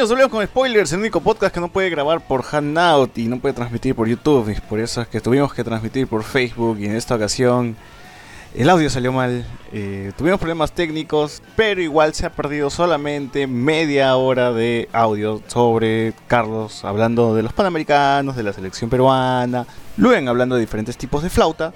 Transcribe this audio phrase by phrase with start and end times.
[0.00, 3.52] Bienvenidos, con Spoilers, el único podcast que no puede grabar por Hangout y no puede
[3.52, 4.58] transmitir por YouTube.
[4.62, 7.76] Por eso es que tuvimos que transmitir por Facebook y en esta ocasión
[8.54, 9.44] el audio salió mal.
[9.74, 16.14] Eh, tuvimos problemas técnicos, pero igual se ha perdido solamente media hora de audio sobre
[16.28, 19.66] Carlos hablando de los panamericanos, de la selección peruana,
[19.98, 21.74] luego hablando de diferentes tipos de flauta,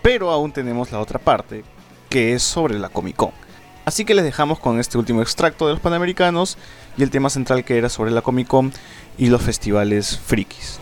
[0.00, 1.64] pero aún tenemos la otra parte,
[2.08, 3.32] que es sobre la Comic Con.
[3.84, 6.56] Así que les dejamos con este último extracto de los Panamericanos
[6.96, 8.72] y el tema central que era sobre la Comic Con
[9.18, 10.80] y los festivales frikis.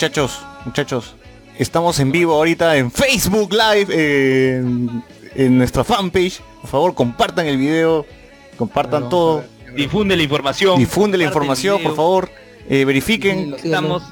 [0.00, 1.14] Muchachos, muchachos,
[1.58, 6.40] estamos en vivo ahorita en Facebook Live, eh, en, en nuestra fanpage.
[6.62, 8.06] Por favor, compartan el video,
[8.56, 9.44] compartan todo,
[9.76, 10.78] Difunde la información.
[10.78, 12.30] difunde la información, por favor,
[12.66, 13.52] eh, verifiquen.
[13.62, 14.02] Estamos.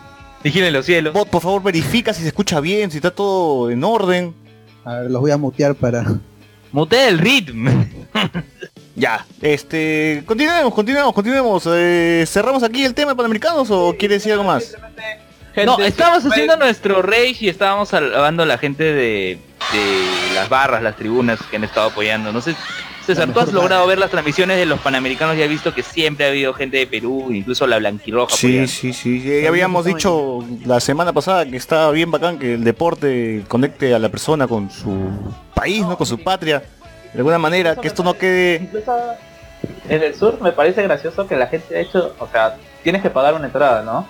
[0.45, 1.15] Vigilen los cielos.
[1.15, 4.35] Bot, por favor, verifica si se escucha bien, si está todo en orden.
[4.85, 6.05] A ver, los voy a mutear para...
[6.71, 7.71] Mutea el ritmo.
[8.95, 11.69] Ya, este, continuemos, continuemos, continuemos.
[11.71, 14.75] Eh, ¿Cerramos aquí el tema de Panamericanos o quiere decir algo más?
[15.67, 19.39] No, estábamos haciendo nuestro rage y estábamos alabando a la gente de,
[19.73, 22.33] de las barras, las tribunas que han estado apoyando.
[22.33, 22.55] No sé,
[23.07, 26.27] César, ¿tú has logrado ver las transmisiones de los Panamericanos y has visto que siempre
[26.27, 28.69] ha habido gente de Perú, incluso la blanquirroja Sí, apoyando?
[28.71, 29.41] sí, sí.
[29.43, 33.99] Ya habíamos dicho la semana pasada que estaba bien bacán que el deporte conecte a
[33.99, 35.09] la persona con su
[35.55, 35.97] país, ¿no?
[35.97, 36.63] Con su patria.
[37.15, 38.57] De alguna manera, que esto no quede...
[38.63, 38.95] Incluso
[39.89, 43.09] en el sur me parece gracioso que la gente ha hecho, o sea, tienes que
[43.09, 44.07] pagar una entrada, ¿no?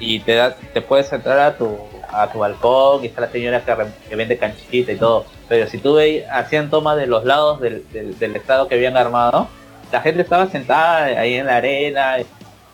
[0.00, 1.78] Y te puedes entrar a tu
[2.12, 5.26] a tu balcón y está la señora que, re- vende canchita y todo.
[5.48, 9.48] Pero si tú veis, hacían tomas de los lados del, del, estado que habían armado,
[9.92, 12.26] la gente estaba sentada ahí en la arena, en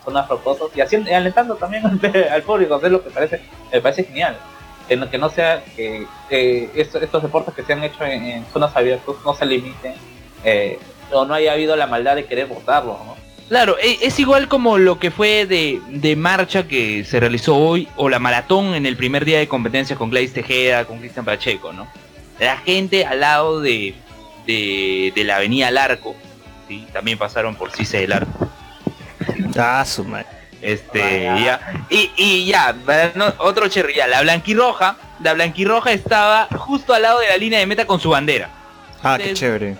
[0.05, 1.85] zonas rocosas y haciendo y alentando también
[2.33, 3.41] al, público, es lo que parece,
[3.73, 4.37] me parece genial.
[4.89, 6.07] Que no, que no sea que,
[6.75, 9.95] estos, estos deportes que se han hecho en, en zonas abiertas no se limiten
[10.45, 10.79] eh,
[11.13, 13.26] o no haya habido la maldad de querer votarlo, ¿no?
[13.49, 17.89] Claro, e- es igual como lo que fue de, de marcha que se realizó hoy,
[17.97, 21.73] o la maratón en el primer día de competencia con Gladys Tejeda, con Cristian Pacheco,
[21.73, 21.87] ¿no?
[22.41, 23.95] La gente al lado de,
[24.47, 26.17] de, de la avenida Larco,
[26.69, 26.87] ¿sí?
[26.93, 28.51] también pasaron por Cise del Arco.
[29.57, 30.27] Ah, su madre.
[30.61, 31.61] Este, ya.
[31.89, 32.75] Y, y ya,
[33.15, 37.61] no- otro cherry, ya, la blanquirroja, la blanquirroja estaba justo al lado de la línea
[37.61, 38.51] de meta con su bandera.
[39.03, 39.77] Ah, qué chévere.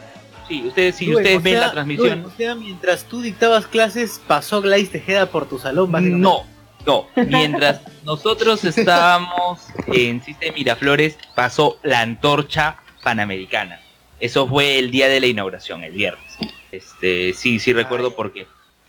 [0.49, 2.23] Sí, ustedes, si Rubén, ustedes ven sea, la transmisión.
[2.23, 5.91] Rubén, o sea, mientras tú dictabas clases, pasó Gladys Tejeda por tu salón.
[6.21, 6.45] No,
[6.87, 7.07] no.
[7.17, 13.81] Mientras nosotros estábamos en Ciste Miraflores, pasó la antorcha panamericana.
[14.21, 16.39] Eso fue el día de la inauguración, el viernes.
[16.73, 18.47] Este, sí, sí recuerdo porque,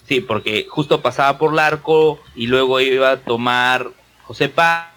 [0.07, 3.92] sí, porque justo pasaba por el arco y luego iba a tomar
[4.24, 4.88] José Paz,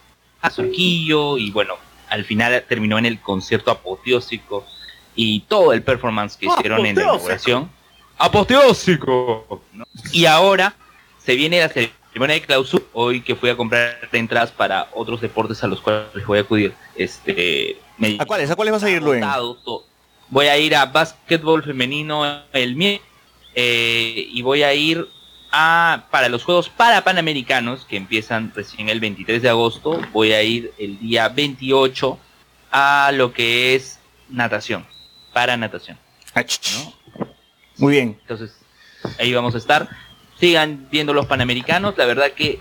[0.52, 1.74] Surquillo y bueno,
[2.08, 4.66] al final terminó en el concierto apoteósico
[5.22, 7.70] y todo el performance que hicieron en la inauguración.
[8.16, 9.62] Apoteósico.
[9.74, 9.84] ¿no?
[10.12, 10.74] Y ahora
[11.18, 15.62] se viene la ceremonia de clausura, hoy que fui a comprar entradas para otros deportes
[15.62, 16.72] a los cuales voy a acudir.
[16.96, 18.50] Este, me ¿A cuáles?
[18.50, 19.84] ¿A cuáles vas a ir, todo.
[20.30, 22.24] Voy a ir a básquetbol femenino
[22.54, 23.06] el miércoles
[23.54, 25.06] eh, y voy a ir
[25.52, 30.00] a para los Juegos para Panamericanos que empiezan recién el 23 de agosto.
[30.12, 32.18] Voy a ir el día 28
[32.72, 34.00] a lo que es
[34.30, 34.86] natación,
[35.32, 35.98] para natación.
[37.76, 38.18] Muy bien.
[38.22, 38.52] Entonces,
[39.18, 39.88] ahí vamos a estar.
[40.38, 41.96] Sigan viendo los Panamericanos.
[41.96, 42.58] La verdad que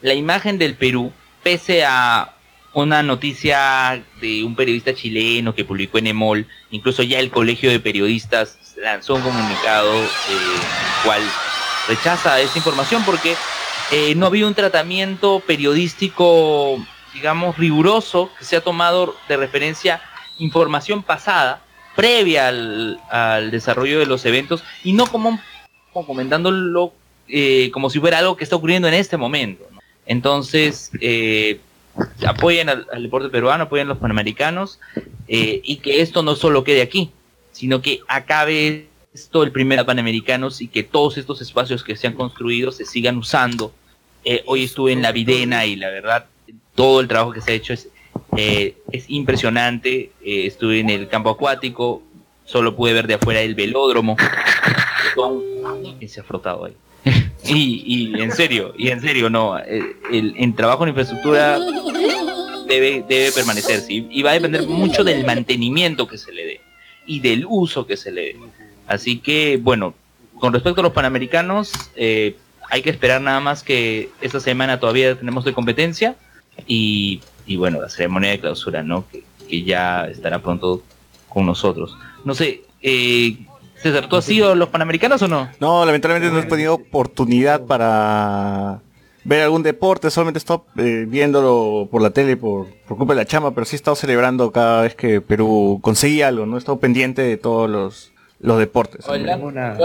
[0.00, 2.34] la imagen del Perú, pese a
[2.74, 7.80] una noticia de un periodista chileno que publicó en Emol, incluso ya el Colegio de
[7.80, 10.08] Periodistas lanzó un comunicado eh,
[11.04, 11.22] cual
[11.88, 13.36] rechaza esta información porque
[13.90, 16.78] eh, no había un tratamiento periodístico,
[17.12, 20.00] digamos, riguroso que se ha tomado de referencia
[20.38, 21.60] información pasada,
[21.96, 25.40] previa al, al desarrollo de los eventos, y no como,
[25.92, 26.92] como comentándolo
[27.28, 29.64] eh, como si fuera algo que está ocurriendo en este momento.
[30.06, 31.60] Entonces, eh,
[32.26, 34.80] apoyen al, al deporte peruano, apoyen a los panamericanos,
[35.28, 37.10] eh, y que esto no solo quede aquí,
[37.52, 42.14] sino que acabe esto el primer Panamericanos y que todos estos espacios que se han
[42.14, 43.72] construido se sigan usando.
[44.24, 46.26] Eh, hoy estuve en la Videna y la verdad,
[46.74, 47.88] todo el trabajo que se ha hecho es,
[48.36, 50.10] eh, es impresionante.
[50.24, 52.02] Eh, estuve en el campo acuático,
[52.44, 54.16] solo pude ver de afuera el velódromo.
[55.98, 56.74] ¿Quién se ha frotado ahí?
[57.44, 59.58] y, y en serio, y en serio, no.
[59.58, 61.58] El, el- en trabajo en infraestructura
[62.66, 64.06] debe, debe permanecer, ¿sí?
[64.10, 66.60] Y va a depender mucho del mantenimiento que se le dé
[67.06, 68.36] y del uso que se le dé.
[68.86, 69.94] Así que, bueno,
[70.38, 72.36] con respecto a los panamericanos, eh,
[72.70, 76.14] hay que esperar nada más que esta semana todavía tenemos de competencia
[76.66, 79.04] y, y bueno, la ceremonia de clausura, ¿no?
[79.10, 80.82] Que, que ya estará pronto
[81.28, 81.96] con nosotros.
[82.24, 83.36] No sé, eh,
[83.76, 85.48] César, ¿tú has los panamericanos o no?
[85.58, 88.80] No, lamentablemente no he tenido oportunidad para
[89.24, 93.20] ver algún deporte, solamente he estado eh, viéndolo por la tele por, por culpa de
[93.20, 96.56] la chama, pero sí he estado celebrando cada vez que Perú conseguía algo, ¿no?
[96.56, 98.11] He estado pendiente de todos los,
[98.42, 99.06] los deportes.
[99.06, 99.76] Una-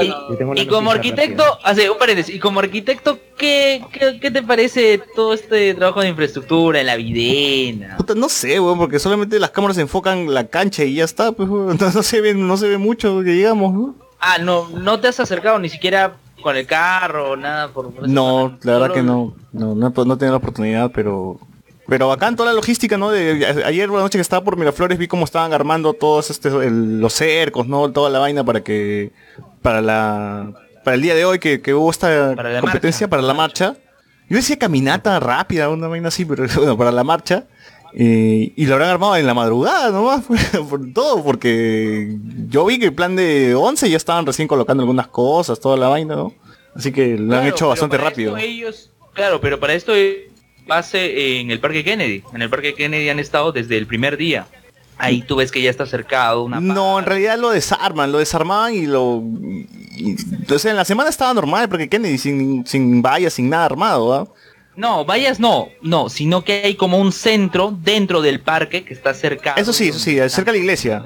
[0.56, 5.34] Y como arquitecto, hace un paréntesis, y como arquitecto, ¿qué, qué, qué te parece todo
[5.34, 7.98] este trabajo de infraestructura en la videna?
[7.98, 11.48] Puta, no sé, weón, porque solamente las cámaras enfocan la cancha y ya está, pues,
[11.48, 11.78] weón.
[11.80, 13.96] no, no se ve, no se ve mucho, que digamos, ¿no?
[14.20, 18.58] Ah, no, no te has acercado ni siquiera con el carro, nada por, por No,
[18.64, 21.40] la verdad que no, no, no, no he tenido la oportunidad, pero
[21.88, 23.10] pero acá en toda la logística, ¿no?
[23.12, 26.50] De, ayer por la noche que estaba por Miraflores vi cómo estaban armando todos este,
[26.50, 27.92] el- los cercos, ¿no?
[27.92, 29.12] Toda la vaina para que
[29.62, 30.54] para la
[30.84, 33.10] para el día de hoy que, que hubo esta Para competencia marcha.
[33.10, 33.76] para la marcha.
[34.30, 37.46] Yo decía caminata rápida, una vaina así, pero bueno, para la marcha.
[37.94, 40.24] eh, y lo habrán armado en la madrugada nomás,
[40.70, 42.18] por todo, porque
[42.50, 45.88] yo vi que el plan de 11 ya estaban recién colocando algunas cosas, toda la
[45.88, 46.34] vaina, ¿no?
[46.76, 48.38] Así que lo han hecho bastante rápido.
[48.38, 49.94] ellos, claro, pero para esto
[50.68, 52.24] base en el Parque Kennedy.
[52.34, 54.48] En el Parque Kennedy han estado desde el primer día.
[55.00, 58.74] Ahí tú ves que ya está cercado una No, en realidad lo desarman, lo desarmaban
[58.74, 59.22] y lo...
[59.96, 64.14] y- entonces en la semana estaba normal, porque Kennedy sin, sin vallas, sin nada armado,
[64.14, 64.28] ¿ah?
[64.76, 69.14] No, vayas no, no, sino que hay como un centro dentro del parque que está
[69.14, 69.54] cerca.
[69.54, 71.04] Eso sí, eso sí, cerca de la iglesia.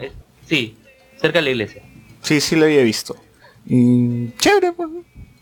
[0.47, 0.75] Sí,
[1.19, 1.81] cerca de la iglesia.
[2.21, 3.15] Sí, sí lo había visto.
[3.65, 4.29] Y...
[4.39, 4.89] Chévere, pues.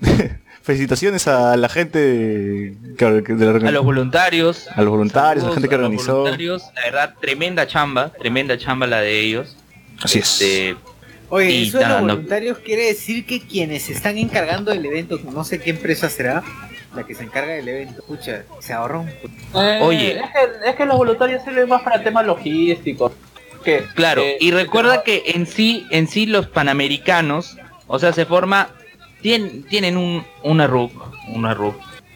[0.73, 4.67] Felicitaciones a la gente que- de la A los voluntarios.
[4.75, 6.17] A los voluntarios, a la gente que a los organizó.
[6.19, 6.61] voluntarios.
[6.75, 9.57] La verdad, tremenda chamba, tremenda chamba la de ellos.
[9.99, 10.39] Así es.
[10.39, 10.75] Este,
[11.29, 14.85] Oye, Y eso de los no- voluntarios quiere decir que quienes se están encargando del
[14.85, 16.43] evento, no sé qué empresa será,
[16.95, 19.09] la que se encarga del evento, escucha, se ahorra un...
[19.09, 20.17] Eh, Oye.
[20.19, 23.11] es que, es que los voluntarios sirven más para temas logísticos.
[23.63, 27.57] Que, Claro, eh, y recuerda que en sí, en sí los panamericanos,
[27.87, 28.69] o sea, se forma,
[29.21, 30.91] tien- tienen un, una RUP,
[31.29, 31.75] una RUP,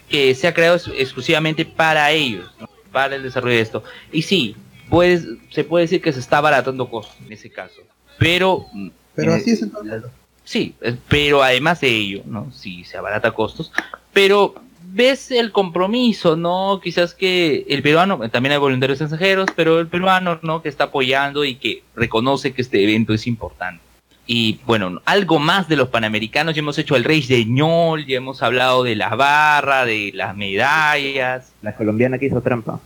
[0.10, 2.70] que se ha creado ex- exclusivamente para ellos, ¿no?
[2.92, 3.84] para el desarrollo de esto.
[4.12, 4.56] Y sí,
[4.90, 7.82] puedes, se puede decir que se está abaratando costos en ese caso,
[8.18, 8.66] pero...
[8.74, 10.04] mm, Pero eh, así es entonces.
[10.46, 10.76] Sí,
[11.08, 12.52] pero además de ello, ¿no?
[12.52, 13.72] Sí, se abarata costos,
[14.12, 16.82] pero ves el compromiso, ¿no?
[16.84, 20.62] Quizás que el peruano, también hay voluntarios extranjeros, pero el peruano, ¿no?
[20.62, 23.82] Que está apoyando y que reconoce que este evento es importante.
[24.26, 28.18] Y bueno, algo más de los panamericanos, ya hemos hecho el Rey de Ñol, ya
[28.18, 31.52] hemos hablado de la barra, de las medallas.
[31.62, 32.80] La colombiana que hizo trampa.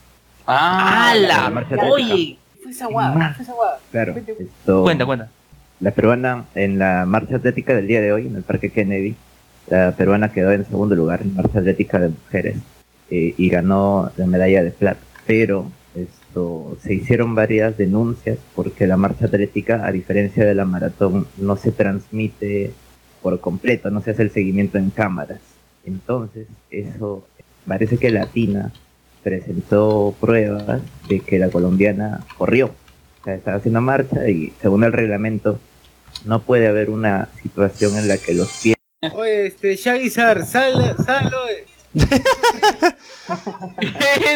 [0.48, 1.28] Ah, ¡Hala!
[1.44, 1.94] la marcha atlética.
[1.94, 3.80] Oye, Fue esa guada, fue esa guada.
[3.92, 4.16] Claro.
[4.18, 5.30] Esto, cuenta, cuenta.
[5.80, 9.16] La peruana en la marcha atlética del día de hoy, en el Parque Kennedy,
[9.68, 12.58] la peruana quedó en segundo lugar en marcha atlética de mujeres
[13.12, 15.02] eh, y ganó la medalla de plata.
[15.28, 21.28] Pero esto se hicieron varias denuncias porque la marcha atlética, a diferencia de la maratón,
[21.38, 22.72] no se transmite
[23.22, 25.40] por completo, no se hace el seguimiento en cámaras.
[25.86, 27.28] Entonces, eso
[27.66, 28.72] parece que Latina
[29.24, 32.68] presentó pruebas de que la colombiana corrió.
[33.22, 35.60] O sea, estaba haciendo marcha y según el reglamento
[36.26, 38.78] no puede haber una situación en la que los pies
[41.62, 41.77] este.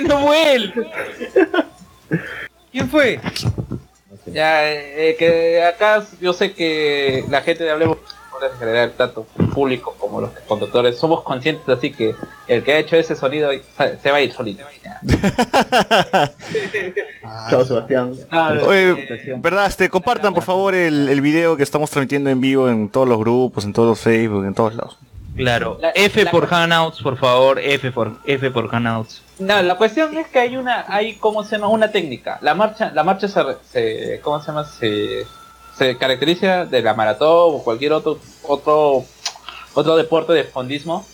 [0.07, 0.87] No vuelve.
[2.71, 3.19] ¿Quién fue?
[4.25, 7.97] Ya, eh, que acá yo sé que la gente de Hablemos
[8.43, 12.15] en general, tanto público como los conductores, somos conscientes así que
[12.47, 14.65] el que ha hecho ese sonido se va a ir solito.
[17.49, 18.13] Chao, Sebastián.
[18.29, 22.69] Ah, Oye, verdad, este, compartan por favor el, el video que estamos transmitiendo en vivo
[22.69, 24.97] en todos los grupos, en todos los Facebook, en todos lados.
[25.43, 25.77] Claro.
[25.81, 27.59] La- F la- por Hangouts, por favor.
[27.59, 29.21] F por F por Hangouts.
[29.39, 32.37] No, la cuestión es que hay una, hay cómo se llama, una técnica.
[32.41, 34.65] La marcha, la marcha se, se ¿cómo se llama?
[34.65, 35.25] Se,
[35.75, 39.03] se caracteriza de la maratón o cualquier otro, otro,
[39.73, 41.05] otro deporte de fondismo,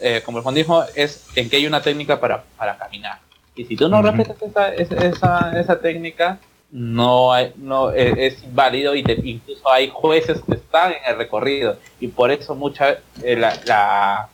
[0.00, 3.18] eh, como el fondismo, es en que hay una técnica para, para caminar.
[3.54, 4.08] Y si tú no Ujú.
[4.08, 6.38] respetas esa, esa, esa, esa técnica,
[6.70, 11.16] no hay, no es, es inválido y te- incluso hay jueces que están en el
[11.16, 14.28] recorrido y por eso mucha eh, la, la,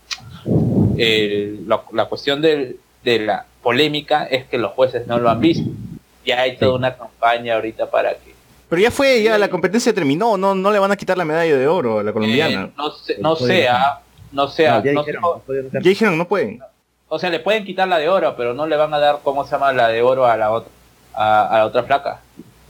[0.97, 5.41] el- la, la cuestión del- de la polémica es que los jueces no lo han
[5.41, 5.69] visto.
[6.25, 8.33] Ya hay toda una campaña ahorita para que
[8.69, 11.57] Pero ya fue, ya la competencia terminó, no, no le van a quitar la medalla
[11.57, 12.65] de oro a la colombiana.
[12.67, 15.83] eh, no, se- no sea, no sea, No, ya no dijeron, se- no pueden usar-
[15.83, 16.61] Ya dijeron, no pueden.
[17.09, 19.45] o sea, le pueden quitar la de oro, pero no le van a dar, ¿cómo
[19.45, 19.73] se llama?
[19.73, 20.71] La de oro a la otra,
[21.15, 22.21] a, a la otra placa.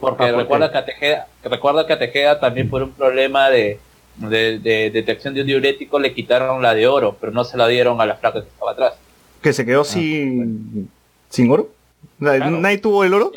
[0.09, 3.49] Porque Ah, ¿por recuerda que a Tejeda, recuerda que a Tejeda también por un problema
[3.49, 3.79] de,
[4.17, 7.67] de, de detección de un diurético le quitaron la de oro, pero no se la
[7.67, 8.93] dieron a la placa que estaba atrás.
[9.41, 10.89] Que se quedó sin,
[11.29, 11.69] sin oro.
[12.19, 12.51] Claro.
[12.51, 13.31] ¿Nadie tuvo el oro?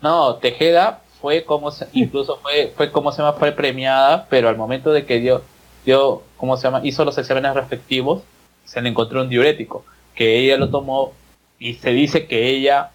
[0.00, 4.56] No, Tejeda fue como se, incluso fue, fue como se llama, fue premiada, pero al
[4.56, 5.42] momento de que dio,
[5.84, 6.80] dio, ¿cómo se llama?
[6.84, 8.22] hizo los exámenes respectivos,
[8.64, 9.84] se le encontró un diurético,
[10.14, 11.12] que ella lo tomó
[11.58, 12.90] y se dice que ella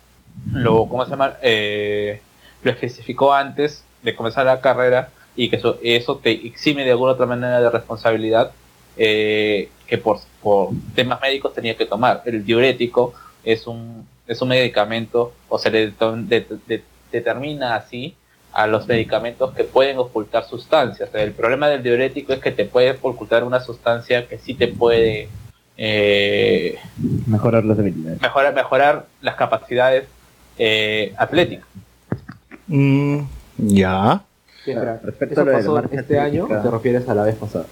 [0.51, 1.35] lo, ¿cómo se llama?
[1.43, 2.21] Eh,
[2.65, 7.13] lo especificó antes de comenzar la carrera y que eso, eso te exime de alguna
[7.13, 8.51] otra manera de responsabilidad
[8.97, 12.21] eh, que por, por temas médicos tenía que tomar.
[12.25, 18.15] El diurético es un, es un medicamento o se le to- de- de- determina así
[18.51, 21.09] a los medicamentos que pueden ocultar sustancias.
[21.13, 25.27] El problema del diurético es que te puede ocultar una sustancia que sí te puede
[25.77, 26.79] eh,
[27.27, 28.21] mejorar las habilidades.
[28.21, 30.05] mejorar, mejorar las capacidades
[30.57, 31.67] eh, atléticas.
[32.67, 33.19] Mm,
[33.57, 34.23] ya.
[34.65, 37.65] Respecto ¿Eso a lo pasó este año o te refieres a la vez pasada?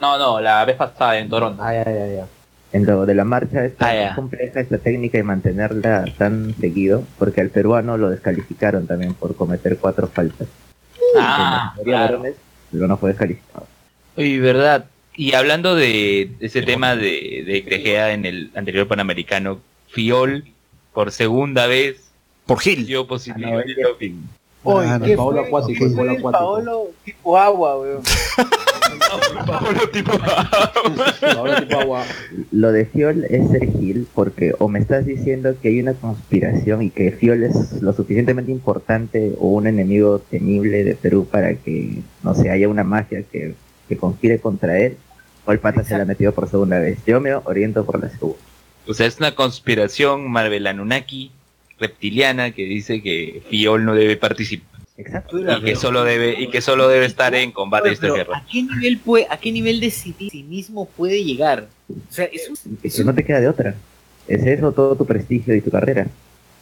[0.00, 1.62] No, no, la vez pasada en Toronto.
[1.62, 2.26] Ah, ya, ya, ya.
[2.70, 7.02] En lo de la marcha es tan Ah, compleja esta técnica de mantenerla tan seguido,
[7.18, 10.48] porque al peruano lo descalificaron también por cometer cuatro faltas.
[11.18, 12.22] Ah, En la claro.
[12.70, 13.66] peruano fue descalificado.
[14.16, 14.84] Oye, verdad.
[15.16, 20.44] Y hablando de ese tema de, de en el anterior Panamericano, Fiol
[20.92, 22.07] por segunda vez
[22.48, 22.86] Por Gil.
[22.86, 24.14] dio positivo no, en doping.
[24.64, 25.46] Oye, Ah, no, ¿qué Paolo fue?
[25.46, 26.44] Acuático, ¿Qué Paolo fue Acuático.
[26.44, 28.02] Paolo tipo agua, weón.
[29.46, 29.88] Paolo
[31.60, 32.04] tipo agua.
[32.50, 36.82] Lo de Fiol es ser Gil, porque o me estás diciendo que hay una conspiración
[36.82, 42.02] y que Fiol es lo suficientemente importante o un enemigo temible de Perú para que,
[42.22, 43.54] no sé, haya una mafia que,
[43.88, 44.96] que conspire contra él,
[45.44, 46.98] o el pata se la ha metido por segunda vez.
[47.06, 48.38] Yo me oriento por la segunda.
[48.86, 51.30] O sea, es una conspiración Marvel Anunnaki
[51.78, 55.38] reptiliana que dice que Fiol no debe participar Exacto.
[55.38, 58.38] y que solo debe y que solo debe estar en combate de pero guerra.
[58.38, 61.68] ¿a qué nivel puede, a qué nivel de cini- cinismo puede llegar?
[61.90, 62.28] O sea,
[62.82, 63.74] eso no te queda de otra.
[64.26, 66.06] Es eso todo tu prestigio y tu carrera.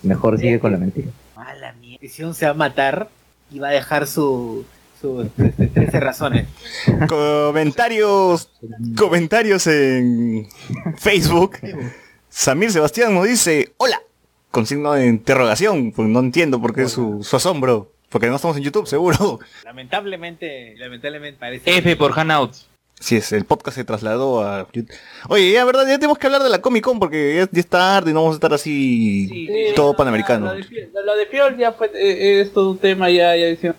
[0.03, 1.09] Mejor sigue con la mentira.
[1.35, 1.99] mala mierda.
[2.03, 3.09] Decisión se va a matar
[3.51, 4.65] y va a dejar su
[5.01, 6.47] sus este, 13 razones.
[7.09, 8.51] Comentarios,
[8.97, 10.47] comentarios en
[10.99, 11.59] Facebook.
[12.29, 14.01] Samir Sebastián nos dice, hola,
[14.57, 18.57] con signo de interrogación, pues no entiendo por qué su, su asombro, porque no estamos
[18.57, 19.39] en YouTube, seguro.
[19.65, 22.67] Lamentablemente, lamentablemente parece F por Hangouts.
[22.99, 24.97] Sí, es, el podcast se trasladó a YouTube.
[25.29, 27.67] Oye, ya, verdad, ya tenemos que hablar de la Comic Con porque ya, ya es
[27.67, 30.47] tarde y no vamos a estar así Sí, todo no, panamericano.
[30.47, 33.49] Lo de, Fiol- lo de Fiol ya fue, eh, es todo un tema ya, ya
[33.49, 33.77] diciendo,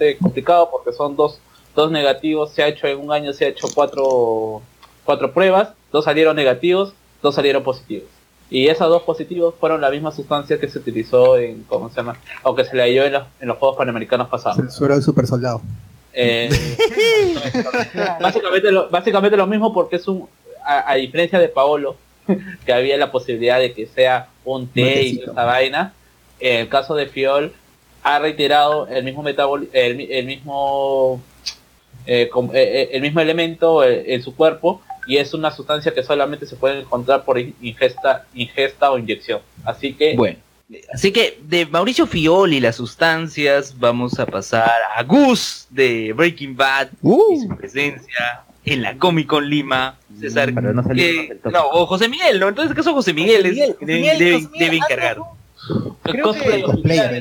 [0.00, 1.38] eh, complicado porque son dos,
[1.76, 4.60] dos negativos, se ha hecho en un año, se ha hecho cuatro,
[5.04, 8.08] cuatro pruebas, dos salieron negativos, dos salieron positivos.
[8.48, 12.16] Y esas dos positivos fueron la misma sustancia que se utilizó en, ¿cómo se llama?
[12.44, 14.58] O que se le halló en los, en los Juegos Panamericanos pasados.
[14.58, 15.60] Censura del super soldado.
[16.12, 16.48] Eh,
[18.20, 20.28] básicamente, lo, básicamente lo mismo porque es un,
[20.64, 21.96] a, a diferencia de Paolo,
[22.64, 25.92] que había la posibilidad de que sea un té y esa vaina,
[26.40, 27.52] en el caso de Fiol
[28.02, 31.20] ha reiterado el mismo metabol el, mi- el mismo
[32.06, 36.56] eh, eh, el mismo elemento en su cuerpo y es una sustancia que solamente se
[36.56, 39.40] puede encontrar por in- ingesta, ingesta o inyección.
[39.64, 40.38] Así que Bueno.
[40.92, 46.88] Así que de Mauricio Fioli, las sustancias, vamos a pasar a Gus de Breaking Bad
[47.04, 49.96] y su presencia en la Comic Con Lima.
[50.18, 52.48] César, Para no que- no, o José Miguel, ¿no?
[52.48, 53.42] Entonces, ¿qué son José Miguel?
[53.42, 55.18] José Miguel, Es- José debe, Miguel, debe- José Miguel, debe encargar.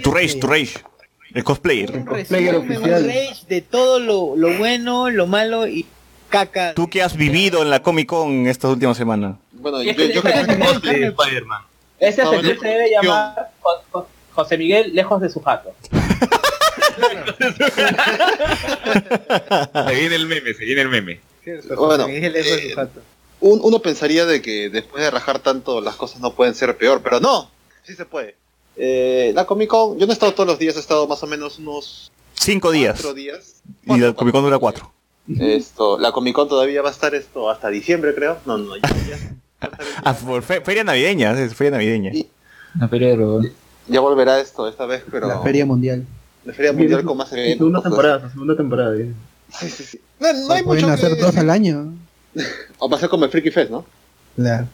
[0.02, 0.74] Tu rage, tu rage.
[1.34, 1.92] El cosplayer.
[2.56, 3.12] Oficial.
[3.50, 5.86] de todo lo, lo bueno, lo malo y
[6.40, 6.74] caca.
[6.74, 9.38] Tú que has vivido en la Comic Con esta última semana.
[9.54, 11.62] Bueno, yo, yo creo que Cosplay de Spider-Man.
[12.00, 12.62] Ese sector bueno.
[12.62, 15.74] se debe llamar Jo- Jo- José Miguel lejos de su jato.
[19.88, 21.20] Se viene el meme, se viene el meme.
[21.44, 23.02] Cierto, Bueno, José Miguel es de eh, su jato.
[23.42, 27.02] un- uno pensaría de que después de rajar tanto las cosas no pueden ser peor,
[27.04, 27.50] pero no,
[27.84, 28.36] sí se puede.
[28.78, 31.28] Eh, la Comic Con, yo no he estado todos los días, he estado más o
[31.28, 32.94] menos unos Cinco días.
[32.96, 33.62] cuatro días.
[33.86, 34.92] Y la Comic Con dura cuatro.
[35.28, 38.38] Esto, la Comic Con todavía va a estar esto hasta diciembre, creo.
[38.46, 39.70] No, no, ya, ya,
[40.04, 42.12] Ah, por fe- feria navideña, es feria navideña.
[42.14, 42.28] Y-
[42.80, 43.16] La feria de
[43.88, 46.06] ya volverá esto esta vez, pero La Feria Mundial.
[46.44, 47.58] la feria mundial con más eventos.
[47.58, 48.96] Segunda temporada, segunda temporada.
[48.98, 49.06] ya.
[49.60, 50.00] Sí, sí, sí.
[50.20, 51.94] No, no hay Pueden mucho hacer que dos al año.
[52.80, 53.86] O ser como el Freaky Fest, ¿no?
[54.36, 54.68] Claro.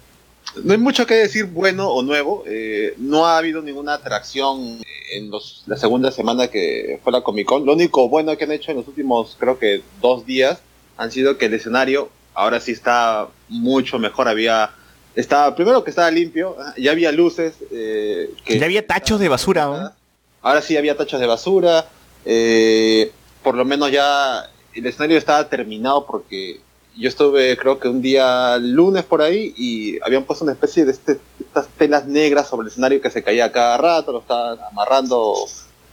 [0.63, 2.43] No hay mucho que decir bueno o nuevo.
[2.47, 4.79] eh, no ha habido ninguna atracción
[5.13, 7.65] en los, la segunda semana que fue la Comic Con.
[7.65, 10.59] Lo único bueno que han hecho en los últimos, creo que dos días,
[10.97, 14.27] han sido que el escenario ahora sí está mucho mejor.
[14.27, 14.71] Había,
[15.15, 17.55] estaba, primero que estaba limpio, ya había luces.
[17.71, 19.91] eh, que Ya había tachos de basura, ¿no?
[20.41, 21.87] Ahora sí había tachos de basura.
[22.25, 23.11] eh,
[23.43, 26.59] por lo menos ya el escenario estaba terminado porque
[26.97, 30.91] yo estuve creo que un día lunes por ahí y habían puesto una especie de
[30.91, 35.33] este- estas telas negras sobre el escenario que se caía cada rato, lo estaban amarrando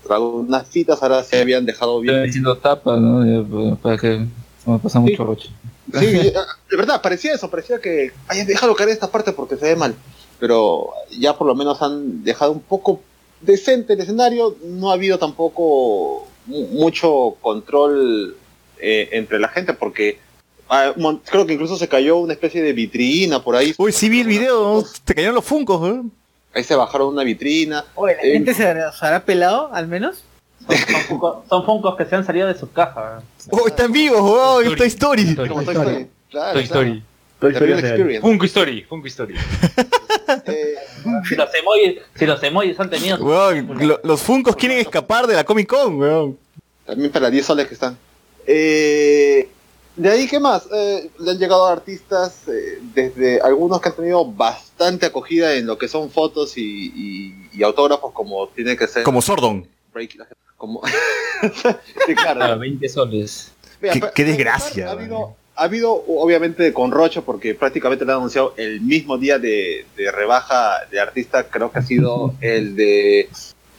[0.08, 2.28] algunas fitas, ahora sí habían dejado bien.
[2.28, 3.44] haciendo tapa, ¿no?
[3.46, 4.26] Pues, Para que
[4.66, 5.50] no me pasa mucho roche.
[5.98, 9.76] Sí, de verdad, parecía eso, parecía que hayan dejado caer esta parte porque se ve
[9.76, 9.94] mal.
[10.38, 13.00] Pero ya por lo menos han dejado un poco
[13.40, 18.36] decente el escenario, no ha habido tampoco mu- mucho control
[18.80, 20.18] eh, entre la gente porque
[20.68, 20.92] ah,
[21.30, 23.74] creo que incluso se cayó una especie de vitrina por ahí.
[23.78, 24.84] Uy, sí vi el video, ¿no?
[25.04, 26.02] te cayeron los funcos, ¿eh?
[26.54, 27.84] Ahí se bajaron una vitrina.
[27.94, 30.24] Oye, ¿la eh, gente se hará pelado, al menos?
[30.68, 33.22] Son, son funcos, son funcos que se han salido de su caja.
[33.50, 34.18] ¡Oh, están vivos!
[34.20, 35.34] ¡Oh, Toy Story!
[35.34, 36.06] como Toy Story.
[36.30, 36.62] Claro, Toy.
[36.64, 37.02] Story.
[37.40, 37.84] Toy Story real.
[37.84, 38.20] Experience.
[38.20, 39.34] Funko Story, Funko Story.
[40.44, 40.74] Eh,
[41.26, 43.16] Si los emojis, si los emojis han tenido...
[43.16, 46.38] Weón, lo- los funcos quieren escapar de la Comic Con, weón.
[46.84, 47.96] También para 10 soles que están.
[48.46, 49.48] Eh,
[49.98, 50.66] de ahí, ¿qué más?
[50.72, 55.76] Eh, le han llegado artistas, eh, desde algunos que han tenido bastante acogida en lo
[55.76, 56.62] que son fotos y,
[56.94, 59.02] y- y autógrafos, como tiene que ser.
[59.02, 59.66] Como Sordon.
[59.92, 60.24] Break-
[60.56, 60.80] como
[62.06, 62.42] sí, claro.
[62.44, 63.52] A 20 soles.
[63.80, 65.30] Mira, Qué- desgracia, Ha habido, man.
[65.56, 70.10] ha habido, obviamente, con Rocho, porque prácticamente lo han anunciado el mismo día de, de
[70.10, 73.28] rebaja de artista, creo que ha sido el de.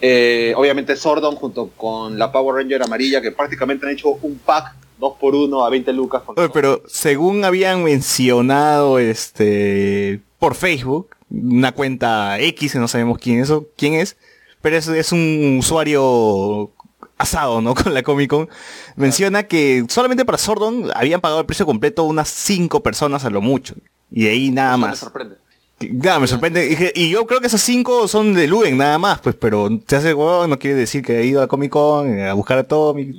[0.01, 4.75] eh, obviamente Sordon junto con la Power Ranger amarilla, que prácticamente han hecho un pack
[4.99, 6.21] 2 por 1 a 20 lucas.
[6.23, 13.39] con- Oye, pero según habían mencionado este por Facebook, una cuenta X, no sabemos quién
[13.41, 14.17] es, quién es,
[14.61, 16.71] pero es, es un usuario
[17.17, 17.75] asado, ¿no?
[17.83, 18.49] Con la Comic Con,
[18.95, 23.41] menciona que solamente para Sordon habían pagado el precio completo unas 5 personas a lo
[23.41, 23.75] mucho.
[24.11, 24.99] Y de ahí nada Eso me más.
[24.99, 25.35] sorprende.
[25.81, 26.91] Nada, me sorprende.
[26.95, 30.13] Y yo creo que esas 5 son de Luen nada más, pues, pero se hace
[30.13, 33.13] huevón, no quiere decir que he ido a Comic Con a buscar a todo mi...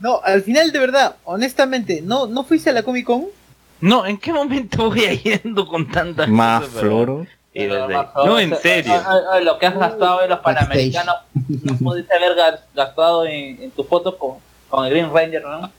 [0.00, 3.26] No, al final, de verdad, honestamente, ¿no, ¿no fuiste a la Comic Con?
[3.80, 7.26] No, ¿en qué momento voy a yendo con tantas Más cosas, floro.
[7.52, 8.92] Y No, en serio.
[8.94, 11.16] ah, ah, ah, Lo que has gastado en los panamericanos,
[11.64, 14.36] no pudiste haber ga- gastado en, en tu foto con,
[14.68, 15.70] con el Green Ranger, ¿no?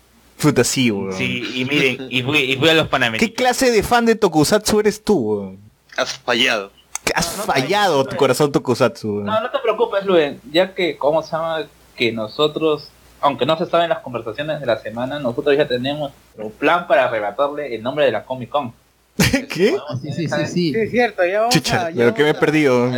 [0.42, 1.14] Puta, sí, weón.
[1.14, 3.36] Sí, y miren, y fui, y fui a los ¿Qué Panamericanos.
[3.38, 5.60] clase de fan de Tokusatsu eres tú, weón?
[5.96, 6.72] Has fallado.
[7.06, 9.26] Que Has No, no, fallado no, tu corazón Tokusatsu, weón.
[9.28, 11.64] No, no te preocupes, Luis, ya que, ¿cómo se llama?
[11.96, 12.90] Que nosotros,
[13.22, 16.88] aunque no se sabe en las conversaciones de la semana, nosotros ya tenemos un plan
[16.88, 18.74] para arrebatarle el nombre de la Comic Con.
[19.50, 19.76] ¿Qué?
[20.02, 20.74] Sí, sí, sí, sí.
[20.74, 21.92] Sí, es cierto, ya vamos Chucha, a...
[21.92, 22.90] ya lo que me he perdido.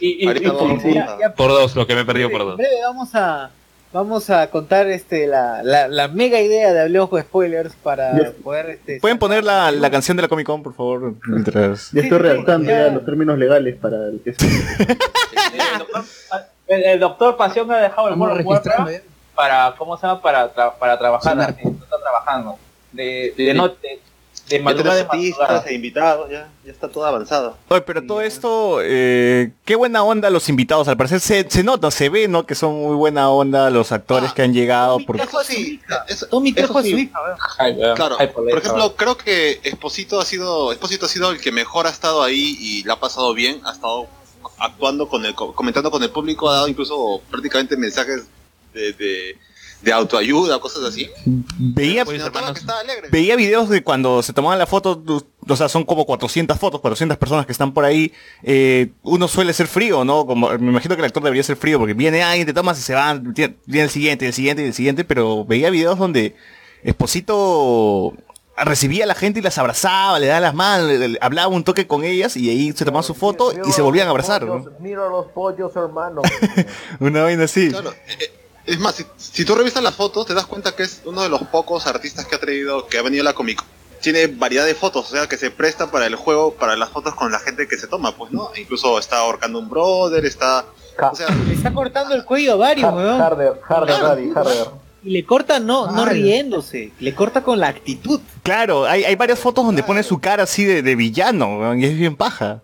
[0.00, 2.04] Y, y, y Ahorita por- vamos Ya- a- ya- Por dos, lo que me he
[2.04, 2.56] perdido por dos.
[2.56, 3.50] breve vamos a
[3.92, 8.12] vamos a contar este la, la, la mega idea de Hablemos con Spoilers para
[8.44, 11.14] poder este ¿Pueden poner la, la canción de la Comic Con, por favor?
[11.26, 11.90] Mientras...
[11.90, 12.86] Ya estoy redactando ya.
[12.88, 16.04] los términos legales para el que el, doctor,
[16.68, 19.00] el- el doctor Pasión ha dejado el registrando ya.
[19.40, 20.20] Para, ¿cómo se llama?
[20.20, 21.50] Para, tra- para trabajar, Sonar.
[21.50, 22.58] así, está trabajando.
[22.92, 23.44] De, Sí.
[23.44, 24.00] de, no- de,
[24.48, 27.56] de Ya madrugada tenés de artistas e invitados, ya, ya está todo avanzado.
[27.68, 31.90] Oye, pero todo esto, eh, qué buena onda los invitados, al parecer se, se nota,
[31.90, 32.44] se ve, ¿no?
[32.44, 34.98] Que son muy buena onda los actores que han llegado.
[35.06, 35.22] Porque...
[35.44, 36.90] Sí, eso, Tommy eso Trejo es sí.
[36.92, 37.18] su hija.
[37.58, 41.50] Ay, Claro, ay, por ejemplo, creo que Esposito ha sido Esposito ha sido el que
[41.52, 44.06] mejor ha estado ahí y la ha pasado bien, ha estado
[44.58, 48.26] actuando con el co- comentando con el público, ha dado incluso prácticamente mensajes
[48.72, 49.36] de, de,
[49.82, 51.08] de autoayuda, cosas así.
[51.58, 52.04] Veía,
[53.10, 55.02] veía videos de cuando se tomaban la foto,
[55.48, 58.12] o sea, son como 400 fotos, 400 personas que están por ahí.
[58.42, 60.26] eh, uno suele ser frío, ¿no?
[60.26, 62.82] Como, me imagino que el actor debería ser frío porque viene alguien, te tomas y
[62.82, 66.34] se van, tiene viene el siguiente, el siguiente y el siguiente, pero veía videos donde
[66.82, 68.14] Esposito
[68.62, 71.64] recibía a la gente y las abrazaba, le daba las manos, le- le- hablaba un
[71.64, 74.66] toque con ellas y ahí se tomaban su foto y se volvían a abrazar, ¿no?
[74.80, 76.20] Mira los pollos, hermano.
[77.00, 77.70] Una vaina así.
[77.70, 78.32] Claro, eh, eh,
[78.70, 81.28] es más, si, si tú revisas las fotos, te das cuenta que es uno de
[81.28, 83.60] los pocos artistas que ha traído, que ha venido a la Comic.
[84.00, 87.16] Tiene variedad de fotos, o sea, que se presta para el juego, para las fotos
[87.16, 88.50] con la gente que se toma, pues, ¿no?
[88.56, 90.66] Incluso está ahorcando un brother, está...
[91.10, 93.20] O sea, Le está cortando el cuello a varios, weón.
[93.20, 94.68] Harder, Harder, Daddy, Harder.
[95.02, 98.20] Y le corta no, no riéndose, le corta con la actitud.
[98.44, 101.86] Claro, hay, hay varias fotos donde pone su cara así de, de villano, weón, y
[101.86, 102.62] es bien paja.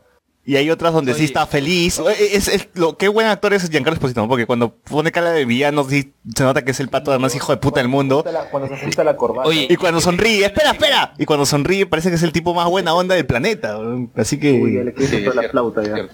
[0.48, 1.98] Y hay otras donde sí está feliz.
[1.98, 5.44] Eh, Es, es- lo, qué buen actor es Giancarlo Esposito, porque cuando pone cara de
[5.44, 8.24] villano sí se nota que es el pato más hijo de puta del mundo.
[8.52, 9.48] Cuando se ajusta la corbata.
[9.48, 11.14] Oye, Y cuando sonríe, espera, espera.
[11.18, 13.76] Y cuando sonríe parece que es el tipo más buena onda del planeta.
[14.14, 14.52] Así que...
[14.52, 16.08] Uy, ya le soplar la flauta ya.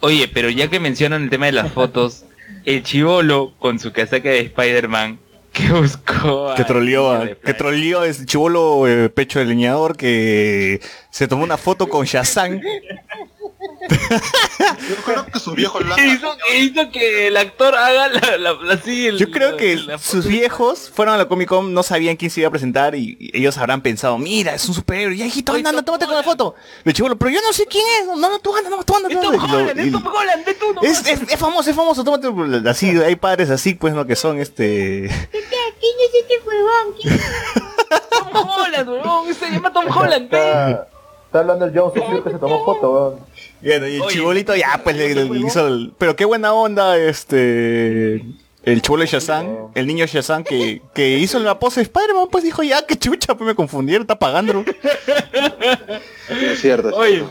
[0.00, 2.24] Oye, pero ya que mencionan el tema de las fotos,
[2.66, 5.18] el chivolo con su casaca de Spider-Man
[5.50, 11.26] que buscó a Que troleó, que troleó ese chivolo eh, pecho de leñador que se
[11.26, 12.60] tomó una foto con Shazam.
[13.88, 18.52] Yo creo que sus viejos lo hizo, que hizo que el actor haga la, la,
[18.54, 21.82] la- así, el- Yo creo que la sus viejos fueron a la Comic Con, no
[21.82, 25.16] sabían quién se iba a presentar y, y ellos habrán pensado, mira, es un superhéroe,
[25.16, 26.54] ya hijito, anda, anda, tómate con la foto.
[26.84, 29.08] Le chivolo, pero yo no sé quién es, no, no, tú anda, no, tú anda,
[29.08, 29.72] tú anda.
[30.82, 32.28] Es, es, es famoso, es famoso, tómate,
[32.68, 35.08] así, hay padres así, pues, no, que son este...
[35.30, 36.94] ¿Quién es este huevón?
[37.00, 37.22] ¿Quién es
[38.32, 40.28] Tom Holland, weón, se llama Tom Holland.
[41.28, 43.14] Está, hablando el John Cena que se tomó foto, weón.
[43.60, 46.96] Bueno, y el Oye, chibolito ya, pues, le, le hizo el- Pero qué buena onda,
[46.96, 48.24] este...
[48.64, 52.44] El chibolo de Shazam, el niño Shazam que, que hizo la pose de Spider-Man, pues
[52.44, 54.62] dijo, ya, qué chucha, pues me confundieron, está pagando.
[56.28, 56.88] Es cierto.
[56.96, 57.24] Oye,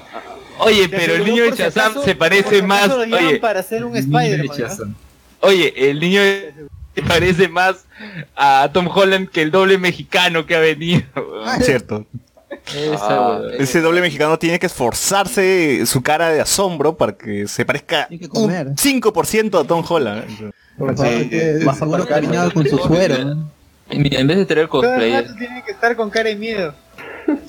[0.60, 4.57] oye, pero el niño de Shazam acaso- se parece más, oye, para hacer un Spider-Man.
[4.79, 4.95] ¿no?
[5.41, 6.21] oye, el niño
[6.95, 7.86] se parece más
[8.36, 11.03] a Tom Holland que el doble mexicano que ha venido.
[11.62, 12.05] Cierto.
[12.73, 13.51] Esa, weón.
[13.60, 18.15] Ese doble mexicano tiene que esforzarse su cara de asombro para que se parezca que
[18.25, 18.67] un comer.
[18.75, 20.25] 5% a Tom Holland.
[20.29, 23.23] Sí, a seguro cariñado con su suero.
[23.25, 23.51] ¿no?
[23.89, 24.67] Mira, en vez de traer
[25.23, 26.73] rato tiene que estar con cara de miedo.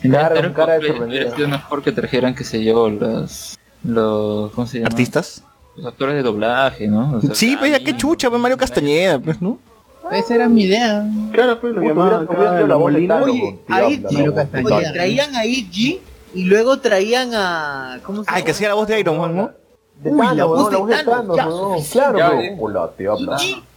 [0.02, 0.40] de Cara-
[0.78, 1.36] de sorprendido.
[1.36, 4.88] sido mejor que trajeran, qué sé yo, los, los, ¿cómo se llama?
[4.88, 5.42] ¿Artistas?
[5.76, 7.18] Los actores de doblaje, ¿no?
[7.18, 9.58] O sea, Sí, pues ya qué chucha, Mario Castañeda, pues, ¿no?
[10.12, 11.04] Esa era mi idea.
[11.32, 13.06] Claro, pues lo llamaban la.
[13.06, 13.58] Thanos, Oye.
[14.34, 14.76] Castañeda.
[14.76, 16.00] Oye, traían a Iggy
[16.34, 17.98] y luego traían a.
[18.02, 19.50] ¿Cómo se Ah, que hacía la voz de Iron Man, ¿no?
[20.00, 22.12] De Uy, Thanos, la voz la de Thanos, Thanos, ya.
[22.12, 22.18] Claro,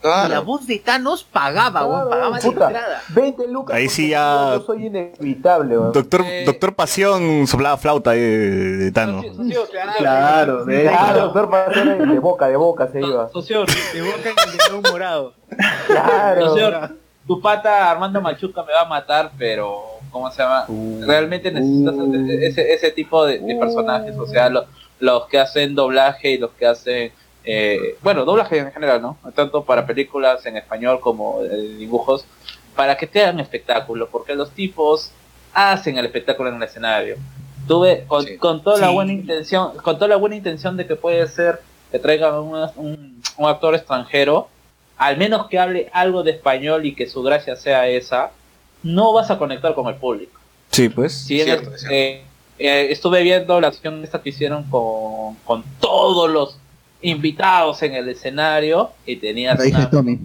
[0.01, 0.29] Claro.
[0.29, 3.01] la voz de Thanos pagaba, weón, pagaba la Puta, entrada.
[3.09, 3.75] 20 lucas.
[3.75, 5.91] Ahí sí ya- Yo soy inevitable, weón.
[5.93, 6.43] Doctor, Eh.
[6.45, 9.25] Doctor Pasión soplaba flauta de, de Thanos.
[9.35, 9.61] Socio,
[9.97, 13.29] Claro, de Claro, doctor Pacera de boca, de boca se iba.
[13.29, 15.33] socio, De boca en el dedo morado.
[15.87, 16.49] Claro.
[16.49, 16.71] socio,
[17.27, 19.81] tu pata Armando Machuca me va a matar, pero
[20.11, 20.65] ¿cómo se llama?
[20.67, 22.13] Uh, Realmente necesitas uh.
[22.41, 24.65] ese, ese tipo de, de personajes, o sea, lo-
[25.01, 27.11] los que hacen doblaje y los que hacen,
[27.43, 29.17] eh, bueno, doblaje en general, ¿no?
[29.35, 32.25] Tanto para películas en español como de dibujos,
[32.75, 35.11] para que te hagan espectáculo, porque los tipos
[35.53, 37.17] hacen el espectáculo en el escenario.
[37.67, 38.37] Tuve con, Sí.
[38.37, 41.59] con toda la buena intención, con toda la buena intención de que puede ser
[41.91, 44.47] que traigan un, un, un actor extranjero,
[44.97, 48.31] al menos que hable algo de español y que su gracia sea esa,
[48.83, 50.39] no vas a conectar con el público.
[50.69, 51.11] Sí, pues.
[51.25, 51.71] Si es cierto.
[51.91, 52.23] eh,
[52.67, 56.57] eh, estuve viendo la acción esta que hicieron con, con todos los
[57.01, 60.19] invitados en el escenario y tenías Lo una- Tommy.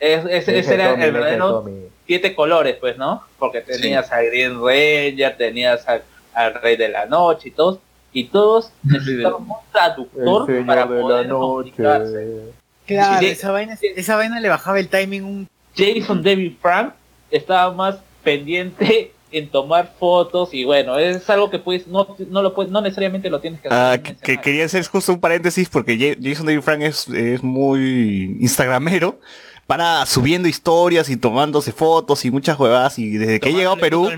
[0.00, 1.70] es- es- Dije ese era Tommy, el verdadero
[2.06, 3.22] siete colores, pues, ¿no?
[3.38, 6.02] Porque tenías a Green Ranger, tenías al,
[6.34, 7.78] al Rey de la Noche y todos,
[8.12, 12.12] y todos necesitaban un traductor El para señor de la poder comunicarse.
[12.24, 12.52] noche.
[12.86, 16.92] Claro, esa vaina, esa vaina le bajaba el timing un Jason David Frank
[17.30, 22.54] estaba más pendiente en tomar fotos y bueno, es algo que puedes, no, no lo
[22.54, 23.78] puedes, no necesariamente lo tienes que hacer.
[24.00, 28.36] Ah, que, quería hacer justo un paréntesis porque Ja- Jason David Frank es, es muy
[28.40, 29.18] instagramero,
[29.66, 33.78] para subiendo historias y tomándose fotos y muchas huevadas y desde que ha llegado a
[33.78, 34.10] Perú,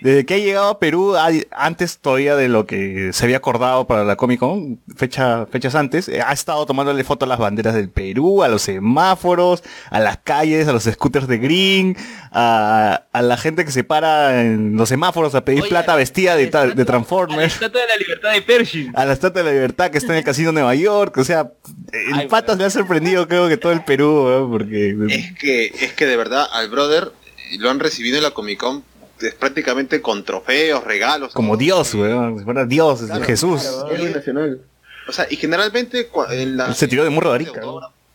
[0.00, 1.14] desde que ha llegado a Perú,
[1.50, 6.08] antes todavía de lo que se había acordado para la Comic Con, fecha, fechas antes,
[6.08, 10.18] eh, ha estado tomándole foto a las banderas del Perú, a los semáforos, a las
[10.18, 11.96] calles, a los scooters de Green,
[12.32, 16.36] a, a la gente que se para en los semáforos a pedir Oye, plata vestida
[16.36, 17.54] de, ta- de A la Transformers.
[17.54, 18.92] estatua de la libertad de Pershing.
[18.94, 21.24] A la Estatua de la Libertad que está en el Casino de Nueva York, o
[21.24, 21.52] sea,
[21.92, 24.96] el Ay, patas le ha sorprendido creo que todo el Perú, porque...
[25.08, 27.12] Es que, es que de verdad al brother
[27.50, 28.84] eh, lo han recibido en la Comic Con
[29.20, 31.32] es prácticamente con trofeos, regalos.
[31.32, 33.62] Como Dios, weón, si fuera Dios, Jesús.
[33.90, 34.62] Héroe nacional.
[35.08, 37.60] O sea, y generalmente en la, se tiró de Morro de Arica,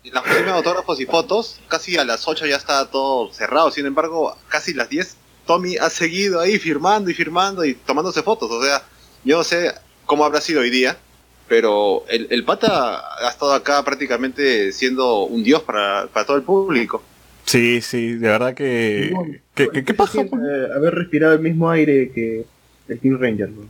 [0.04, 3.72] en la oficina de autógrafos y fotos, casi a las 8 ya está todo cerrado.
[3.72, 8.52] Sin embargo, casi las 10, Tommy ha seguido ahí firmando y firmando y tomándose fotos.
[8.52, 8.84] O sea,
[9.24, 9.74] yo no sé
[10.06, 10.98] cómo habrá sido hoy día,
[11.48, 16.44] pero el, el pata ha estado acá prácticamente siendo un dios para, para todo el
[16.44, 17.04] público.
[17.46, 19.14] Sí, sí, de verdad que...
[19.54, 22.46] ¿Qué, qué, eh, haber respirado el mismo aire que
[22.88, 23.50] el King Ranger.
[23.50, 23.68] ¿no?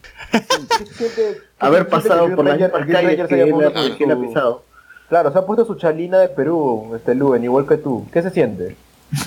[1.60, 4.64] Haber pasado por las mismas calles que él ha- que él ha pisado.
[5.10, 8.08] Claro, se ha puesto su chalina de Perú, este Luen, igual que tú.
[8.12, 8.76] ¿Qué se siente?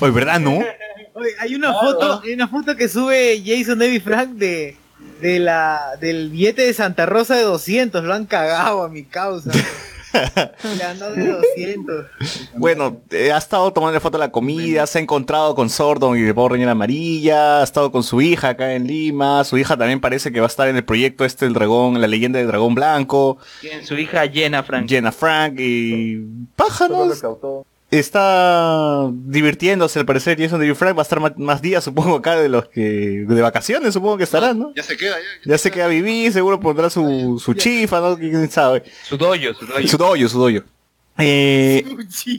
[0.01, 0.59] Oye, ¿verdad, no?
[1.13, 4.75] Oye, hay una foto, hay una foto que sube Jason David Frank de,
[5.21, 9.51] de la, del billete de Santa Rosa de 200, lo han cagado a mi causa.
[10.11, 12.05] Le han dado de 200.
[12.55, 16.21] Bueno, eh, ha estado tomando foto de la comida, se ha encontrado con Sordon y
[16.21, 20.01] de Power Ranger Amarilla, ha estado con su hija acá en Lima, su hija también
[20.01, 22.73] parece que va a estar en el proyecto este del dragón, la leyenda del dragón
[22.73, 23.37] blanco,
[23.83, 24.89] su hija Jenna Frank.
[24.89, 26.17] Jenna Frank y
[26.57, 27.65] recautó.
[27.91, 32.39] Está divirtiéndose al parecer Jason David Frank va a estar más, más días supongo acá
[32.39, 34.71] de los que de vacaciones supongo que estará, ¿no?
[34.75, 35.51] Ya se queda, ya.
[35.51, 38.15] Ya se queda a vivir, seguro pondrá su, su chifa, ¿no?
[38.15, 38.83] ¿Quién sabe?
[39.03, 39.87] Su doyo, su doyo.
[39.87, 40.63] Su doyo, su doyo.
[41.17, 41.83] Eh,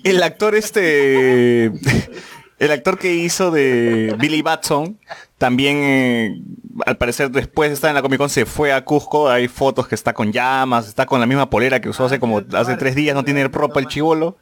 [0.05, 1.65] el actor este,
[2.59, 4.99] el actor que hizo de Billy Batson,
[5.37, 6.43] también eh,
[6.87, 9.89] al parecer después de estar en la Comic Con se fue a Cusco, hay fotos
[9.89, 12.95] que está con llamas, está con la misma polera que usó hace como hace tres
[12.95, 14.39] días, no tiene ropa el chivolo.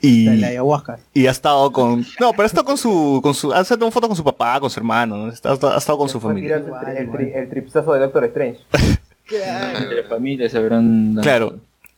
[0.00, 0.98] Y, La ayahuasca.
[1.12, 4.08] y ha estado con no pero ha estado con su con su ha estado fotos
[4.08, 5.32] con su papá con su hermano ¿no?
[5.32, 8.60] Está- ha estado con su familia el, tri- el, tri- el tripsazo de Doctor Strange.
[9.28, 11.18] De la familia se habrán...
[11.20, 11.56] Claro.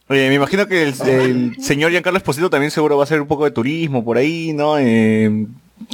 [0.09, 3.29] Oye, me imagino que el, el señor Giancarlo Esposito también seguro va a hacer un
[3.29, 4.77] poco de turismo por ahí, ¿no?
[4.79, 5.47] Eh,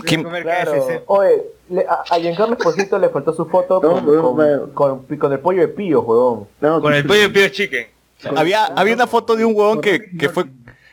[0.07, 0.87] ¿quién- Claro.
[1.07, 4.35] Oye, le- a, a Giancarlo Esposito le faltó su foto No, con,
[4.73, 6.47] con, con- con el pollo de pío, huevón.
[6.63, 7.87] No, Con el pollo de Pío Chicken.
[8.35, 10.47] había, había una foto de un huevón que, que fue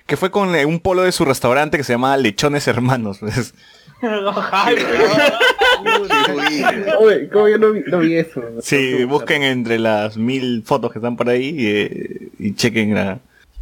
[0.06, 3.18] que fue con eh, un polo de su restaurante que se llamaba Lechones Hermanos.
[3.20, 3.54] pues.
[7.00, 8.42] Oye, ¿cómo yo no vi, no vi eso?
[8.62, 13.20] Sí, busquen entre las mil fotos que están por ahí eh, y chequen la,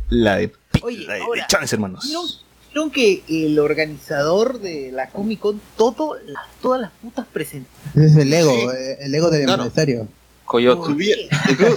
[0.09, 2.05] la de, pi- Oye, la de ahora, Lechones Hermanos.
[2.05, 2.25] ¿Vieron,
[2.73, 8.11] vieron que el organizador de la Comic Con, todo, la- todas las putas presentaciones.
[8.11, 9.63] Ese es el ego, eh, el ego del Claro.
[9.63, 10.07] empresario.
[10.45, 10.85] Coyote.
[10.85, 11.15] Subía,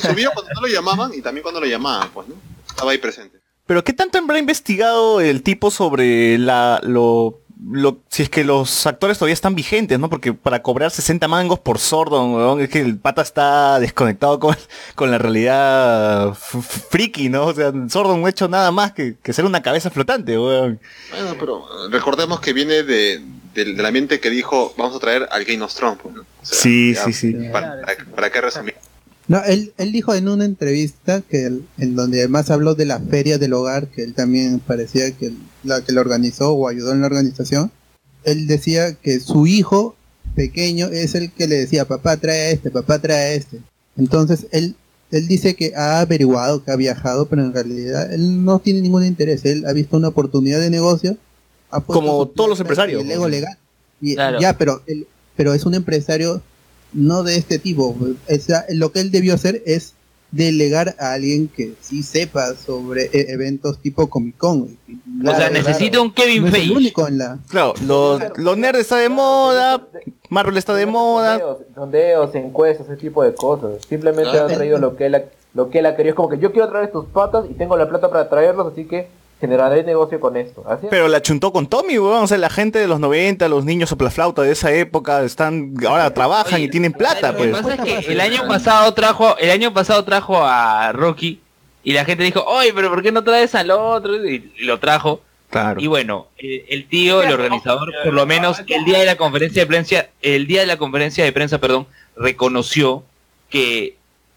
[0.00, 2.34] subía cuando no lo llamaban y también cuando lo llamaban, pues, ¿no?
[2.68, 3.38] Estaba ahí presente.
[3.66, 8.86] Pero ¿qué tanto habrá investigado el tipo sobre la lo, lo si es que los
[8.86, 10.10] actores todavía están vigentes, ¿no?
[10.10, 14.54] Porque para cobrar 60 mangos por Sordon, weón, es que el pata está desconectado con,
[14.94, 17.46] con la realidad friki, ¿no?
[17.46, 20.78] O sea, Sordon no ha hecho nada más que, que ser una cabeza flotante, weón.
[21.10, 23.22] Bueno, pero recordemos que viene de,
[23.54, 26.20] del, del ambiente que dijo, vamos a traer al Game of Thrones, pues, ¿no?
[26.20, 27.32] O sea, Sí, ya, sí, sí.
[27.50, 28.74] ¿Para, para, para qué resumir?
[29.26, 33.00] No, él, él dijo en una entrevista que él- en donde además habló de la
[33.00, 36.92] feria del hogar, que él también parecía que él- la que lo organizó o ayudó
[36.92, 37.70] en la organización.
[38.24, 39.96] Él decía que su hijo
[40.34, 43.60] pequeño es el que le decía, papá trae a este, papá trae a este.
[43.96, 44.74] Entonces él,
[45.10, 49.04] él dice que ha averiguado, que ha viajado, pero en realidad él no tiene ningún
[49.04, 49.44] interés.
[49.44, 51.16] Él ha visto una oportunidad de negocio.
[51.70, 53.56] ha puesto Como todos los empresarios, El ego legal.
[54.00, 54.38] Y, Claro.
[54.40, 55.06] Ya, pero él,
[55.36, 56.42] pero es un empresario
[56.94, 57.94] no de este tipo.
[57.98, 59.94] O sea, lo que él debió hacer es
[60.30, 64.76] delegar a alguien que sí sepa sobre e- eventos tipo Comic Con.
[65.24, 66.72] o sea, necesita un Kevin no Feige.
[66.74, 67.38] único en la.
[67.48, 69.86] Claro, los, los nerds está de moda,
[70.30, 71.40] Marvel está de moda.
[71.74, 73.82] Sondeos, encuestas, ese tipo de cosas.
[73.88, 74.48] Simplemente Claro.
[74.48, 75.22] han traído lo que él ha,
[75.54, 76.10] lo que él ha querido.
[76.14, 78.86] Es como que yo quiero traer estos patas y tengo la plata para traerlos, así
[78.86, 79.06] que
[79.40, 80.64] generaré negocio con esto.
[80.66, 80.90] Así es.
[80.90, 82.24] Pero la chuntó con Tommy, weón.
[82.24, 86.12] O sea, la gente de los 90, los niños soplaflauta de esa época, están ahora
[86.14, 87.62] trabajan y tienen plata, Lo que pues.
[87.62, 91.40] pasa es que el año pasado trajo, el año pasado trajo a Rocky
[91.82, 94.26] y la gente dijo, oye, pero ¿por qué no traes al otro?
[94.26, 95.20] Y, y lo trajo.
[95.50, 95.80] Claro.
[95.80, 99.62] Y bueno, el, el tío, el organizador, por lo menos el día de la conferencia
[99.62, 103.04] de prensa, el día de la conferencia de prensa, perdón, reconoció
[103.50, 103.96] que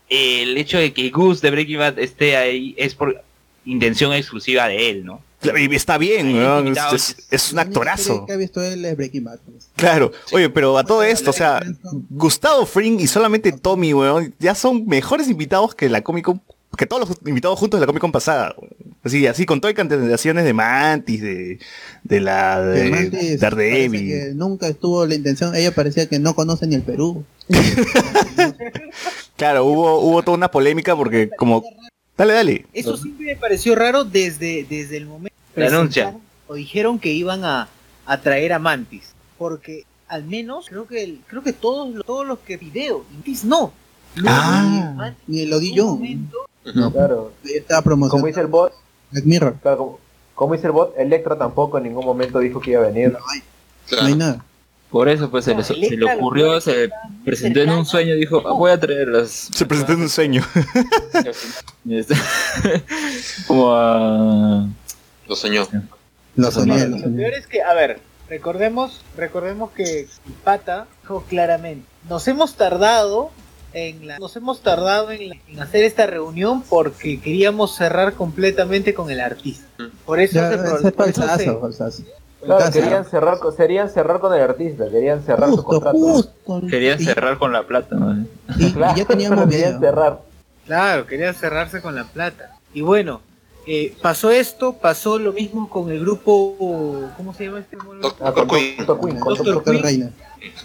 [0.10, 3.24] el hecho de que Gus de Breaking Bad esté ahí es por
[3.72, 5.22] intención exclusiva de él, ¿no?
[5.40, 8.26] Claro, y está bien, weón, es, es- es un actorazo.
[8.26, 9.38] que ha visto él es Breaking Bad.
[9.46, 9.70] pues.
[9.76, 11.62] Claro, oye, pero a todo esto, o sea,
[12.10, 16.42] Gustavo Fring y solamente Tommy, weón, ya son mejores invitados que la Comic Con,
[16.76, 18.56] que todos los invitados juntos de la Comic Con pasada.
[18.58, 18.72] weón.
[19.04, 21.60] Así, así con todo y candidaciones de Mantis, de,
[22.04, 24.36] de la de parece Daredevil.
[24.38, 27.24] nunca estuvo la intención, ella parecía que no conoce ni el Perú.
[29.36, 31.64] Claro, hubo, hubo toda una polémica porque como...
[32.18, 32.66] Dale, dale.
[32.74, 36.04] Eso siempre me pareció raro desde, desde el momento que La anuncia.
[36.04, 37.68] presentaron o dijeron que iban a,
[38.06, 39.14] a traer a Mantis.
[39.38, 43.44] Porque al menos creo que el- creo que todos, los- todos los que video, Mantis
[43.44, 43.72] no.
[44.16, 46.00] Luego, Ah, Mantis ni lo di yo.
[46.74, 47.34] No, claro.
[47.44, 48.74] Estaba promocionando Como dice el bot,
[49.12, 49.56] Black Mirror.
[49.62, 50.00] claro, como,
[50.36, 53.12] como dice el bot, Electra tampoco en ningún momento dijo que iba a venir.
[53.92, 54.44] No hay nada.
[54.90, 56.90] Por eso pues se le, se le ocurrió, se
[57.26, 59.30] presentó en un sueño dijo, "Ah, voy a traer las...
[59.54, 60.42] Se presentó en un sueño.
[63.48, 64.68] Como a...
[65.28, 65.68] Lo soñó.
[66.36, 70.08] Lo lo peor es que, a ver, recordemos, recordemos que
[70.44, 73.32] Pata dijo claramente, nos hemos tardado
[73.74, 78.94] en la, nos hemos tardado en, la- en hacer esta reunión porque queríamos cerrar completamente
[78.94, 79.66] con el artista.
[80.06, 82.04] Por eso Ya, se es por eso se- falsazo, falsazo.
[82.44, 85.98] Claro, querían cerrar, con- querían cerrar con el artista, querían cerrar su Justo, contrato.
[85.98, 86.62] justo.
[86.70, 88.16] Querían Y- cerrar con la plata, ¿no?
[88.58, 90.20] Y, y Claro, ya teníamos querían cerrar.
[90.66, 92.56] Claro, querían cerrarse con la plata.
[92.74, 93.22] Y bueno,
[93.66, 96.56] eh, pasó esto, pasó lo mismo con el grupo,
[97.18, 97.76] ¿cómo se llama este?
[97.78, 98.96] Ah, con Doctor Queen, con
[99.36, 99.84] Doctor Doctor Queen.
[99.84, 100.12] Reina.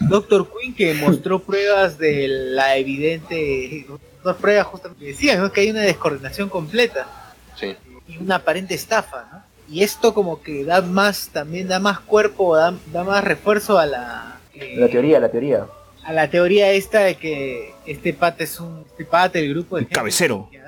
[0.00, 3.86] Doctor Queen que mostró pruebas de la evidente,
[4.22, 5.50] dos pruebas justamente que decían ¿no?
[5.50, 7.06] que hay una descoordinación completa
[7.58, 7.74] Sí.
[8.06, 9.42] y una aparente estafa, ¿no?
[9.72, 13.86] Y esto como que da más, también da más cuerpo, da, da más refuerzo a
[13.86, 15.66] la eh, La teoría, la teoría.
[16.04, 19.82] a la teoría esta de que este pata es un este pata del grupo de
[19.82, 20.48] gente Cabecero.
[20.50, 20.66] que Con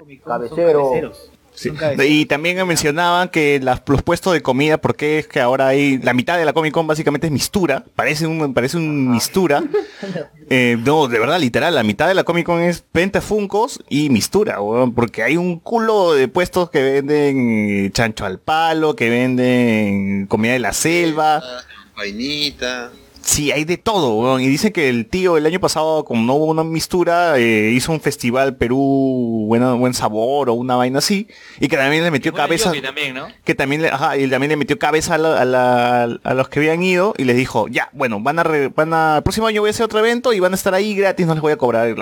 [0.48, 0.82] son Cabecero.
[0.84, 1.30] cabeceros.
[1.54, 1.70] Sí.
[2.06, 6.12] Y también mencionaban que las- los puestos de comida, porque es que ahora hay la
[6.12, 9.62] mitad de la Comic Con básicamente es mistura, parece un parece un mistura.
[10.50, 14.10] Eh, no, de verdad, literal, la mitad de la Comic Con es venta Funcos y
[14.10, 20.26] mistura, weón, porque hay un culo de puestos que venden chancho al palo, que venden
[20.26, 21.42] comida de la selva.
[21.96, 22.90] Vainita.
[23.26, 24.42] Sí, hay de todo, weón.
[24.42, 27.90] Y dice que el tío el año pasado, como no hubo una mistura, eh, hizo
[27.90, 31.26] un festival Perú bueno, buen sabor o una vaina así.
[31.58, 32.68] Y que también le metió Bueno, cabeza.
[32.70, 33.28] Yogi también, ¿no?
[33.44, 36.48] Que también le, ajá, y también le metió cabeza a, la- a la- a los
[36.50, 39.46] que habían ido y les dijo, ya, bueno, van a, re- van a, el próximo
[39.46, 41.52] año voy a hacer otro evento y van a estar ahí gratis, no les voy
[41.52, 41.94] a cobrar.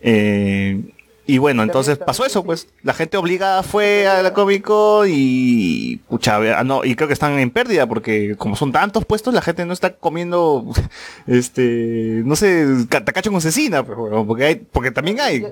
[0.00, 0.80] Eh,
[1.26, 2.66] y bueno, entonces pasó eso, pues.
[2.82, 7.14] La gente obligada fue a la Comic Con y pucha, ah, no, y creo que
[7.14, 10.64] están en pérdida porque como son tantos puestos, la gente no está comiendo
[11.26, 15.46] este, no sé, tacacho con cecina, pues, porque hay, porque también hay.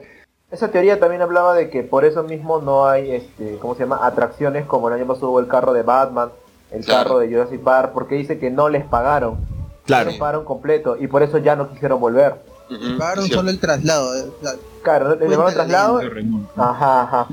[0.50, 4.00] Esa teoría también hablaba de que por eso mismo no hay, este, ¿cómo se llama?
[4.04, 6.30] Atracciones como el año pasado hubo el carro de Batman,
[6.72, 7.04] el Claro.
[7.04, 9.38] carro de Jurassic Park, porque dice que no les pagaron.
[9.87, 10.06] Claro.
[10.06, 12.35] No les pagaron completo y por eso ya no quisieron volver.
[12.68, 13.40] Ujú, Pagaron cierto.
[13.40, 14.12] solo el traslado.
[14.80, 16.00] Eh, la- Claro, le llevaron la traslado.
[16.56, 17.26] Ajá, ajá.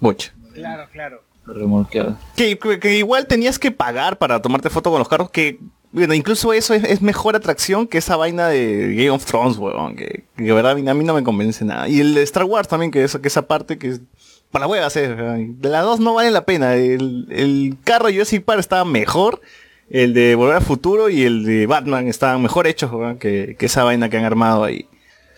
[0.00, 0.30] Mucho.
[0.54, 1.22] Claro, claro.
[1.46, 2.16] remolqueado.
[2.36, 5.58] Que, que- que igual tenías que pagar para tomarte foto con los carros que
[5.94, 9.94] bueno, incluso eso es, es mejor atracción que esa vaina de Game of Thrones, weón,
[9.94, 11.86] que, que de verdad a mí, no me convence nada.
[11.86, 14.00] Y el de Star Wars también, que, eso, que esa parte que es
[14.50, 15.14] para la hueva hacer.
[15.16, 15.60] weón.
[15.60, 16.76] De las dos no vale la pena.
[16.76, 19.42] El, el carro de Jurassic Park estaba mejor,
[19.90, 23.66] el de Volver al Futuro y el de Batman estaban mejor hechos weón, que, que
[23.66, 24.86] esa vaina que han armado ahí.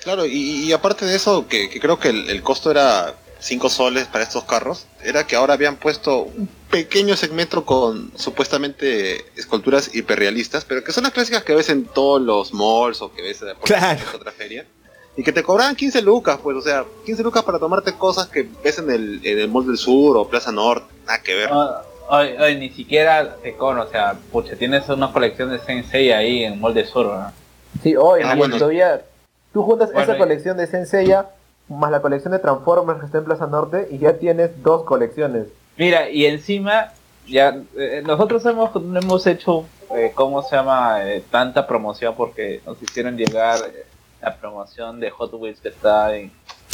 [0.04, 3.68] Claro, y, y aparte de eso, que, que creo que el, el costo era 5
[3.68, 9.94] soles para estos carros, era que ahora habían puesto un pequeño segmento con supuestamente esculturas
[9.94, 13.42] hiperrealistas, pero que son las clásicas que ves en todos los malls o que ves
[13.42, 14.00] en Claro.
[14.14, 14.66] otra feria.
[15.16, 18.48] Y que te cobraban 15 lucas, pues, o sea, 15 lucas para tomarte cosas que
[18.64, 21.50] ves en el, en el Mall del Sur o Plaza Norte, nada que ver.
[21.50, 21.70] No,
[22.08, 26.42] hoy, hoy ni siquiera te con, o sea, pucha, tienes una colección de Sensei ahí
[26.44, 27.32] en Molde Sur, ¿no?
[27.82, 28.56] Sí, hoy Ah, bueno.
[28.58, 29.02] todavía
[29.54, 31.30] tú juntas Bueno, esa y- colección de Senseiya
[31.68, 35.46] más la colección de Transformers que está en Plaza Norte y ya tienes dos colecciones.
[35.78, 36.92] Mira, y encima,
[37.26, 39.64] ya eh, nosotros hemos, no hemos hecho,
[39.96, 40.98] eh, ¿cómo se llama?
[41.10, 43.86] Eh, tanta promoción porque nos hicieron llegar eh,
[44.20, 46.30] la promoción de Hot Wheels que está en...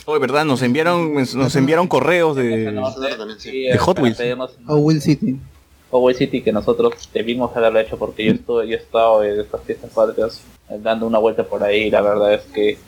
[0.07, 0.45] Hoy, ¿verdad?
[0.45, 2.77] Nos enviaron, nos enviaron correos de...
[3.79, 4.21] Hot Wheels.
[4.67, 5.39] O Will City.
[5.99, 9.63] Wheels City que nosotros debimos haberlo hecho porque yo estuve, yo he estado en estas
[9.65, 12.79] fiestas patrias eh, dando una vuelta por ahí y la verdad es que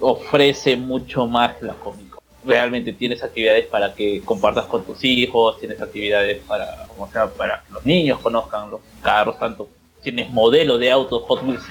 [0.00, 2.22] ofrece mucho más la Comic Con.
[2.44, 7.62] Realmente tienes actividades para que compartas con tus hijos, tienes actividades para, como sea, para
[7.66, 9.68] que los niños conozcan los carros, tanto
[10.02, 11.62] tienes modelo de autos Hot Wheels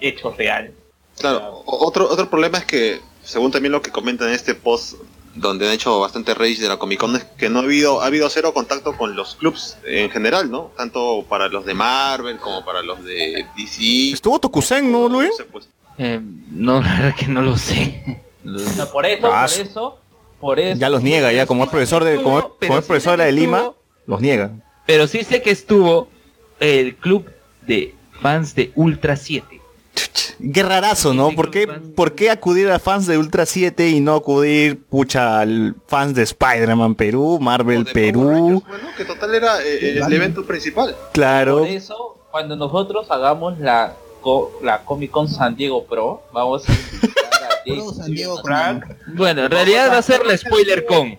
[0.00, 0.72] hechos reales.
[1.18, 4.94] Claro, o- otro, otro problema es que, según también lo que comentan en este post
[5.40, 8.06] donde han hecho bastante rage de la Comic Con es que no ha habido, ha
[8.06, 10.70] habido cero contacto con los clubs en general, ¿no?
[10.76, 14.12] Tanto para los de Marvel como para los de DC.
[14.12, 15.30] Estuvo Tokusen, ¿no, Luis?
[15.98, 16.20] Eh,
[16.50, 18.22] no, la verdad que no lo sé.
[18.44, 18.58] No,
[18.92, 19.98] por eso, Ah, por eso,
[20.40, 20.78] por eso.
[20.80, 23.24] Ya los niega, ya como es profesor de, como, es- como es profesor de la
[23.24, 23.72] de Lima,
[24.06, 24.50] los niega.
[24.86, 26.08] Pero sí sé que estuvo
[26.58, 27.30] el club
[27.66, 29.59] de fans de Ultra 7.
[30.54, 31.30] Qué rarazo, ¿no?
[31.32, 35.74] ¿Por qué, ¿Por qué acudir a fans de Ultra 7 y no acudir, pucha, al
[35.86, 38.62] fans de Spider-Man Perú, Marvel Perú?
[38.66, 40.96] Bueno, que total era eh, el evento principal.
[41.12, 41.58] Claro.
[41.58, 46.72] Por eso, cuando nosotros hagamos la, co- la Comic Con San Diego Pro, vamos a
[46.72, 47.48] invitar a
[48.16, 48.84] Jason Frank.
[49.08, 51.18] Bueno, en realidad va a ser la spoiler con.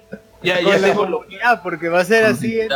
[0.43, 2.59] Ya, Con ya la tengo lo- comunidad, porque va a ser así.
[2.61, 2.69] en-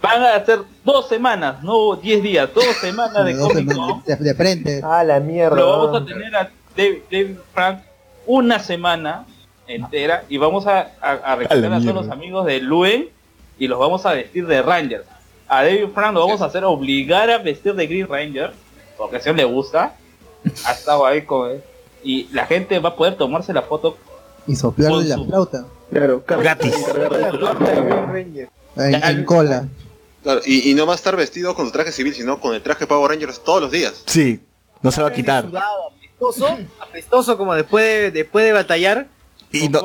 [0.00, 4.04] Van a ser dos semanas, no diez días, dos semanas de Dos Comic semanas Con.
[4.04, 4.80] de, de frente.
[4.82, 5.54] Ah, la mierda.
[5.56, 7.80] Lo vamos a tener a David, David Frank
[8.26, 9.26] una semana
[9.66, 13.08] entera y vamos a, a, a a, todos los amigos de Luen
[13.58, 15.04] y los vamos a vestir de Rangers.
[15.46, 18.52] A David Frank lo vamos a hacer obligar a vestir de Green Ranger,
[18.96, 19.94] porque si a él le gusta.
[20.66, 21.62] Ha estado ahí con él.
[22.02, 23.98] Y la gente va a poder tomarse la foto
[24.46, 25.66] Y soplarle la su- flauta.
[25.90, 26.74] Claro, Gratis.
[28.76, 29.66] En, en cola.
[30.22, 32.62] Claro, y, y no va a estar vestido con su traje civil, sino con el
[32.62, 34.02] traje Power Rangers todos los días.
[34.06, 34.40] Sí,
[34.82, 35.46] no se va a quitar.
[35.46, 39.06] Apestoso, apestoso como después de, después de batallar.
[39.50, 39.80] Y no,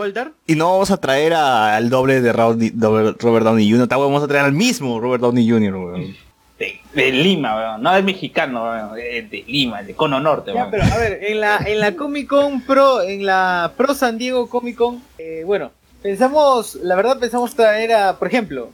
[0.45, 4.07] y no vamos a traer a- al doble de Robert, Robert Downey Jr., tal vez
[4.07, 5.73] vamos a traer al mismo Robert Downey Jr.
[5.75, 6.15] weón.
[6.59, 7.81] de, de Lima, weón.
[7.81, 10.51] no es mexicano, weón, es de Lima, de Cono Norte.
[10.53, 10.71] Ya, weón.
[10.71, 14.49] pero a ver, en la, en la Comic Con Pro, en la Pro San Diego
[14.49, 15.71] Comic Con, eh, bueno,
[16.03, 18.69] pensamos, la verdad pensamos traer a, por ejemplo,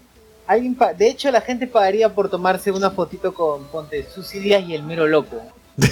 [0.47, 4.63] alguien pa- de hecho la gente pagaría por tomarse una fotito con Ponte Susy Díaz
[4.67, 5.41] y el mero loco.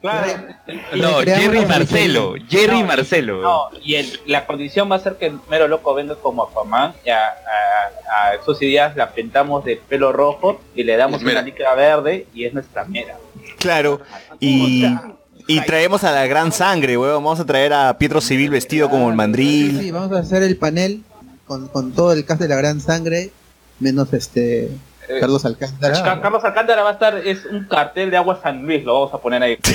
[0.00, 0.44] Claro.
[0.94, 3.42] No, Jerry Marcelo, Jerry No, Marcelo.
[3.42, 7.10] No, y el- la condición va a ser que Mero Loco venga como Aquaman y
[7.10, 11.74] a, a, a Susy Díaz la pintamos de pelo rojo y le damos una licra
[11.74, 13.16] verde y es nuestra mera.
[13.58, 14.00] Claro.
[14.38, 14.86] Y,
[15.56, 17.22] y traemos a la gran sangre, weón.
[17.24, 19.78] Vamos a traer a Pietro Civil vestido como el mandril.
[19.80, 21.02] sí, vamos a hacer el panel
[21.46, 23.30] con, con todo el cast de la gran sangre,
[23.80, 24.70] menos este
[25.20, 26.02] Carlos Alcántara.
[26.02, 29.12] Ca- Carlos Alcántara va a estar, es un cartel de agua San Luis, lo vamos
[29.14, 29.58] a poner ahí.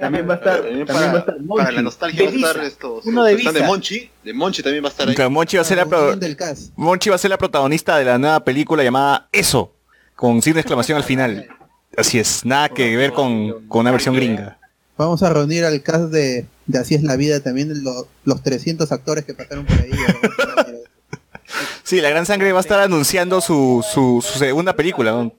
[0.00, 1.72] También va a estar, También para, va a estar para Monchi.
[1.74, 3.04] la nostalgia va a De estar estos.
[3.06, 3.62] Uno de están de.
[3.62, 4.10] Monchi.
[4.24, 5.14] De Monchi también va a estar ahí.
[5.14, 6.16] Claro, Monchi va a ser la pro-.
[6.76, 9.74] Monchi va a ser la protagonista de la nueva película llamada Eso,
[10.14, 11.48] con signo de exclamación al final.
[11.96, 14.58] Así es, nada que ver con, con una versión gringa.
[14.96, 18.90] Vamos a reunir al cast de, de Así es la vida también, lo- los 300
[18.92, 19.90] actores que pasaron por ahí.
[21.82, 25.10] Sí, la gran sangre va a estar anunciando su, su, su segunda película.
[25.10, 25.32] ¿no?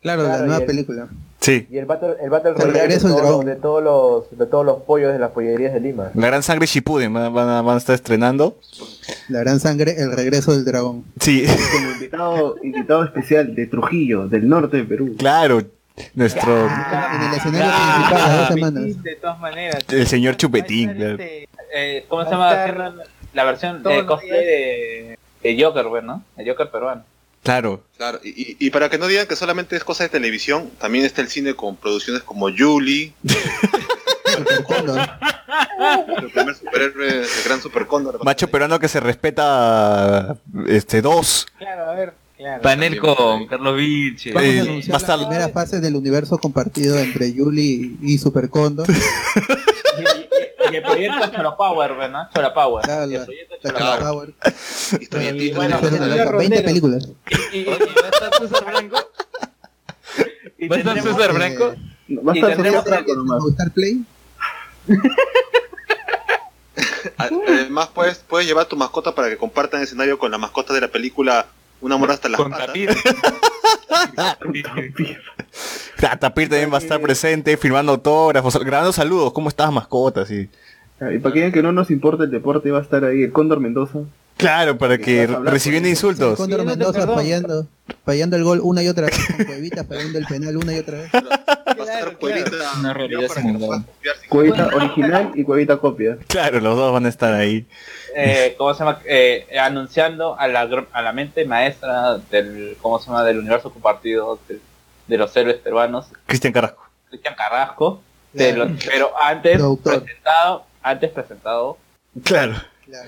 [0.00, 1.08] claro, la nueva el- película.
[1.40, 3.46] Sí, Y el Battle, el battle Royale de, regreso del todos- dragón.
[3.46, 6.10] de todos los de todos los pollos de las pollerías de Lima.
[6.14, 8.58] la gran sangre Shippuden van, van a, van a estar estrenando.
[9.28, 11.04] La gran sangre, el regreso del dragón.
[11.20, 15.14] Sí, Como invitado, invitado especial de Trujillo, del norte de Perú.
[15.18, 15.62] claro.
[16.14, 19.02] Nuestro, En el escenario principal, las dos semanas.
[19.02, 19.84] De todas maneras.
[19.88, 20.94] el señor Chupetín.
[20.94, 21.10] Claro.
[21.12, 22.50] este- Eh, ¿Cómo se llama?
[22.50, 23.02] estar Haciendo
[23.34, 26.22] la versión de cosplay de, de Joker, ¿no?
[26.36, 27.04] El Joker peruano.
[27.42, 27.82] Claro.
[27.96, 31.20] Claro, y, y- para que no digan que solamente es cosa de televisión, también está
[31.20, 33.12] el cine con producciones como Julie,
[36.18, 38.22] el primer superhéroe, el gran super cóndor.
[38.24, 40.36] Macho peruano que se respeta
[40.66, 41.46] este dos.
[41.58, 42.12] Claro, a ver.
[42.38, 42.62] Claro.
[42.62, 44.30] Panel con Carlos Vilche.
[44.30, 48.16] Eh, a anunciar va a estar- la primera fase del universo compartido entre Yuli y
[48.18, 48.86] Super Cóndor.
[49.98, 52.28] Y, y- y el proyecto Chora Power, ¿no?
[52.32, 52.84] Chora Power.
[52.84, 54.00] Claro, Y el proyecto Chora Power.
[54.00, 54.34] Power.
[55.00, 55.56] Historietitas.
[55.56, 56.64] bueno, señor 20 Rondero.
[56.64, 57.08] películas.
[57.52, 58.96] Y, y- y va a estar César Blanco.
[60.58, 61.64] Y ¿Va a estar César Blanco?
[61.66, 63.44] Va a Y estar ¿En nomás.
[63.74, 64.04] Play?
[67.16, 70.88] Además, puedes, puedes llevar tu mascota para que compartan escenario con la mascota de la
[70.88, 71.46] película
[71.80, 72.66] Un amor hasta las Con patas.
[72.66, 72.90] Tapir.
[76.02, 79.32] Ah, Tapir también va a estar presente, firmando autógrafos, grabando saludos.
[79.32, 80.30] ¿Cómo estás, mascotas?
[80.30, 80.48] Y...
[81.00, 83.32] Ah, Y para que que no nos importa el deporte, va a estar ahí el
[83.32, 84.00] Cóndor Mendoza.
[84.38, 86.38] Claro, para que recibiendo insultos.
[86.38, 87.66] Cóndor Pidiéndote Mendoza fallando,
[88.04, 90.98] fallando el gol una y otra vez, con Cuevita fallando el penal una y otra
[90.98, 91.10] vez.
[91.12, 92.56] Va a estar estar cuevita.
[92.78, 93.28] Una realidad
[94.28, 96.18] Cuevita original y cuevita copia.
[96.28, 97.66] Claro, los dos van a estar ahí.
[98.14, 99.00] Eh, ¿cómo se llama?
[99.04, 103.24] Eh, anunciando a la, a la mente maestra del, ¿cómo se llama?
[103.24, 104.58] Del universo compartido de,
[105.06, 106.84] de los héroes peruanos, Cristian Carrasco.
[107.08, 108.02] Cristian Carrasco,
[108.32, 111.78] de los- pero antes presentado, antes presentado,
[112.24, 112.54] Claro.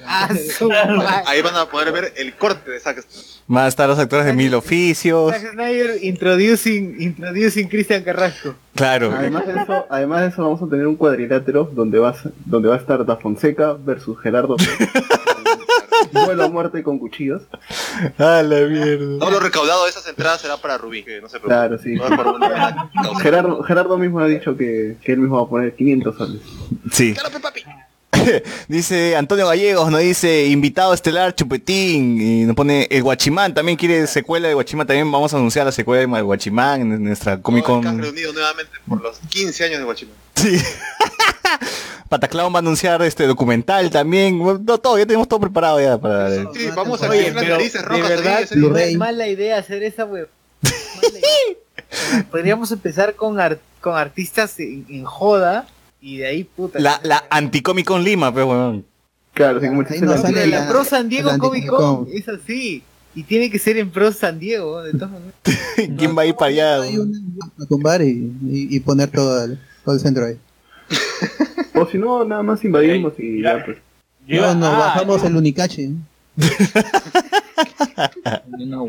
[0.06, 0.28] Ah.
[1.26, 3.40] Ahí van a poder ver el corte de Zack Snyder.
[3.46, 5.32] Van a estar los actores de Mil Oficios.
[5.32, 8.54] Zack Snyder introducing, introducing Cristian Carrasco.
[8.74, 9.12] Claro.
[9.16, 12.14] Además de eso, además de eso vamos a tener un cuadrilátero donde va a,
[12.44, 14.56] donde va a estar Da Fonseca versus Gerardo.
[16.12, 17.42] Duelo a muerte con cuchillos.
[18.18, 19.18] A la mierda.
[19.18, 21.76] Todo lo recaudado de esas entradas será para Rubí, que no se preocupe.
[21.76, 21.94] Claro, sí.
[21.94, 23.14] No.
[23.16, 26.40] Gerardo, Gerardo mismo ha dicho que, que él mismo va a poner 500 soles.
[26.90, 27.14] Sí.
[27.14, 27.62] Claro, pe, papi.
[28.68, 34.06] Dice Antonio Gallegos, nos dice invitado estelar Chupetín y nos pone el Guachimán, también quiere
[34.06, 37.82] secuela de Guachimán, también vamos a anunciar la secuela de Guachimán en nuestra Comic Con.
[37.82, 40.14] reunido nuevamente por los 15 años de Guachimán.
[40.34, 40.58] Sí.
[42.08, 46.30] Pataclown va a anunciar este documental también, no, todo, ya tenemos todo preparado ya para
[46.52, 49.82] Sí, vamos a ver las narices de rojas ahí, verdad, no es mala idea hacer
[49.84, 50.28] esa web.
[52.30, 53.38] Podríamos empezar con,
[53.80, 55.66] con artistas en, en joda
[56.00, 56.78] y de ahí puta.
[56.78, 58.84] la, la Anticomic Con Lima, pues weón.
[59.34, 61.66] Claro, sí, como Ahí no la- sale la, la- Pro San Diego Comic.
[61.68, 62.82] Con es así.
[63.14, 65.34] Y tiene que ser en Pro San Diego, de todas maneras.
[65.98, 66.82] ¿Quién va a ir para allá?
[66.82, 67.18] Hay una
[67.60, 70.36] a tumbar y, y, y poner todo el, todo el centro ahí.
[71.74, 73.78] O si no, nada más invadimos y ya pues.
[74.26, 75.90] Yo No, nos ah, bajamos el Unicache.
[78.58, 78.86] No.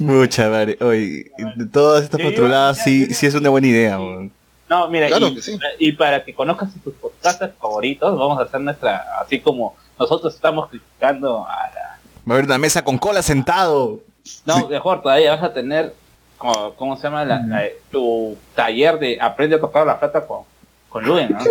[0.00, 0.76] Mucha madre.
[0.80, 4.32] Oye, de todas estas patruladas sí, sí es una buena idea, weón.
[4.68, 5.58] No, mira, Claro y, que sí.
[5.78, 10.68] y para que conozcas tus podcasts favoritos, vamos a hacer nuestra, así como nosotros estamos
[10.68, 11.98] criticando a la...
[12.28, 14.00] Va a haber una mesa con cola sentado.
[14.44, 15.94] No, mejor todavía vas a tener,
[16.36, 17.24] como, ¿cómo se llama?
[17.24, 20.40] La- la- tu taller de aprende a tocar la plata con,
[20.88, 21.38] con Luen, ¿no?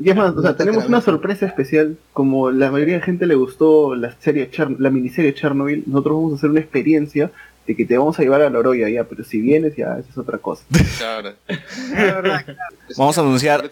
[0.00, 1.96] Y es más, o sea, tenemos una sorpresa especial.
[2.12, 6.32] Como la mayoría de gente le gustó la serie Chern- la miniserie Chernobyl, nosotros vamos
[6.32, 7.30] a hacer una experiencia
[7.66, 10.08] de que te vamos a llevar a la Oroya ya, pero si vienes ya, esa
[10.10, 10.64] es otra cosa.
[10.98, 11.32] Claro.
[12.96, 13.64] Vamos a anunciar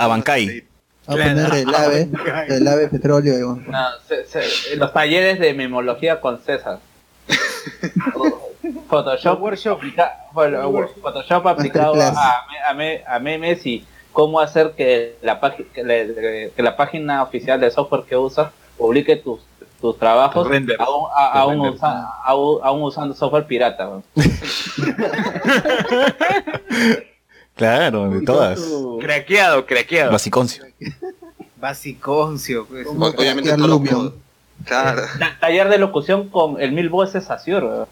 [1.06, 2.08] a poner el ave,
[2.48, 3.58] el ave petróleo.
[3.66, 6.78] No, se- se- los talleres de memología con César.
[8.88, 9.38] Photoshop,
[9.76, 10.16] aplica-
[11.02, 15.40] Photoshop aplicado a, me- a me- a memes y cómo hacer que la,
[15.74, 19.40] que la página oficial de software que usas publique tus,
[19.80, 20.76] tus trabajos Render.
[20.80, 23.88] aún, a- aún usa- aún- aún usando software pirata.
[27.56, 28.58] Claro, de todas.
[29.00, 30.12] Craqueado, craqueado.
[30.12, 30.64] Basiconcio.
[31.56, 32.86] Basiconcio, pues.
[32.88, 34.14] Obviamente todo lo.
[34.64, 35.02] Claro.
[35.18, 37.84] Ta- Taller de locución con el mil voces Azure.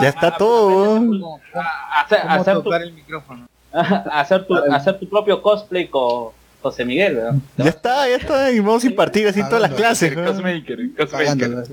[0.00, 0.66] Ya está todo.
[0.68, 1.20] weón.
[1.54, 3.48] A- Hacer, ¿Cómo hacer tu, el micrófono?
[4.12, 6.30] hacer, tu, hacer tu propio cosplay con
[6.62, 7.16] José Miguel.
[7.18, 7.42] weón.
[7.56, 8.50] Ya está, ya está.
[8.52, 10.14] Y vamos a impartir así todas las clases.
[10.14, 11.64] Cosmaker, Cosmaker.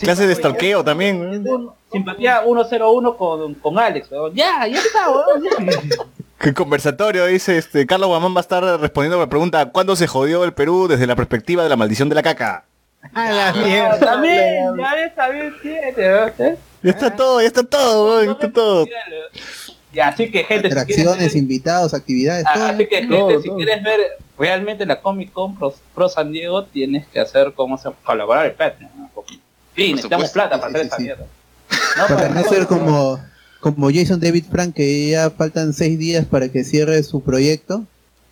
[0.00, 1.44] Clases de stalkeo también.
[1.92, 4.10] Simpatía 101 con, con Alex.
[4.10, 4.34] weón.
[4.34, 5.42] Ya, ya está, weón.
[5.44, 5.80] ya.
[6.40, 10.06] Que conversatorio dice este Carlos Guamán va a estar respondiendo a la pregunta ¿Cuándo se
[10.06, 12.64] jodió el Perú desde la perspectiva de la maldición de la caca?
[13.12, 13.98] A la Ah, mierda.
[13.98, 15.54] También, ya está bien.
[16.82, 18.86] Ya está todo, ya está todo, ya está todo.
[19.92, 22.64] Ya, así que gente, si quieres Interacciones, ver- invitados, actividades, Ah, todo.
[22.66, 23.56] Así que gente, Todo, si todo.
[23.56, 24.00] quieres ver
[24.38, 28.52] realmente la Comic Con Pro, Pro San Diego, tienes que hacer cómo se colaborar el
[28.52, 28.90] Patreon.
[28.96, 29.10] ¿no?
[29.76, 30.32] Sí, necesitamos supuesto.
[30.34, 31.02] plata para Sí, hacer sí, esa sí.
[31.02, 31.26] mierda.
[31.96, 33.20] No, Para no para- ser como,
[33.60, 37.84] como Jason David Frank, que ya faltan seis días para que cierre su proyecto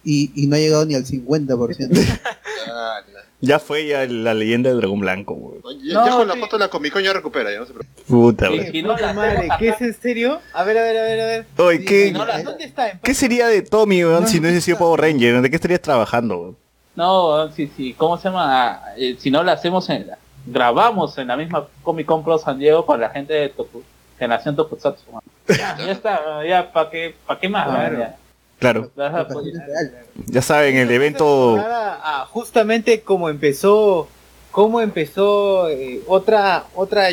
[0.04, 1.88] y, y no ha llegado ni al 50%.
[3.38, 5.54] Ah, Ya fue ya la leyenda del dragón blanco.
[5.84, 6.40] Ya, No, ya con la sí.
[6.40, 8.02] foto de la Comic Con ya recupera, ya no se preocupe.
[8.06, 10.40] Puta, Sí, no la Madre, ¿qué es en serio?
[10.52, 11.46] A ver, a ver, a ver, a ver.
[11.58, 12.90] Oye, Sí, ¿qué, no la- ¿Dónde está?
[12.90, 15.40] ¿En ¿qué sería de Tommy, weón, si no hubiese sido Power Ranger?
[15.40, 16.56] ¿De qué estarías trabajando, weón?
[16.96, 18.82] No, sí, sí, ¿cómo se llama?
[18.96, 20.10] Eh, si no la hacemos en
[20.46, 23.82] grabamos en la misma Comic Con Pro San Diego con la gente de Toku,
[24.18, 25.12] Generación Tokusatsu.
[25.12, 25.22] man.
[25.48, 27.68] Ya, ya está, ya, ¿para qué, pa' qué más?
[27.68, 27.98] Claro.
[27.98, 28.16] Ya.
[28.58, 29.46] Claro, Ya, pues,
[30.26, 31.56] ya saben, el evento...
[31.60, 34.08] Ah, justamente como empezó,
[34.50, 37.08] como empezó eh, otra, otra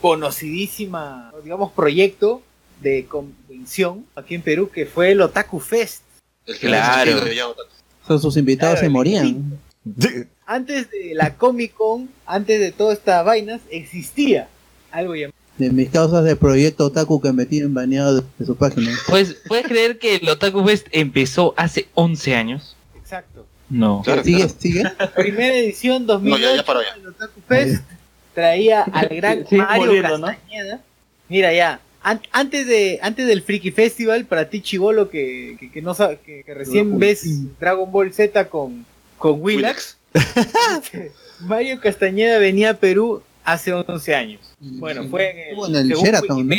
[0.00, 2.42] conocidísima, digamos, proyecto
[2.80, 6.02] de convención aquí en Perú que fue el Otaku Fest.
[6.46, 7.12] El que Claro.
[8.06, 9.58] Son sus invitados Claro, se morían.
[10.46, 14.48] Antes de la Comic Con, antes de todas estas vainas, existía
[14.90, 15.34] algo llamado.
[15.58, 18.90] De mis causas de proyecto Otaku que me tienen baneado de, de su página.
[19.08, 22.76] Pues, ¿puedes creer que el Otaku Fest empezó hace 11 años?
[22.96, 23.46] Exacto.
[23.70, 24.02] No.
[24.04, 24.38] Claro, ¿Sigue?
[24.38, 24.54] claro.
[24.58, 24.84] ¿Sigue?
[25.14, 26.88] Primera edición No, 2008 ya, ya paró ya.
[27.00, 27.82] el Otaku Fest
[28.34, 30.26] traía al gran Sí, Mario muriendo, ¿no?
[30.26, 30.80] Castañeda.
[31.28, 35.80] Mira ya, an- antes de antes del Freaky Festival, para ti chivolo que, que, que
[35.82, 37.24] no que recién ves
[37.60, 38.84] Dragon Ball Z con,
[39.18, 39.96] con Willax,
[41.40, 44.40] Mario Castañeda venía a Perú hace 11 años.
[44.64, 46.56] Bueno, fue en el, Estuvo en el Sheraton, ¿no?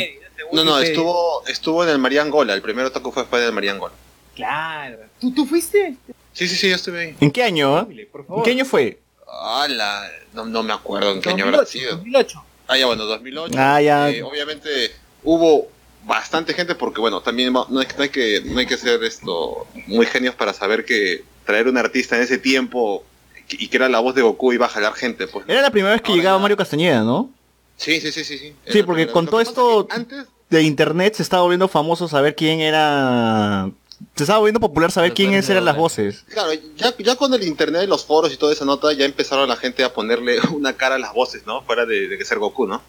[0.52, 2.54] No, no, estuvo, estuvo en el Mariangola.
[2.54, 3.94] El primero toco fue después del Mariangola.
[4.34, 4.98] Claro.
[5.20, 5.96] ¿Tú, tú fuiste?
[6.32, 7.16] Sí, sí, sí, yo estuve ahí.
[7.20, 7.76] ¿En qué año?
[7.76, 7.86] ah?
[7.88, 9.00] ¿En qué año fue?
[9.26, 11.96] Ala, no, no me acuerdo en qué año 2008, habrá sido.
[11.96, 12.44] 2008.
[12.68, 13.54] Ah, ya, bueno, 2008.
[13.58, 14.10] Ah, ya.
[14.10, 14.92] Eh, obviamente
[15.24, 15.68] hubo
[16.04, 19.66] bastante gente porque, bueno, también no hay, no hay que no hay que ser esto
[19.86, 23.04] muy genios para saber que traer un artista en ese tiempo
[23.48, 25.48] y que era la voz de Goku iba a jalar gente, pues.
[25.48, 27.30] Era la primera vez que llegaba Mario Castañeda, ¿no?
[27.76, 28.38] Sí, sí, sí, sí.
[28.38, 32.60] Sí, Sí, porque con todo esto antes, de internet se estaba volviendo famoso saber quién
[32.60, 33.70] era...
[34.14, 36.24] Se estaba volviendo popular saber quiénes eran las voces.
[36.28, 39.56] claro, ya, ya con el internet, los foros y toda esa nota, ya empezaron la
[39.56, 41.62] gente a ponerle una cara a las voces, ¿no?
[41.62, 42.82] Fuera de, de que ser Goku, ¿no?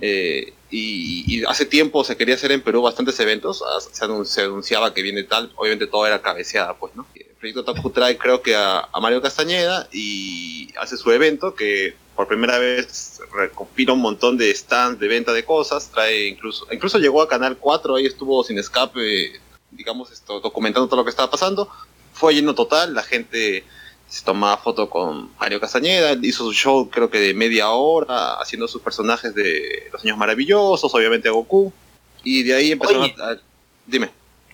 [0.00, 4.24] Eh, y, y hace tiempo se quería hacer en Perú bastantes eventos, ah, se, anun-
[4.24, 7.06] se anunciaba que viene tal, obviamente todo era cabeceada, pues, ¿no?
[7.14, 11.94] El proyecto Taku trae creo que a, a Mario Castañeda y hace su evento que
[12.16, 16.98] por primera vez recopila un montón de stands de venta de cosas, trae incluso, incluso
[16.98, 19.32] llegó a Canal 4, ahí estuvo sin escape,
[19.70, 21.68] digamos, esto, documentando todo lo que estaba pasando,
[22.14, 23.64] fue lleno total, la gente
[24.08, 28.66] se tomaba foto con Mario Castañeda, hizo su show creo que de media hora, haciendo
[28.68, 31.72] sus personajes de Los Años Maravillosos, obviamente a Goku,
[32.24, 33.14] y de ahí empezaron Oye.
[33.20, 33.30] a...
[33.32, 33.36] a-
[33.86, 34.10] Dime.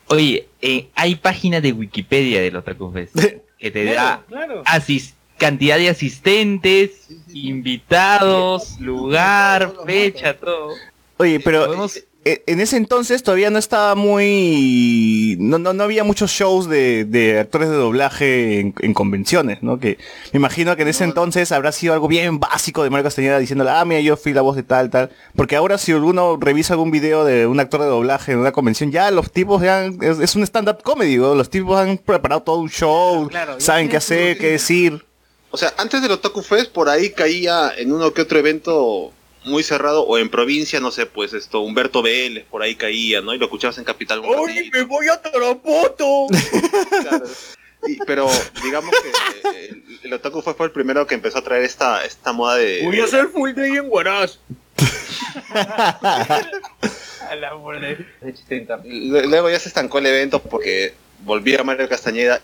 [0.08, 3.14] Oye, eh, hay página de Wikipedia de los Otaku Fest
[3.58, 4.62] que te da Claro, claro.
[4.64, 10.70] asis- cantidad de asistentes, invitados, lugar, fecha, todo.
[11.18, 15.36] Oye, pero Podemos- eh, en ese entonces todavía no estaba muy...
[15.40, 19.80] No, no, no había muchos shows de, de actores de doblaje en, en convenciones, ¿no?
[19.80, 19.98] Que
[20.32, 23.70] me imagino que en ese entonces habrá sido algo bien básico de Mario Castañeda diciéndole,
[23.70, 25.10] ah, mira, yo fui la voz de tal, tal.
[25.34, 28.92] Porque ahora si uno revisa algún video de un actor de doblaje en una convención,
[28.92, 29.80] ya los tipos ya...
[29.80, 31.34] han- Es, es un stand-up comedy, ¿no?
[31.34, 35.04] Los tipos han preparado todo un show, Claro, saben qué hacer, qué decir.
[35.52, 39.12] O sea, antes del Otaku Fest, por ahí caía en uno que otro evento
[39.44, 43.34] muy cerrado, o en provincia, no sé, pues esto, Humberto Vélez, por ahí caía, ¿no?
[43.34, 44.22] Y lo escuchabas en Capital.
[44.22, 44.70] ratito.
[44.72, 46.26] me voy a Tarapoto!
[47.02, 47.24] Claro.
[47.86, 48.30] Y- pero
[48.62, 52.04] digamos que eh, el, el Otaku Fest fue el primero que empezó a traer esta,
[52.04, 52.82] esta moda de...
[52.84, 54.38] Voy a hacer full day en Huaraz.
[58.84, 60.94] Luego ya se estancó el evento porque
[61.24, 62.40] volvía Mario Castañeda,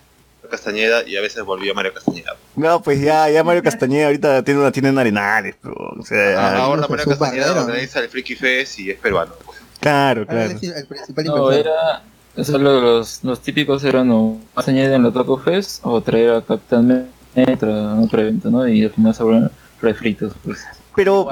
[0.48, 2.36] Castañeda y a veces volvía Mario Castañeda.
[2.56, 6.38] No, pues ya, ya Mario Castañeda ahorita tiene una tienda en Arenales, pero, o sea,
[6.38, 9.32] Ah, Ahora Mario Castañeda organiza el Freaky Fest y es peruano.
[9.44, 9.58] pues.
[9.80, 10.50] claro, claro.
[10.50, 12.02] es el principal No, era.
[12.36, 16.00] o sea, lo- los, los típicos eran o más añadir en la Taco Fest o
[16.00, 18.66] traer a Capitán Metra a otro evento, ¿no?
[18.66, 20.58] Y al final se vuelven refritos, pues.
[20.96, 21.28] Pero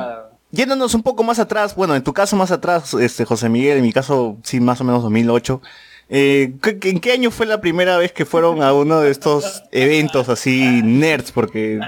[0.52, 3.82] yéndonos un poco más atrás, bueno, en tu caso más atrás, este José Miguel, en
[3.82, 5.60] mi caso sí, más o menos 2008.
[6.08, 9.10] Eh, ¿qué- qué- ¿En qué año fue la primera vez que fueron a uno de
[9.10, 11.32] estos eventos así nerds?
[11.32, 11.80] Porque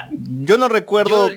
[0.42, 1.28] yo no recuerdo,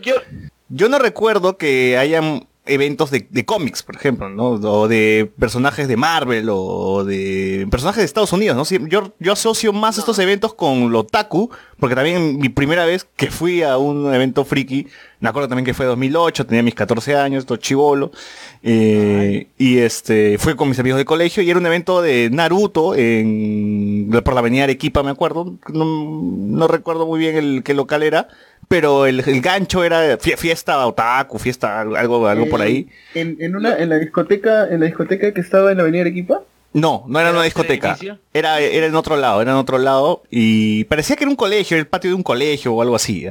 [0.69, 4.51] yo no recuerdo que hayan eventos de, de cómics, por ejemplo, ¿no?
[4.51, 8.88] O de personajes de Marvel o de personajes de Estados Unidos, ¿no?
[8.88, 11.49] Yo, yo asocio más estos eventos con lo Taku,
[11.80, 14.88] porque también mi primera vez que fui a un evento friki,
[15.19, 18.11] me acuerdo también que fue 2008, tenía mis 14 años, todo chivolo,
[18.63, 22.95] eh, y este, fue con mis amigos de colegio y era un evento de Naruto
[22.95, 28.03] en, por la avenida Arequipa, me acuerdo, no, no recuerdo muy bien el qué local
[28.03, 28.28] era,
[28.72, 32.88] pero el, el gancho era fie- fiesta otaku, fiesta algo, algo por ahí.
[33.13, 36.41] En, en una, en la discoteca, en la discoteca que estaba en la Avenida Arequipa.
[36.72, 37.97] No, no era una discoteca.
[38.34, 40.24] Era, era en otro lado, era en otro lado.
[40.32, 43.28] Y parecía que era un colegio, el patio de un colegio o algo así.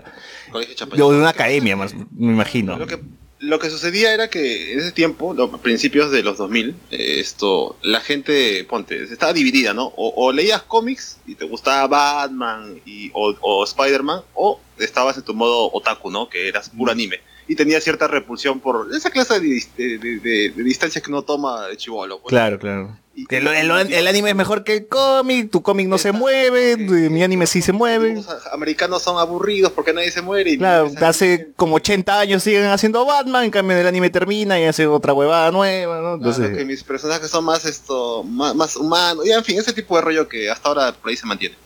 [0.52, 0.86] Colegio.
[1.06, 2.76] O de una academia, más, me imagino.
[2.76, 2.98] Lo que,
[3.38, 7.78] lo que sucedía era que en ese tiempo, a principios de los 2000, eh, esto,
[7.82, 9.86] la gente, ponte, estaba dividida, ¿no?
[9.96, 15.22] O, o leías cómics y te gustaba Batman y, o, o Spider-Man, o estabas en
[15.24, 16.28] tu modo otaku, ¿no?
[16.28, 17.20] Que eras puro anime.
[17.48, 21.22] Y tenías cierta repulsión por esa clase de, de, de- de- de distancias que uno
[21.22, 22.20] toma chivolo.
[22.20, 22.30] pues.
[22.30, 22.96] Claro, claro.
[23.28, 26.76] Que el, el- el anime es mejor que el cómic, tu cómic no se mueve,
[27.10, 28.14] mi anime sí se mueve.
[28.14, 30.52] Los americanos son aburridos porque nadie se muere.
[30.52, 34.64] Y Claro, hace como 80 años siguen haciendo Batman, en cambio el anime termina y
[34.64, 36.00] hace otra huevada nueva, ¿no?
[36.02, 39.72] Claro, Entonces, que mis personajes son más esto más, más humanos y en fin ese
[39.72, 41.56] tipo de rollo que hasta ahora por ahí se mantiene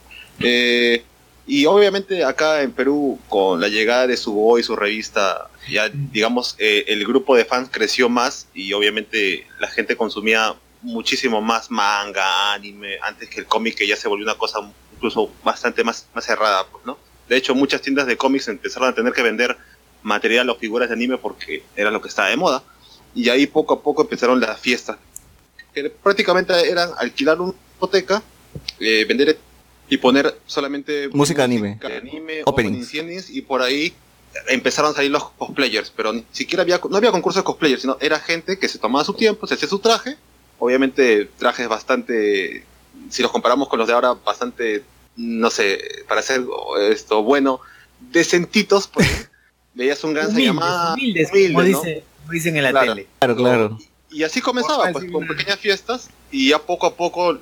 [0.41, 1.05] Eh,
[1.47, 6.57] y obviamente acá en Perú con la llegada de Subo y su revista ya digamos
[6.59, 12.53] eh, el grupo de fans creció más y obviamente la gente consumía muchísimo más manga
[12.53, 14.61] anime antes que el cómic que ya se volvió una cosa
[14.95, 18.95] incluso bastante más más cerrada pues no de hecho muchas tiendas de cómics empezaron a
[18.95, 19.57] tener que vender
[20.05, 22.63] material o figuras de anime porque era lo que estaba de moda.
[23.15, 24.99] Y ahí poco a poco empezaron las fiestas
[25.73, 28.23] que prácticamente eran alquilar una discoteca,
[28.79, 29.37] eh, vender
[29.89, 31.79] y poner solamente Música anime.
[31.83, 32.89] anime, Openings.
[32.89, 33.93] openings, endings, y por ahí
[34.49, 37.97] empezaron a salir los cosplayers, pero ni siquiera había, no había concurso de cosplayers, sino
[38.01, 40.17] era gente que se tomaba su tiempo, se hacía su traje,
[40.59, 42.65] obviamente trajes bastante,
[43.11, 44.83] si los comparamos con los de ahora, bastante,
[45.17, 45.79] no sé,
[46.09, 46.43] para hacer
[46.91, 47.61] esto bueno,
[48.11, 49.29] decentitos, pues,
[49.75, 52.95] veías un gran Humildes, llamada humildes, como, dice- como dicen en la Claro.
[52.95, 53.07] tele.
[53.19, 53.79] Claro, claro.
[54.15, 57.39] Y así comenzaba, pues, con pequeñas fiestas y ya poco a poco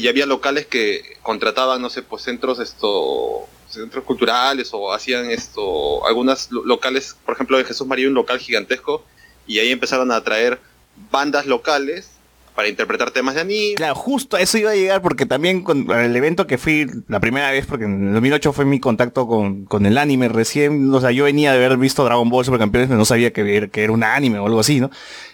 [0.00, 6.04] ya había locales que contrataban, no sé, pues centros esto centros culturales o hacían esto
[6.06, 9.04] algunas lo- locales, por ejemplo, en Jesús María un local gigantesco
[9.46, 10.58] y ahí empezaron a traer
[11.12, 12.10] bandas locales
[12.54, 13.74] para interpretar temas de anime.
[13.76, 17.20] Claro, justo a eso iba a llegar porque también con el evento que fui la
[17.20, 21.00] primera vez, porque en el 2008 fue mi contacto con, con el anime recién, o
[21.00, 23.92] sea, yo venía de haber visto Dragon Ball Supercampeones, pero no sabía que, que era
[23.92, 24.90] un anime o algo así, ¿no?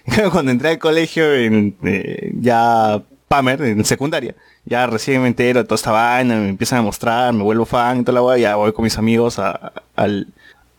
[0.33, 5.65] Cuando entré al colegio, en, eh, ya Pamer, en secundaria, ya recién me entero de
[5.65, 8.55] toda esta vaina, me empiezan a mostrar, me vuelvo fan y toda la guay, ya
[8.55, 10.29] voy con mis amigos al,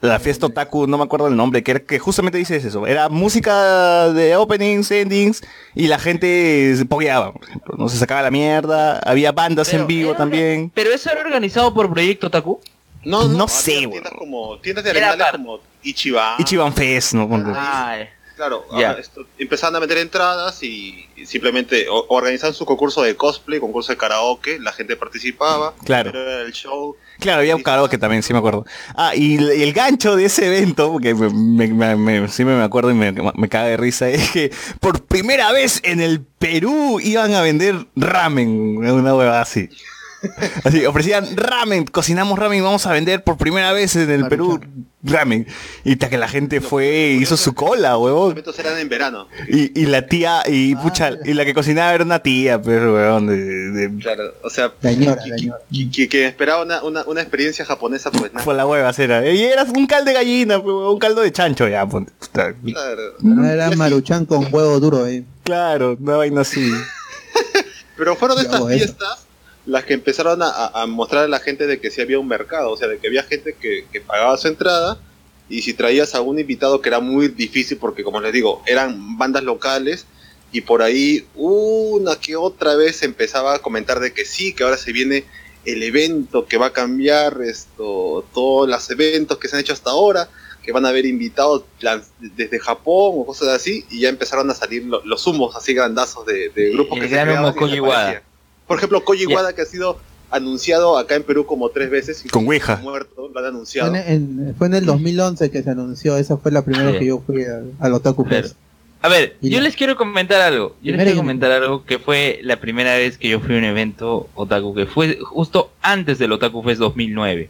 [0.01, 3.09] la fiesta otaku, no me acuerdo el nombre, que, era- que justamente dice eso, era
[3.09, 5.41] música de openings, endings,
[5.73, 9.87] y la gente se pogueaba, por ejemplo, no se sacaba la mierda, había bandas en
[9.87, 10.71] vivo también.
[10.75, 12.59] Pero eso era organizado por Proyecto Taku.
[13.03, 16.35] No, no, había sé, tiendas como tiendas de animales como Ichiban.
[16.39, 17.27] Ichiban Fest, ¿no?
[17.29, 17.51] Ponte.
[18.37, 23.59] Claro, ah, esto- empezaron a meter entradas y simplemente o- organizaban su concurso de cosplay,
[23.59, 26.11] concurso de karaoke, la gente participaba, Claro.
[26.11, 26.95] pero era el show.
[27.19, 28.63] Claro, había un karaoke también, sí me acuerdo.
[28.95, 32.91] Ah, y el, el gancho de ese evento, porque me, me- me- sí me acuerdo
[32.91, 37.33] y me, me caga de risa, es que por primera vez en el Perú iban
[37.33, 39.67] a vender ramen, una hueva así.
[40.63, 44.59] Así, ofrecían ramen, cocinamos ramen vamos a vender por primera vez en el Perú
[45.07, 45.47] ramen.
[45.83, 48.41] Y hasta que la gente fue, hizo su cola, huevón.
[48.45, 49.27] Los eran en verano.
[49.47, 53.27] Y, y la tía, y pucha, y la que cocinaba era una tía, pero huevón,
[53.27, 55.59] de, de- Claro, o sea, Señora, que, señora.
[55.71, 58.43] que- que- que esperaba una, una, una experiencia japonesa, pues nada.
[58.43, 59.27] fue la hueva, era.
[59.29, 62.11] Y era un caldo de gallina, pues, un caldo de chancho ya, ponte.
[62.19, 63.01] Puta, Claro.
[63.21, 65.25] No era maruchan con huevo duro ahí.
[65.43, 66.71] Claro, una vaina así.
[67.97, 69.26] Pero fueron Yo estas fiestas
[69.67, 72.77] las que empezaron a, mostrar a la gente de que sí había un mercado, o
[72.77, 74.97] sea, de que había gente que, que pagaba su entrada
[75.49, 79.17] y si traías a un invitado que era muy difícil porque como les digo, eran
[79.17, 80.05] bandas locales
[80.53, 84.77] y por ahí una que otra vez empezaba a comentar de que sí, que ahora
[84.77, 85.25] se viene
[85.65, 89.89] el evento que va a cambiar esto, todos los eventos que se han hecho hasta
[89.89, 90.29] ahora,
[90.63, 91.63] que van a haber invitados
[92.19, 96.25] desde Japón o cosas así, y ya empezaron a salir lo- los humos así grandazos
[96.25, 97.43] de, de grupos que se gran
[98.67, 99.25] Por ejemplo, Koji.
[99.27, 99.97] Wada que ha sido
[100.29, 102.77] anunciado acá en Perú como tres veces y Con Ouija.
[102.77, 103.95] muerto, lo han Fue anunciado.
[103.95, 104.05] en,
[104.49, 106.99] en- fue en el 2011 que se anunció, esa fue la primera Sí.
[106.99, 107.43] que yo fui
[107.79, 108.55] al, Otaku Fest.
[109.01, 109.63] A ver, Y yo no.
[109.63, 110.75] les quiero comentar algo.
[110.81, 113.63] Yo les quiero comentar algo que fue la primera vez que yo fui a un
[113.63, 117.49] evento otaku, que fue justo antes del Otaku Fest 2009.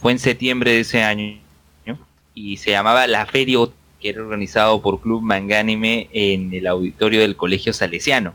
[0.00, 1.38] Fue en septiembre de ese año
[1.86, 1.98] ¿no?
[2.34, 3.58] y se llamaba La Feria
[4.00, 8.34] que era organizado por Club Mangánime en el auditorio del Colegio Salesiano.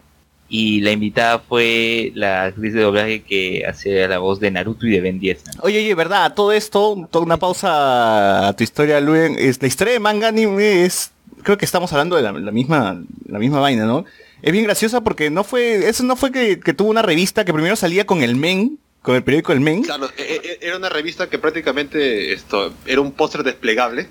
[0.52, 4.90] Y la invitada fue la actriz de doblaje que hacía la voz de Naruto y
[4.92, 5.44] de Ben 10.
[5.62, 9.94] Oye, oye, verdad, todo esto, toda una pausa a tu historia, Luen, es la historia
[9.94, 11.12] de manga anime es,
[11.44, 14.06] creo que estamos hablando de la, la misma, la misma vaina, ¿no?
[14.42, 17.54] Es bien graciosa porque no fue, eso no fue que, que tuvo una revista que
[17.54, 19.84] primero salía con el Men, con el periódico El Men.
[19.84, 24.08] Claro, e- e- era una revista que prácticamente esto era un póster desplegable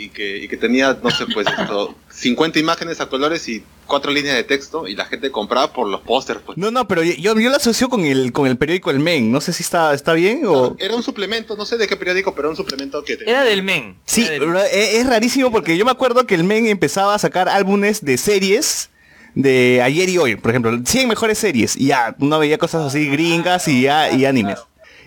[0.00, 4.12] y que, y que tenía, no sé, pues esto, 50 imágenes a colores y cuatro
[4.12, 6.40] líneas de texto y la gente compraba por los pósters.
[6.44, 6.56] Pues.
[6.56, 9.40] No, no, pero yo, yo lo asocio con el, con el periódico El Men, no
[9.40, 10.76] sé si está, está bien o...
[10.78, 13.34] Era un suplemento, no sé de qué periódico, pero era un suplemento que tenía.
[13.34, 13.96] Era del Men.
[14.04, 18.04] Sí, es, es rarísimo porque yo me acuerdo que el Men empezaba a sacar álbumes
[18.04, 18.90] de series
[19.34, 23.08] de ayer y hoy, por ejemplo, 100 mejores series, y ya, uno veía cosas así
[23.08, 24.58] gringas y ya, y animes.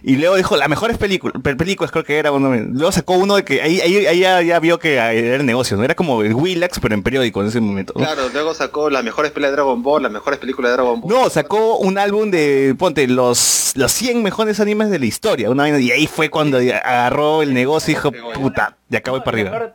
[0.06, 3.38] Y luego dijo, las mejores películas, pe- películas creo que era uno, luego sacó uno
[3.38, 5.84] de que ahí, ahí, ahí ya, ya vio que era el negocio, ¿no?
[5.86, 7.94] Era como el Willax, pero en periódico en ese momento.
[7.96, 8.04] ¿no?
[8.04, 11.10] Claro, luego sacó las mejores peleas de Dragon Ball, las mejores películas de Dragon Ball.
[11.10, 15.64] No, sacó un álbum de, ponte, los, los 100 mejores animes de la historia, una
[15.64, 19.38] vaina, y ahí fue cuando agarró el negocio y dijo, puta, de acá voy para
[19.38, 19.74] arriba.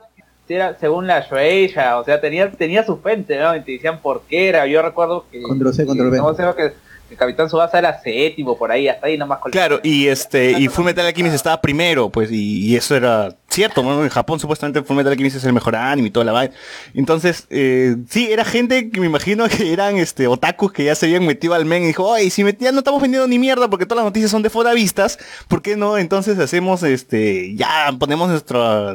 [0.50, 3.54] Era según la Shueisha, o sea, tenía, tenía su fuente, ¿no?
[3.54, 4.66] Y te decían por qué era.
[4.66, 5.42] Yo recuerdo que.
[5.42, 6.16] Control C, control B.
[6.16, 6.72] No sé, que,
[7.08, 9.38] que Capitán Subasa era séptimo, por ahí, hasta ahí nomás.
[9.38, 13.34] con- Claro, y este, y Full Metal Alchemist estaba primero, pues, y, y eso era
[13.50, 14.04] cierto, ¿no?
[14.04, 16.54] en Japón supuestamente Full Metal Alchemist es el mejor anime y toda la vaina.
[16.94, 21.06] Entonces, eh, sí, era gente que me imagino que eran este otakus que ya se
[21.06, 23.86] habían metido al men y dijo, oye, si ya no estamos vendiendo ni mierda porque
[23.86, 25.98] todas las noticias son de fodavistas, ¿por qué no?
[25.98, 28.94] Entonces hacemos este, ya ponemos nuestro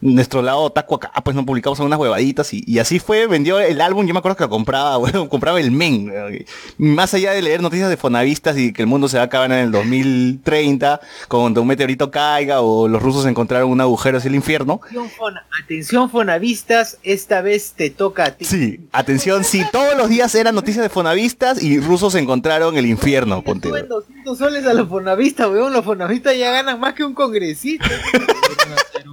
[0.00, 3.80] nuestro lado otaku acá, pues no publicamos unas huevaditas y, y así fue, vendió el
[3.80, 6.08] álbum, yo me acuerdo que lo compraba, bueno, compraba el men.
[6.08, 6.38] weón.
[6.78, 9.50] Más allá de leer noticias de fonavistas y que el mundo se va a acabar
[9.50, 14.34] en el 2030, cuando un meteorito caiga o los rusos encontraron un agujero hacia el
[14.34, 14.80] infierno.
[14.82, 18.44] Atención, Fona- Atención, fonavistas, esta vez te toca a ti.
[18.44, 23.42] Sí, atención, sí, todos los días eran noticias de fonavistas y rusos encontraron el infierno,
[23.42, 23.68] ponte.
[23.68, 25.72] Suben 200 soles a los fonavistas, weón.
[25.72, 27.88] Los fonavistas ya ganan más que un congresista.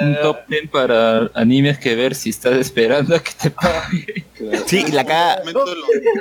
[0.00, 3.50] Un top 10 para animes que ver si estás esperando a que te
[4.50, 4.62] paguen.
[4.66, 5.42] Sí, y la cara...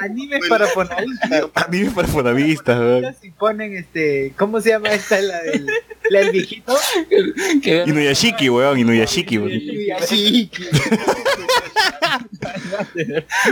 [0.01, 1.43] Animes para fonavistas.
[1.67, 3.15] Animes para fonavistas, weón.
[3.22, 4.34] Y ponen este.
[4.38, 5.22] ¿Cómo se llama esta?
[5.22, 5.67] La del,
[6.09, 6.74] la del viejito.
[7.63, 9.51] Inuyashiki, weón, Inuyashiki, weón.
[10.05, 10.49] Sí.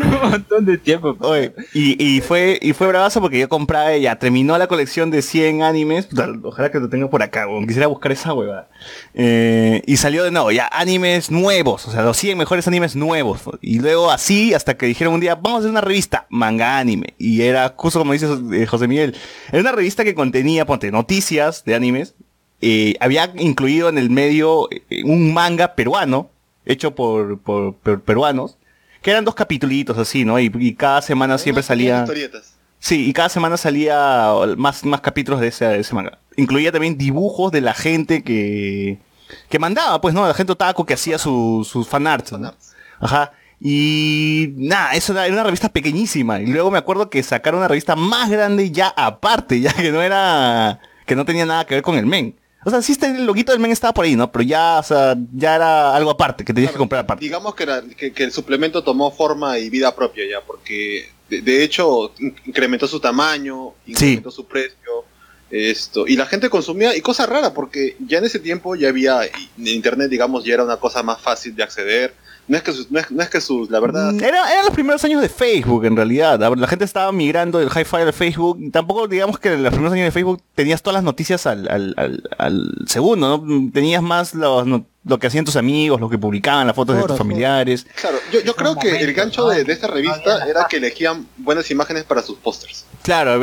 [0.02, 1.16] un montón de tiempo.
[1.20, 5.22] Oye, y, y fue y fue bravazo porque yo compraba ya terminó la colección de
[5.22, 6.08] 100 animes
[6.44, 8.70] ojalá que lo tenga por acá weón, quisiera buscar esa huevada
[9.14, 13.42] Eh, y salió de nuevo ya animes nuevos o sea los 100 mejores animes nuevos
[13.62, 17.14] y luego así hasta que dijeron un día vamos a hacer una revista manga anime
[17.18, 19.16] y era justo como dice eh, José Miguel
[19.52, 22.14] era una revista que contenía ponte noticias de animes
[22.62, 26.30] eh, había incluido en el medio eh, un manga peruano
[26.66, 28.58] hecho por, por- por peruanos
[29.02, 30.38] que eran dos capitulitos así, ¿no?
[30.42, 32.02] Y, y cada semana siempre salía...
[32.02, 32.56] Historietas.
[32.80, 36.18] Sí, y cada semana salía más, más capítulos de ese, de ese manga.
[36.36, 39.00] Incluía también dibujos de la gente que,
[39.48, 40.28] que mandaba, pues, ¿no?
[40.28, 42.54] La gente otaku que hacía su- sus fanarts, ¿no?
[43.00, 43.32] Ajá.
[43.62, 46.42] Y nada, eso era, una revista pequeñísima.
[46.42, 50.02] Y luego me acuerdo que sacaron una revista más grande ya aparte, ya que no
[50.02, 52.36] era, que no tenía nada que ver con el men.
[52.66, 54.32] O sea, sí está el loguito del men estaba por ahí, ¿no?
[54.32, 57.24] Pero ya, o sea, ya era algo aparte, que tenías que comprar aparte.
[57.24, 61.42] Digamos que, era- que, que el suplemento tomó forma y vida propia ya, porque de,
[61.42, 65.06] de hecho in- incrementó su tamaño, incrementó su precio,
[65.50, 69.22] esto, y la gente consumía, y cosa rara, porque ya en ese tiempo ya había,
[69.58, 72.14] internet digamos ya era una cosa más fácil de acceder,
[72.50, 74.66] no es que sus, no es, no es que sus, la verdad, Mm, Era, eran
[74.66, 76.40] los primeros años de Facebook, en realidad.
[76.40, 78.60] La, la gente estaba migrando del hi-fi al Facebook.
[78.72, 81.94] Tampoco, digamos que en los primeros años de Facebook tenías todas las noticias al, al,
[81.98, 83.72] al- al segundo, ¿no?
[83.72, 87.04] Tenías más los, no- lo que hacían tus amigos, lo que publicaban, las fotos de
[87.04, 87.88] tus familiares.
[88.02, 91.72] claro, yo, yo creo que el gancho de, de esta revista era que elegían buenas
[91.72, 92.86] imágenes para sus pósters.
[93.02, 93.40] Claro,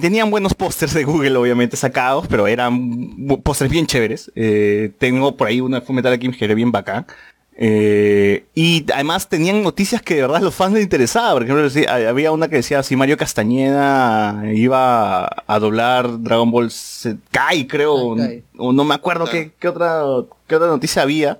[0.00, 4.30] tenían buenos pósters de Google, obviamente, sacados, pero eran pósters bien chéveres.
[4.36, 7.06] Eh, tengo por ahí una de Fullmetal Alchemist que era bien bacán.
[7.56, 11.32] Eh, y además tenían noticias que de verdad los fans les interesaba.
[11.34, 11.68] Por ejemplo,
[12.08, 18.16] había una que decía si Mario Castañeda iba a doblar Dragon Ball Z- Kai, creo,
[18.58, 20.02] o no me acuerdo qué, qué otra
[20.48, 21.38] qué otra noticia había.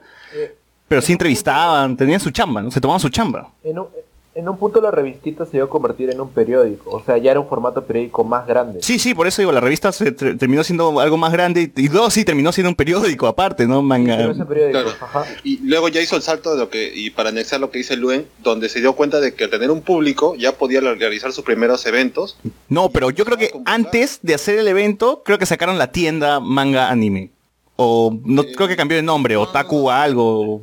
[0.86, 2.70] Pero sí entrevistaban, tenían su chamba, ¿no?
[2.70, 3.50] Se tomaban su chamba.
[3.64, 3.86] En un,
[4.34, 7.30] en un punto la revistita se iba a convertir en un periódico, o sea, ya
[7.30, 8.80] era un formato periódico más grande.
[8.82, 11.82] Sí, sí, por eso digo, la revista se ter- terminó siendo algo más grande y,
[11.84, 13.80] y luego sí terminó siendo un periódico aparte, ¿no?
[13.82, 14.16] Manga.
[14.16, 14.92] Claro.
[15.44, 17.96] Y luego ya hizo el salto de lo que, y para anexar lo que dice
[17.96, 21.44] Luen, donde se dio cuenta de que al tener un público ya podía realizar sus
[21.44, 22.36] primeros eventos.
[22.68, 26.40] No, pero yo creo que antes de hacer el evento, creo que sacaron la tienda
[26.40, 27.30] manga anime.
[27.76, 30.60] O no Eh, creo que cambió de nombre, Otaku a algo.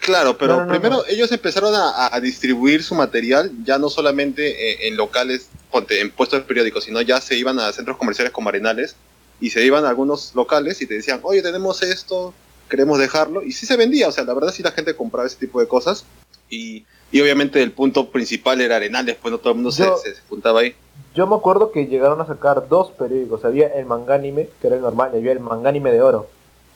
[0.00, 1.04] Claro, pero No, no, no, primero no.
[1.08, 5.48] ellos empezaron a, distribuir su material ya no solamente eh, en locales,
[5.90, 8.96] en puestos periódicos, sino ya se iban a centros comerciales como Arenales
[9.40, 12.34] y se iban a algunos locales y te decían, oye, tenemos esto,
[12.68, 13.42] queremos dejarlo.
[13.42, 15.68] Y sí se vendía, o sea, la verdad sí la gente compraba ese tipo de
[15.68, 16.04] cosas.
[16.50, 19.96] Y, y obviamente el punto principal era Arenales, pues no todo el mundo se, Yo-
[19.98, 20.74] se- se juntaba ahí.
[21.14, 23.44] Yo me acuerdo que llegaron a sacar dos periódicos.
[23.44, 26.28] Había el mangánime, que era el normal, y había el mangánime de oro,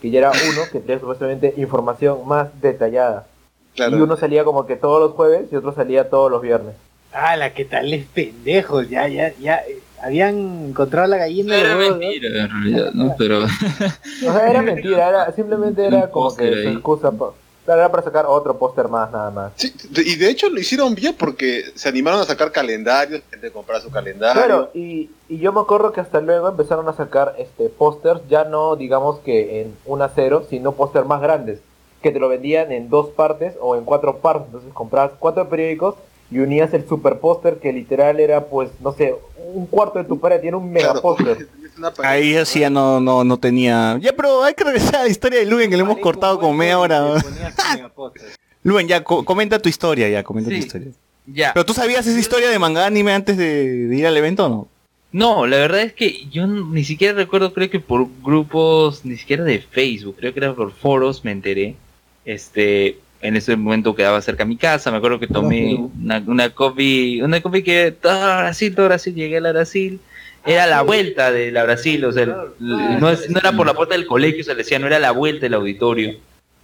[0.02, 3.26] que ya era uno que tenía supuestamente información más detallada.
[3.74, 3.96] Claro.
[3.96, 6.74] Y uno salía como que todos los jueves y otro salía todos los viernes.
[7.12, 8.90] Ah, la que tal es pendejos.
[8.90, 9.58] Ya, ya, ya.
[9.58, 13.14] eh, Habían encontrado la gallina de Era mentira, en realidad, ¿no?
[13.16, 13.44] Pero...
[13.44, 17.12] O sea, era mentira, era, simplemente era como que su excusa.
[17.12, 17.30] pa-
[17.64, 19.52] Claro, era para sacar otro póster más, nada más.
[19.56, 23.80] De- Y de hecho lo hicieron bien porque se animaron a sacar calendarios, gente compraba
[23.80, 24.42] su calendario.
[24.42, 28.44] Claro, y, y yo me acuerdo que hasta luego empezaron a sacar este pósters, ya
[28.44, 31.60] no digamos que en un acero, sino pósters más grandes,
[32.02, 34.46] que te lo vendían en dos partes o en cuatro partes.
[34.46, 35.94] Entonces comprabas cuatro periódicos
[36.32, 39.14] y unías el super póster que literal era pues, no sé,
[39.54, 41.46] un cuarto de tu pared, tiene un mega póster.
[42.04, 43.98] Ahí así ya no, no, no tenía.
[44.00, 46.52] Ya, pero hay que regresar a la historia de Luen, que le hemos cortado como
[46.54, 47.14] media hora.
[48.62, 50.62] Luen, ya, co- comenta tu historia, ya, comenta tu Sí.
[50.62, 50.88] historia.
[51.26, 51.52] Ya.
[51.54, 54.48] Pero tú sabías esa historia de manga anime antes de, de ir al evento o
[54.48, 54.68] no?
[55.12, 59.44] No, la verdad es que yo ni siquiera recuerdo, creo que por grupos, ni siquiera
[59.44, 61.76] de Facebook, creo que era por foros me enteré.
[62.24, 66.50] Este, en ese momento quedaba cerca a mi casa, me acuerdo que tomé una, una
[66.50, 70.00] copy, una copy que todo Brasil, todo Brasil, llegué a la Brasil.
[70.44, 73.74] Era la vuelta de la Brasil, o sea, el- no, es- no era por la
[73.74, 76.16] puerta del colegio, se le decía, no era la vuelta del auditorio.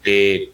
[0.05, 0.51] Eh,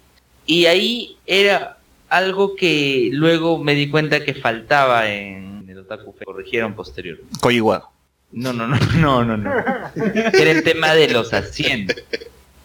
[0.46, 1.78] y ahí era
[2.10, 7.18] algo que luego me di cuenta que faltaba en el Otaku Fest, corrigieron posterior.
[7.40, 7.88] Koiwa.
[8.32, 9.50] No, no, no, no, no, no.
[9.94, 11.96] Era el tema de los asientos.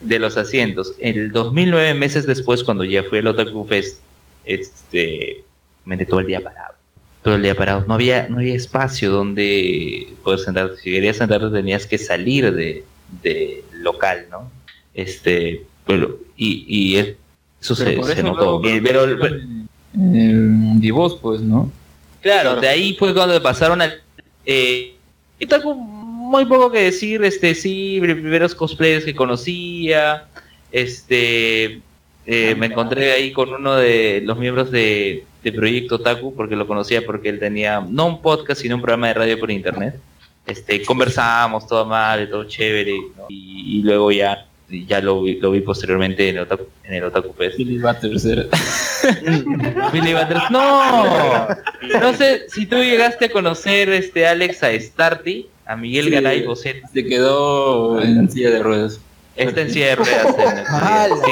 [0.01, 0.93] De los asientos.
[0.99, 3.99] El 2009, meses después, cuando ya fui al Otaku Fest,
[4.45, 5.43] este,
[5.85, 6.75] me quedé todo el día parado.
[7.21, 7.83] Todo el día parado.
[7.87, 10.77] No había, no había espacio donde poder sentarte.
[10.77, 12.85] Si querías sentarte tenías que salir de,
[13.21, 14.49] de local, ¿no?
[14.93, 17.15] Este, pero, y, y es-
[17.61, 18.37] eso se, Pero notó.
[18.41, 19.35] luego- Bien, pero- pero-
[19.95, 21.69] El Divos, pues, ¿no?
[22.21, 24.01] Claro, de ahí fue cuando pasaron al...
[24.45, 24.93] Eh,
[26.29, 30.25] muy poco que decir, este, sí, pri- primeros cosplayers que conocía,
[30.71, 31.81] este,
[32.25, 36.67] eh, me encontré ahí con uno de los miembros de, de Proyecto Otaku, porque lo
[36.67, 39.95] conocía porque él tenía, no un podcast, sino un programa de radio por internet.
[40.45, 43.25] Este, conversábamos todo mal, todo chévere, ¿no?
[43.29, 47.03] y, y luego ya, ya lo, vi, lo vi posteriormente en el Otaku, en el
[47.03, 47.57] Otaku Fest.
[47.57, 48.43] Billy Butters era.
[49.93, 50.49] Billy Butters.
[50.51, 51.47] No,
[52.01, 56.11] no sé si tú llegaste a conocer este Alex a Starty, a Miguel Sí.
[56.11, 56.45] Garay.
[56.93, 58.99] Se quedó en silla de ruedas.
[59.35, 60.35] Está en silla de ruedas.
[61.25, 61.31] sí.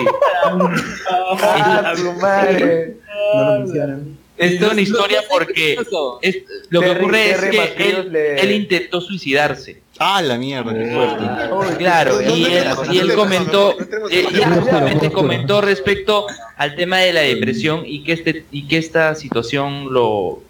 [1.42, 2.98] ¡Ah, su madre!
[3.34, 4.18] No lo mencionan.
[4.38, 5.80] Es toda una historia porque
[6.22, 6.38] es-
[6.70, 7.40] lo que ocurre es
[7.74, 9.82] que él, intentó suicidarse.
[9.98, 11.78] Ah, la mierda, qué fuerte.
[11.80, 13.76] Claro, y él, y él comentó,
[14.12, 18.78] eh, y justamente comentó respecto al tema de la depresión y que este y que
[18.78, 20.44] esta situación lo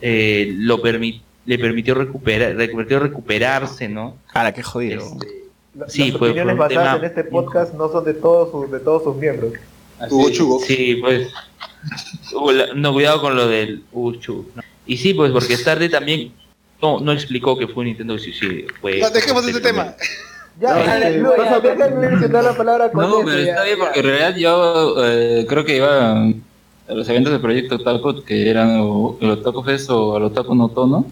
[0.00, 4.16] eh, lo permi- le permitió recuperar, le permitió recuperarse, ¿no?
[4.34, 5.02] Ah, qué jodido.
[5.88, 8.80] Sí, Las fue- opiniones basadas tema- en este podcast no son de todos sus, de
[8.80, 9.52] todos sus miembros.
[10.10, 10.60] Hugo Chugo.
[10.60, 11.28] Sí, pues.
[12.54, 14.46] La- No, cuidado con lo del Uchu.
[14.54, 14.62] ¿no?
[14.86, 16.32] Y sí, pues porque tarde también
[16.82, 18.66] no, no explicó que fue un intento de suicidio.
[18.80, 19.94] Fue No, dejemos ese tema.
[20.60, 24.36] Ya, No, dale, este, ya, la palabra con No, pero está bien porque en realidad
[24.36, 29.30] yo eh, creo que iba a los eventos del proyecto Otaku, que eran o el
[29.30, 31.06] Otaku Fest o el Otaku no Tono,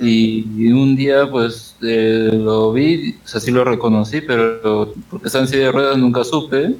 [0.00, 5.26] y, y un día pues eh, lo vi, o sea, sí lo reconocí, pero porque
[5.28, 6.74] estaba en silla de ruedas nunca supe,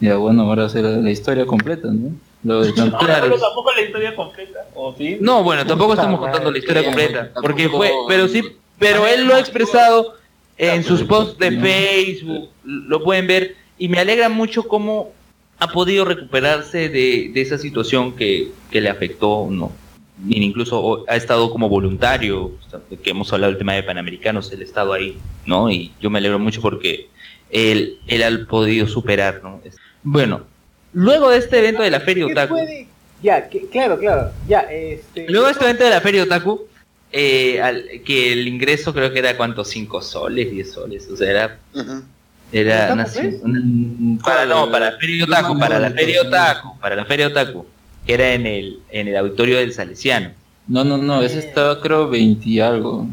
[0.00, 2.10] y ya, bueno, ahora sé la, la historia completa, ¿no?
[2.44, 3.28] Lo de tanto- Claro.
[3.38, 4.60] tampoco la historia completa.
[4.74, 5.18] ¿O sí?
[5.20, 8.42] No, bueno, tampoco estamos contando la historia completa, tampoco- porque fue, pero sí,
[8.78, 10.14] pero él lo ha expresado
[10.58, 15.12] en sus posts de Facebook, lo pueden ver, y me alegra mucho cómo
[15.58, 19.72] ha podido recuperarse de, de esa situación que, que le afectó, ¿no?
[20.28, 22.52] Incluso ha estado como voluntario,
[23.02, 25.70] que hemos hablado del tema de Panamericanos, él ha estado ahí, ¿no?
[25.70, 27.08] Y yo me alegro mucho porque
[27.50, 29.60] él, él ha podido superar, ¿no?
[30.02, 30.42] Bueno,
[30.94, 32.88] luego de este evento de la Feria ¿Qué Otaku, puede?
[33.22, 34.30] Ya, que- claro, claro.
[34.48, 35.26] Ya, este.
[35.28, 36.62] Luego de este evento de la Feria Otaku,
[37.12, 41.30] eh, al- que el ingreso creo que era cuánto, 5 soles, 10 soles, o sea,
[41.30, 41.58] era...
[42.52, 43.06] Era una-
[44.24, 47.66] para no, para la Feria Otaku, para la Feria Otaku, para la Feria Otaku,
[48.06, 50.30] que era en el, en el auditorio del Salesiano.
[50.68, 53.06] No, no, no, ese estaba creo 20 y algo.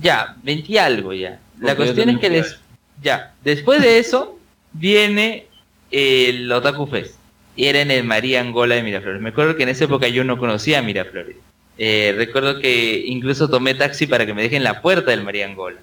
[0.00, 1.38] Ya, 20 y algo ya.
[1.60, 2.58] La cuestión es que des-
[3.02, 4.38] ya, después de eso
[4.72, 5.46] viene
[5.90, 7.14] el Otaku Fest.
[7.56, 9.20] Y era en el María Angola de Miraflores.
[9.22, 11.36] Me acuerdo que en esa época yo no conocía a Miraflores.
[11.78, 15.76] Eh, recuerdo que incluso tomé taxi para que me dejen la puerta del María Angola.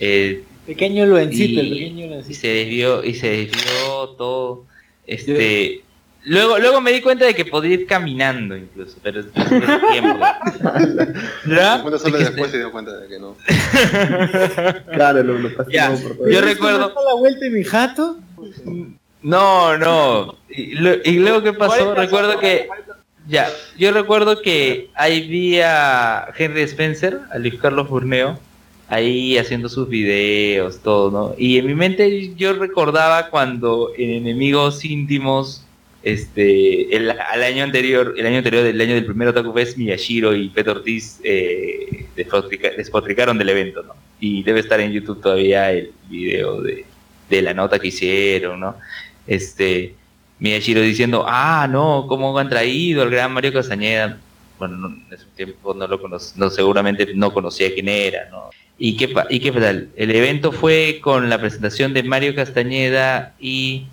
[0.00, 2.40] Eh, Pequeño Luencito, el y, pequeño y Luencito.
[2.40, 4.64] se desvió y se desvió todo.
[5.06, 5.82] Este,
[6.28, 9.60] luego, luego me di cuenta de que podía ir caminando incluso, pero después de
[9.92, 10.18] tiempo.
[11.46, 11.80] ¿Ya?
[11.82, 13.36] Cuenta solo Es que después se dio cuenta de que no.
[14.92, 16.28] Claro, lo, lo pasé Ya, por todo.
[16.30, 16.92] yo recuerdo.
[17.06, 18.16] la vuelta de mi jato?
[19.22, 20.36] No, no.
[20.48, 22.68] Y, lo- y luego qué pasó, recuerdo que
[23.26, 28.38] ya, yo recuerdo que ahí vi a Henry Spencer, a Luis Carlos Burneo,
[28.88, 31.34] ahí haciendo sus videos, todo, ¿no?
[31.36, 35.62] Y en mi mente yo recordaba cuando en Enemigos Íntimos,
[36.02, 40.34] este, el, al año anterior, el año anterior del año del primer Otaku Fest, Miyashiro
[40.34, 43.94] y Peter Ortiz eh, despotrica- despotricaron del evento, ¿no?
[44.20, 46.84] Y debe estar en YouTube todavía el video de,
[47.28, 48.76] de la nota que hicieron, ¿no?
[49.26, 49.94] Este,
[50.38, 54.18] Miyashiro diciendo, ah, no, ¿cómo han traído al gran Mario Castañeda?
[54.58, 58.50] Bueno, no, en ese tiempo no lo conoc- no, seguramente no conocía quién era, ¿no?
[58.80, 59.88] ¿Y qué, ¿Y qué tal?
[59.96, 63.86] El evento fue con la presentación de Mario Castañeda y,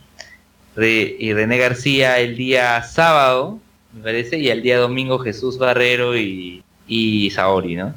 [0.75, 3.59] Re- y René García el día sábado,
[3.93, 7.93] me parece, y el día domingo Jesús Barrero y, y Saori, ¿no?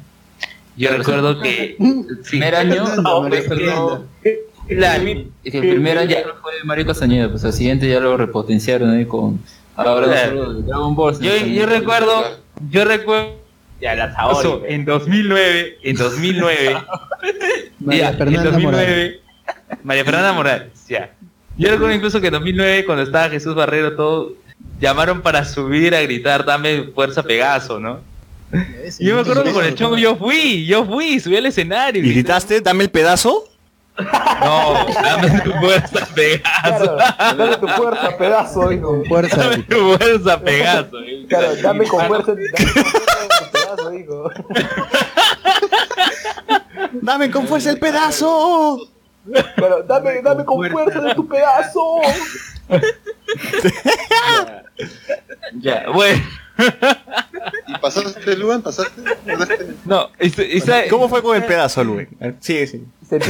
[0.77, 2.85] Yo recuerdo que El primer año,
[4.67, 5.01] Claro.
[5.43, 9.05] es que el primer año fue Mario Castañeda, pues al siguiente ya lo repotenciaron ahí
[9.05, 9.39] con
[9.75, 10.29] ahora Claro.
[10.29, 11.19] solo de Dragon Ball.
[11.19, 12.37] Yo, yo recuerdo,
[12.69, 13.35] yo recuerdo
[13.81, 14.65] Ya, la Saori.
[14.73, 16.77] en 2009, en 2009,
[17.79, 19.19] María ya, en Fernanda 2009,
[19.83, 21.11] María Fernanda Morales, ya.
[21.59, 24.31] Yo recuerdo incluso que en 2009, cuando estaba Jesús Barrero, todo,
[24.79, 27.99] llamaron para subir a gritar, dame fuerza Pegaso, ¿no?
[28.97, 32.01] Y yo me acuerdo que con el show yo fui, yo fui, subí al escenario.
[32.01, 33.43] ¿Y gritaste, dame el pedazo?
[33.97, 36.95] No, dame tu fuerza Pegaso.
[36.95, 38.87] Claro, dame tu fuerza, pedazo, hijo.
[38.87, 39.35] Con fuerza.
[39.35, 40.91] Dame tu fuerza Pegaso.
[41.27, 42.65] Claro, dame con fuerza, dame con
[43.51, 44.31] pedazo, hijo.
[47.01, 48.89] ¡Dame con fuerza el pedazo!
[49.55, 51.99] Claro, dame, dame con fuerza de tu pedazo.
[55.61, 56.23] Ya, bueno.
[57.67, 58.61] ¿Y pasaste, Luan?
[58.61, 59.01] ¿Pasaste?
[59.85, 60.31] No, y,
[60.89, 62.07] ¿Cómo fue con el pedazo, Luis?
[62.39, 62.83] Sí, sí.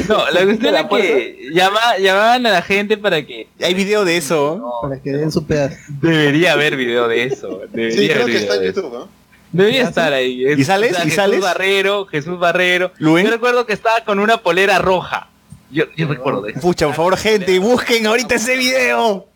[0.10, 3.48] No, la cuestión es que llama- llamaban a la gente para que...
[3.62, 4.80] Hay video de eso.
[4.82, 5.78] Para que den su pedazo.
[6.02, 7.62] Debería haber video de eso.
[7.72, 8.64] Debería Sí, creo haber que está en.
[8.64, 9.08] YouTube, ¿no?
[9.52, 10.46] Debería estar ahí.
[10.46, 10.92] ¿Y sales?
[10.92, 11.42] o sea, ¿Y Jesús sales?
[11.42, 12.92] Barrero, Jesús Barrero.
[12.98, 13.24] ¿Luis?
[13.26, 15.30] Yo recuerdo que estaba con una polera roja.
[15.72, 16.60] Yo, yo recuerdo de eso.
[16.62, 19.28] Pucha, por favor, gente, busquen ahorita ese video.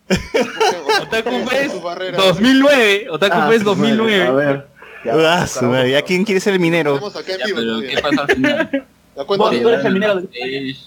[1.02, 2.18] Otaku Fest Su barrera.
[2.18, 3.08] 2009.
[3.12, 3.92] Otaku Ah, Fest su madre.
[3.92, 4.46] A 2009.
[4.46, 4.68] ver.
[5.28, 6.94] Ah, su madre, ¿Ya quién quiere ser el minero?
[6.96, 7.82] Tenemos acá en Ya, vivo.
[7.82, 8.86] ¿qué pasa al final?
[9.16, 10.22] La cuenta Vos, tú eres el minero.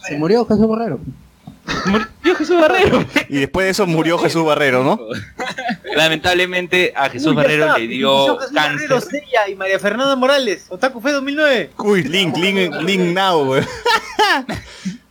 [0.09, 0.99] Se murió Jesús Borrero.
[1.87, 3.05] Murió Jesús Barrero.
[3.29, 4.99] Y después de eso murió Jesús Barrero, ¿no?
[5.97, 7.79] Lamentablemente a Jesús Uy, ya Barrero está.
[7.79, 9.21] le dio Jesús Barrero, cáncer.
[9.23, 10.67] Sella y María Fernanda Morales.
[10.69, 11.71] Otaku Fe 2009.
[11.79, 13.55] Uy, link, link, link now,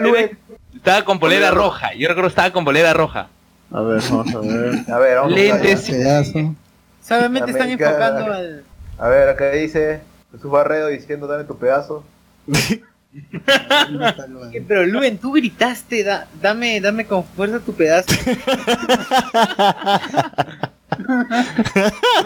[0.00, 0.30] Luis.
[0.74, 1.92] Estaba con polera roja.
[1.94, 3.28] Yo recuerdo que estaba con polera roja.
[3.72, 4.90] A ver, vamos a ver.
[4.90, 5.82] A ver, vamos a Lentes.
[5.82, 6.54] Pedazo.
[7.02, 7.90] Sabiamente están Americana.
[8.06, 8.64] enfocando al.
[8.98, 10.00] A ver, acá dice
[10.32, 12.04] Jesús Barredo diciendo dame tu pedazo.
[13.12, 18.06] Eh, Pero Luen, tú gritaste, da- dame, dame con fuerza tu pedazo.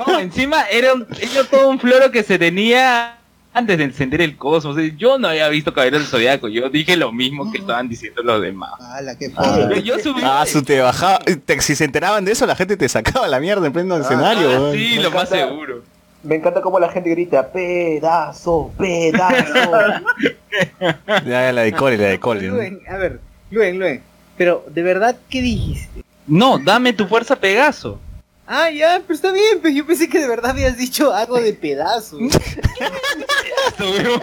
[0.07, 3.16] No, encima era, un- era todo un floro que se tenía
[3.55, 4.76] antes de encender el cosmos.
[4.98, 6.48] Yo no había visto Caballeros del Zodiaco.
[6.48, 8.72] Yo dije lo mismo que estaban diciendo los demás.
[8.80, 9.82] ¡Hala, qué Yo, pobre!
[9.82, 10.20] yo subí.
[10.22, 11.20] Ah, su te bajaba.
[11.20, 14.50] te- si se enteraban de eso, la gente te sacaba la mierda en pleno escenario,
[14.50, 15.48] Ah, sí, Me lo más encanta.
[15.48, 15.82] seguro.
[16.24, 19.70] Me encanta cómo la gente grita pedazo, pedazo.
[21.26, 22.48] Ya, la de Cole, la de Cole.
[22.48, 22.55] ¿no?
[22.57, 24.02] Luen, a ver, Luen, Luen.
[24.36, 26.02] Pero, ¿de verdad qué dijiste?
[26.26, 28.00] No, dame tu fuerza Pegaso.
[28.47, 31.55] Ah, ya, pero está bien, pero yo pensé que de verdad habías dicho algo de
[31.55, 32.18] pedazo.
[33.78, 34.20] yo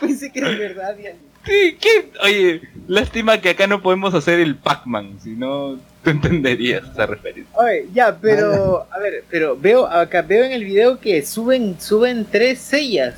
[0.00, 1.14] pensé que de verdad habías
[1.44, 2.10] ¿Qué, qué?
[2.22, 7.56] Oye, lástima que acá no podemos hacer el Pac-Man, si no tú entenderías esa referencia.
[7.56, 12.26] Oye, ya, pero, a ver, pero veo acá, veo en el video que suben, suben
[12.30, 13.14] tres sellas.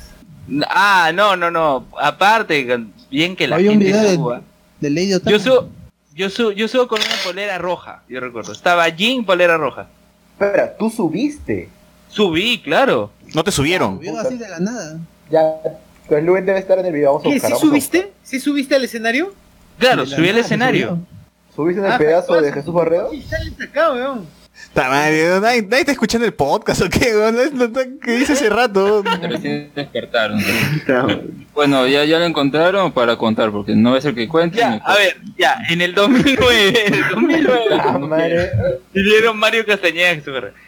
[0.69, 1.85] Ah, no, no, no.
[1.99, 2.65] Aparte,
[3.09, 4.41] bien que la Hay un gente video de, suba.
[4.79, 5.31] de Lady Otaku.
[5.31, 5.69] Yo subo,
[6.15, 8.51] yo subo, yo subo con una polera roja, yo recuerdo.
[8.51, 9.87] Estaba Jean polera roja.
[10.33, 11.69] Espera, tú subiste.
[12.09, 13.11] Subí, claro.
[13.33, 13.99] No te subieron.
[13.99, 14.97] Vio así de la nada.
[15.31, 15.55] Ya,
[16.07, 17.13] pues Luis debe estar en el video.
[17.13, 17.47] Vamos a ¿Qué, buscar.
[17.49, 18.13] sí vamos a subiste?
[18.23, 19.33] ¿Sí subiste al escenario?
[19.79, 20.99] Claro, subí al escenario.
[21.55, 22.51] ¿Subiste en el Ah, pedazo ¿qué de?
[22.53, 23.09] Jesús Barredo?
[23.11, 24.27] Sí, sales acá, weón.
[24.73, 27.11] Ta madre, nadie, nadie está escuchando el podcast o qué,
[28.03, 29.03] ¿Qué dice hace rato?
[29.03, 30.43] Recién despertaron.
[31.53, 34.57] Bueno, ya, ya lo encontraron para contar, porque no a ser que cuente.
[34.57, 38.51] Ya, a ver, ya, en el 2009, en el 2009, madre.
[38.93, 40.13] vinieron Mario Castañeda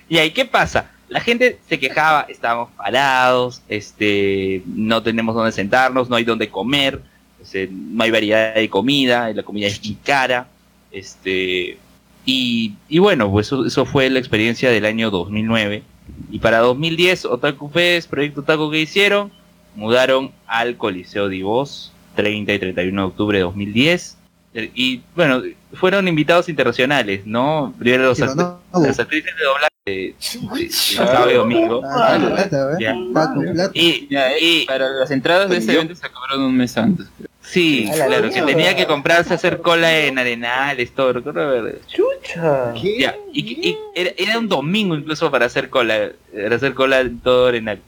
[0.07, 0.91] y ahí, ¿qué pasa?
[1.09, 6.99] La gente se quejaba, estábamos parados, este, no tenemos dónde sentarnos, no hay dónde comer,
[7.41, 10.47] este, no hay variedad de comida, y la comida es muy cara,
[10.91, 11.77] este,
[12.25, 15.83] y, y bueno, pues eso, eso fue la experiencia del año 2009.
[16.31, 19.31] Y para 2010, Otaku Fest, Proyecto Otaku que hicieron,
[19.75, 24.17] mudaron al Coliseo de Voz, 30 y 31 de octubre de 2010.
[24.53, 25.41] Eh, Y bueno,
[25.73, 27.73] fueron invitados internacionales, ¿no?
[27.77, 28.35] Primero los Pero act-
[28.73, 31.81] no, las actrices de doblaje de, de- de sábado y domingo.
[34.67, 37.05] Para las entradas de ese evento se acabaron un mes antes.
[37.41, 41.13] sí, claro, que tenía que comprarse, hacer cola en arenales, todo.
[42.33, 47.19] Ya, y, y era, era un domingo incluso para hacer cola, para hacer cola en
[47.19, 47.79] todo arenal.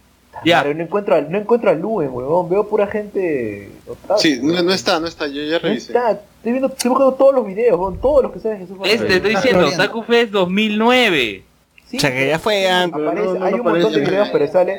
[0.45, 0.63] Ya.
[0.63, 2.47] No encuentro, a- no encuentro a Luen, huevón.
[2.49, 3.71] Veo pura gente.
[3.87, 5.87] otaku, Sí, no, no está, no está, yo ya No revisé.
[5.93, 6.11] está.
[6.11, 8.77] Estoy viendo, estoy buscando todos los videos, huevón, todos los que saben Jesús.
[8.85, 9.67] Este, estoy diciendo.
[9.67, 11.43] Otaku Fest 2009.
[11.87, 13.83] Sí, O sea, que ya fue, Aparece, no, no hay un aparece.
[13.85, 14.77] montón de videos, pero sale.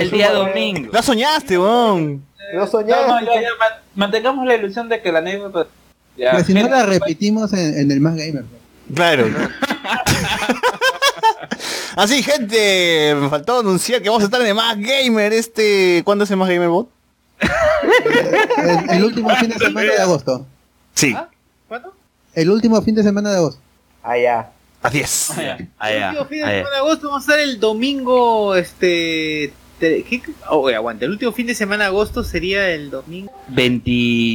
[0.00, 0.90] El día domingo.
[0.92, 2.22] No soñaste, weón.
[2.54, 3.06] No No, soñaste.
[3.08, 5.66] no, ya, ya, man- mantengamos la ilusión de que la anécdota.
[6.16, 8.44] Ya, Pero si no la repetimos en, en el Más Gamer.
[8.94, 9.26] Claro.
[11.96, 16.02] Así, gente, me faltó anunciar que vamos a estar en el Más Gamer este...
[16.04, 16.90] ¿Cuándo es el Más Gamer Bot?
[18.58, 20.46] El, el último fin de semana de agosto.
[20.92, 21.16] Sí,
[21.68, 21.94] ¿Cuándo?
[22.34, 23.60] El último fin de semana de agosto.
[24.02, 24.50] Ah, ya.
[24.82, 25.30] así es.
[25.78, 28.54] Ah, ya, El último fin de ah, semana de agosto vamos a estar el domingo,
[28.54, 29.52] este...
[30.48, 33.90] Oh, aguanta, el último fin de semana de agosto sería el domingo 20...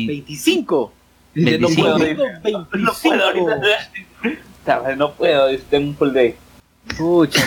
[0.07, 0.93] 25.
[1.33, 1.81] Dice, no 25.
[1.81, 2.77] puedo, Domingo dice.
[2.77, 3.61] no puedo ahorita.
[4.21, 4.51] 25.
[4.63, 6.35] Puta, No puedo, tengo un full day.
[6.97, 7.41] Pucha,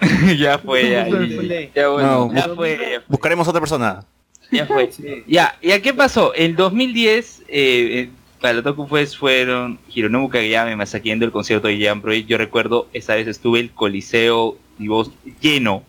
[0.00, 0.34] no.
[0.36, 1.06] ya fue, ya.
[1.06, 1.70] Full day.
[1.74, 2.28] Ya bueno.
[2.32, 3.02] No, Ya fue, ya fue.
[3.08, 4.04] Buscaremos otra persona.
[4.50, 4.90] Ya fue.
[5.26, 6.32] Ya, ¿ya qué pasó?
[6.34, 8.10] En 2010, eh, eh,
[8.40, 12.28] para los Toku Fest fueron Hironobu Kageyama masaqueando el concierto de Jam Project.
[12.28, 15.10] Yo recuerdo, esa vez estuve el Coliseo y voz
[15.40, 15.82] lleno,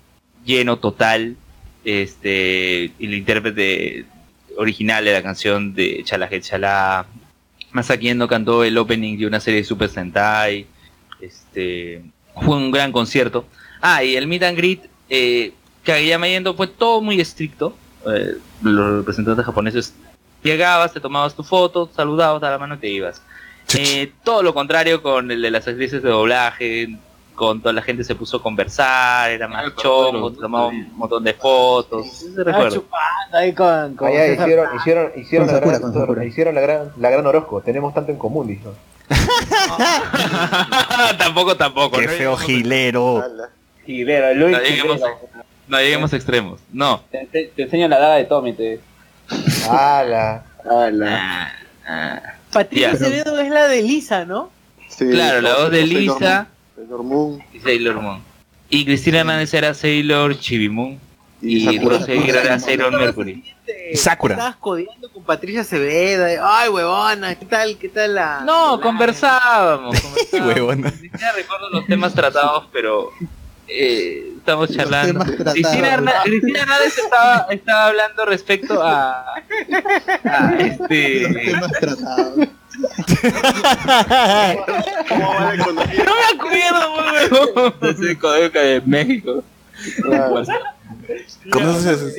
[0.46, 1.36] lleno total.
[1.84, 4.06] Este, el intérprete
[4.58, 6.42] original de la canción de Chala He
[7.76, 7.82] Chala.
[7.82, 10.68] Masakiendo cantó el opening de una serie de Super Sentai.
[11.20, 12.04] Este,
[12.34, 13.46] fue un gran concierto.
[13.82, 15.54] Ah, y el meet and greet, eh,
[15.84, 17.76] Kageyama yendo fue todo muy estricto.
[18.08, 19.94] Eh, los representantes japoneses
[20.44, 23.22] llegabas, te tomabas tu foto, saludabas a la mano y te ibas.
[23.76, 26.98] Eh, todo lo contrario con el de las actrices de doblaje,
[27.36, 31.34] con toda la gente se puso a conversar, era más chongo, tomaba un montón de
[31.34, 32.26] fotos.
[32.48, 33.96] Ah, chupando ahí con...
[33.96, 36.26] con Allá hicieron, hicieron, hicieron, Con la Sakura, gran, con Sakura.
[36.26, 37.62] hicieron la gran, la gran Orozco.
[37.62, 38.74] Tenemos tanto en común, dijo.
[41.18, 41.98] tampoco, tampoco.
[42.00, 43.24] Qué no feo gilero.
[43.86, 45.20] Gilero, Luis No lleguemos, Gilero.
[45.68, 46.60] no lleguemos a extremos.
[46.72, 47.02] No.
[47.12, 48.54] Te, ense- te enseño la daga de Tommy.
[48.54, 48.80] Te...
[49.70, 50.44] ¡Hala!
[50.70, 51.52] Ah,
[51.88, 52.22] ah.
[52.52, 52.92] Patricia.
[52.92, 54.50] Acevedo es la de Lisa, ¿no?
[54.90, 58.22] Sí, Claro, la voz de Lisa Sailor Moon y Sailor Moon.
[58.70, 61.00] Y Cristina Hernández era Sailor Chibimun.
[61.42, 63.44] y Y era Sailor Mercury.
[63.92, 64.34] Y Sakura.
[64.36, 66.24] Estabas codeando con Patricia Acevedo.
[66.26, 67.78] de, Ay, huevona, ¿qué tal?
[67.78, 68.42] ¿Qué tal la...?
[68.46, 70.00] No, la- conversábamos.
[70.02, 70.56] conversábamos.
[70.56, 70.92] Huevona.
[70.92, 73.12] Ni siquiera recuerdo los temas tratados, pero
[73.68, 75.26] eh, estamos charlando.
[75.26, 79.26] Cristina, Hernández estaba, estaba hablando respecto a,
[80.24, 81.34] a Los este.
[81.46, 82.48] temas tratados.
[85.10, 86.04] ¿Cómo va la economía?
[86.06, 87.72] No me acuerdo,
[88.60, 89.44] de México.
[91.52, 92.16] ¿Conoces,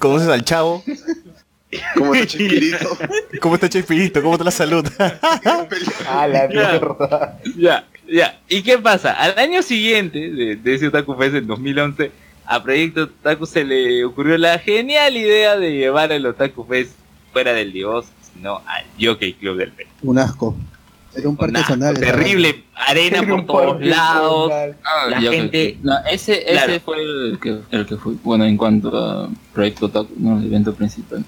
[0.00, 0.82] ¿Conoces al chavo?
[1.94, 2.98] ¿Cómo está Chespirito?
[3.40, 4.20] ¿Cómo está Chespirito?
[4.20, 4.86] ¿Cómo está la salud?
[4.98, 7.38] ¡Ah, la mierda!
[7.56, 8.38] Ya, ya.
[8.48, 9.12] ¿Y qué pasa?
[9.12, 12.10] Al año siguiente de, de ese Otaku Fest en 2011,
[12.46, 16.92] a Proyecto Otaku se le ocurrió la genial idea de llevar el Otaku Fest
[17.32, 19.88] fuera del Dios, sino al Jockey Club del Perú.
[20.02, 20.56] Un asco.
[21.14, 21.98] Era un parque zonal.
[22.00, 24.50] terrible arena Era por todos lados.
[24.82, 26.80] Ah, La que- gente- No, ese, ese Claro.
[26.84, 28.14] fue el que, el que fue.
[28.22, 31.22] Bueno, en cuanto a Proyecto Otaku, no, el evento principal.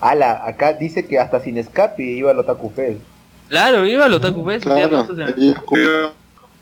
[0.00, 0.42] ¡Hala!
[0.46, 3.00] Acá dice que hasta sin escape iba al Otaku Fest.
[3.48, 4.66] Claro, iba al Otaku Fest.
[4.66, 6.12] ya Claro.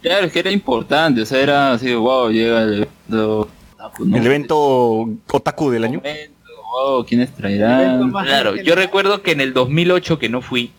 [0.02, 4.16] Claro, es que era importante, o sea, era así, wow, llega el evento Otaku, ¿no?
[4.16, 6.00] El evento otaku del año.
[6.02, 8.10] Evento, wow, ¿quiénes traerán?
[8.10, 10.72] Claro, yo recuerdo que en el 2008 que no fui,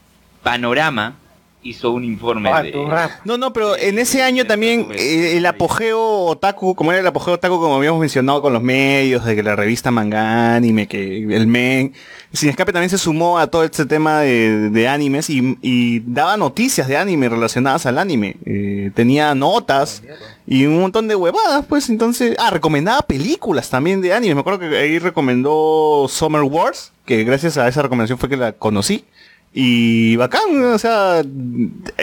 [0.44, 1.16] Panorama
[1.64, 2.72] hizo un informe Ah, de...
[2.72, 3.12] tu rap.
[3.24, 7.36] No, no, pero en ese año también eh, el apogeo otaku, como era el apogeo
[7.36, 11.48] otaku, como habíamos mencionado con los medios, de que la revista Manga Anime, que el
[11.48, 11.94] Men,
[12.34, 16.36] Sin Escape también se sumó a todo este tema de, de animes y, y daba
[16.38, 18.36] noticias de anime relacionadas al anime.
[18.46, 20.04] Eh, tenía notas
[20.46, 22.36] y un montón de huevadas, pues entonces...
[22.40, 24.36] Ah, recomendaba películas también de anime.
[24.36, 28.52] Me acuerdo que ahí recomendó Summer Wars, que gracias a esa recomendación fue que la
[28.52, 29.06] conocí.
[29.54, 31.22] Y bacán, o sea,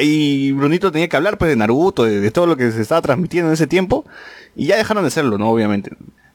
[0.01, 3.03] y Brunito tenía que hablar pues de Naruto, de, de todo lo que se estaba
[3.03, 4.05] transmitiendo en ese tiempo,
[4.55, 5.51] y ya dejaron de hacerlo, ¿no?
[5.51, 5.91] Obviamente.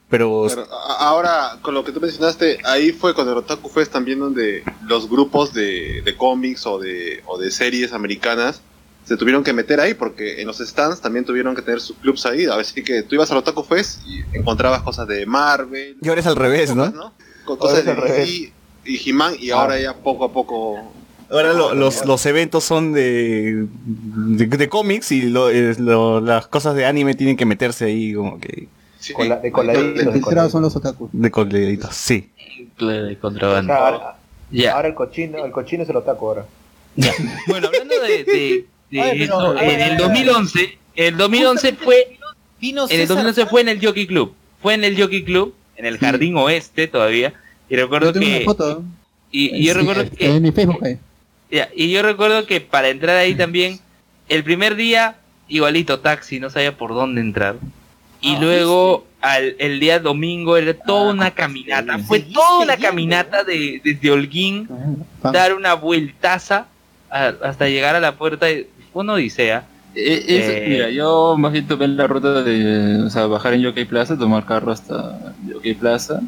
[0.09, 3.91] Pero, Pero a- ahora, con lo que tú mencionaste, ahí fue con el Otaku Fest
[3.93, 8.61] también donde los grupos de, de cómics o de, o de series americanas
[9.05, 12.25] se tuvieron que meter ahí porque en los stands también tuvieron que tener sus clubs
[12.25, 12.45] ahí.
[12.45, 16.27] Así que tú ibas al Otaku Fest y encontrabas cosas de Marvel, y ahora es
[16.27, 16.89] al revés, ¿no?
[16.91, 17.13] ¿no?
[17.45, 18.17] Con cosas de es al revés.
[18.27, 18.53] DC
[18.85, 20.93] y He-Man y ahora ya poco a poco...
[21.29, 26.47] Ahora lo- los, los eventos son de, de, de cómics y lo- es lo- las
[26.47, 28.67] cosas de anime tienen que meterse ahí como que
[28.99, 30.51] Sí, Con la- de coladitos, de Registrados coladitos.
[30.51, 31.09] son los otakus.
[31.13, 32.29] de coladitos, sí.
[32.79, 33.71] de O contrabando.
[33.73, 34.15] sea, ahora,
[34.51, 34.75] Ya.
[34.75, 36.45] ahora el cochino, el cochino es el otaku ahora.
[37.47, 42.17] Bueno, hablando de, de- de Oye, pero- eso, en el 2011, el 2011 fue,
[42.61, 45.53] Vino en el César 2011 fue en el Jockey Club, fue en el Jockey Club,
[45.75, 47.33] en el Jardín Oeste todavía,
[47.69, 48.83] y recuerdo Yo tengo que, una foto.
[49.31, 50.97] y, y yo Sí, recuerdo está que, En mi Facebook ahí.
[51.51, 53.79] Ya, y yo recuerdo que para entrar ahí también,
[54.29, 55.15] el primer día,
[55.47, 57.55] igualito taxi, no sabía por dónde entrar,
[58.21, 63.81] y luego al, el día domingo era toda una caminata, fue toda una caminata de,
[63.83, 64.67] desde Holguín
[65.23, 66.67] Ah, dar una vueltaza
[67.09, 68.45] a- hasta llegar a la puerta.
[68.47, 69.65] de- Fue una odisea.
[69.95, 73.61] Eh, es- Eh, Mira, yo más bien tomé la ruta de o sea, bajar en
[73.61, 76.21] Yokai Plaza, tomar carro hasta Yokai Plaza,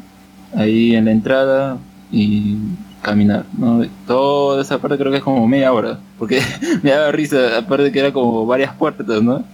[0.56, 1.78] ahí en la entrada
[2.10, 2.56] y
[3.02, 3.84] caminar, ¿no?
[4.06, 6.40] Toda esa parte creo que es como media hora, porque
[6.82, 9.44] me daba risa, aparte que era como varias puertas, ¿no?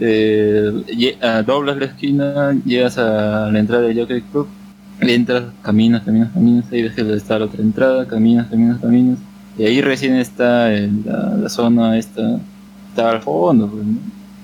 [0.00, 0.84] Eh,
[1.44, 4.48] doblas la esquina, llegas a la entrada del Yokai Club,
[5.00, 9.18] entras, caminas, caminas, caminas, ahí ves que está la otra entrada, caminas, caminas, caminas,
[9.56, 12.38] y ahí recién está la, zona esta,
[12.90, 13.98] está al fondo, pues, ¿no?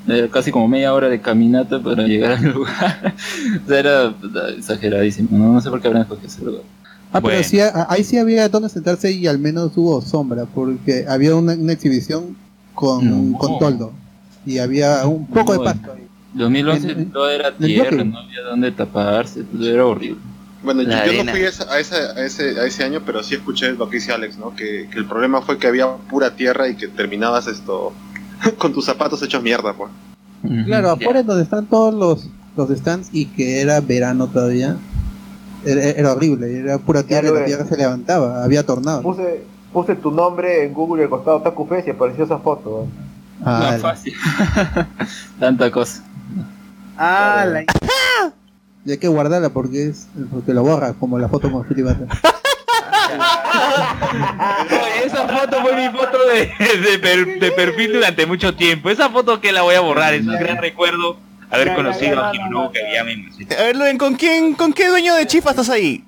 [0.07, 3.15] Era casi como media hora de caminata para llegar al lugar.
[3.69, 4.13] era
[4.57, 5.53] exageradísimo, ¿no?
[5.55, 6.63] No sé por qué habrán escogido ese lugar.
[7.15, 7.37] Ah, Bueno.
[7.39, 11.37] pero sí, a- ahí sí había donde sentarse y al menos hubo sombra, porque había
[11.37, 12.37] una, una exhibición
[12.75, 13.39] con, No.
[13.39, 13.93] con toldo
[14.45, 16.07] y había un poco de pasto ahí.
[16.35, 20.19] 2011 En- en- todo era tierra, no había dónde taparse, pues, era horrible.
[20.65, 23.03] Bueno, yo, La yo no fui a, esa- a ese, a, ese, a ese año,
[23.07, 24.57] pero sí escuché lo que dice Alex, ¿no?
[24.57, 27.93] Que, que el problema fue que había pura tierra y que terminabas esto
[28.59, 29.91] con tus zapatos hechos mierda, pues.
[30.67, 34.77] Claro, afuera es donde están todos los, los stands y que era verano todavía.
[35.65, 39.03] Era, era horrible, era pura tierra y la tierra se levantaba, había tornados.
[39.03, 39.43] Puse,
[39.73, 42.87] puse tu nombre en Google y al costado Taku Fest y apareció esa foto.
[43.45, 44.15] Ah, No, fácil.
[45.41, 46.03] Tanta cosa.
[46.97, 47.63] Ah, la...
[48.85, 51.67] y hay que guardarla porque es porque lo borra, como la foto con
[55.05, 56.51] esa foto fue mi foto de,
[56.91, 58.91] de per- de perfil durante mucho tiempo.
[58.91, 61.17] Esa foto que la voy a borrar, es un gran recuerdo
[61.51, 62.73] haber ya, conocido a no, Hinobu no, no.
[62.73, 63.11] Kageyama.
[63.59, 66.05] A ver, Luen, ¿con quién, con qué dueño de Chifa estás ahí?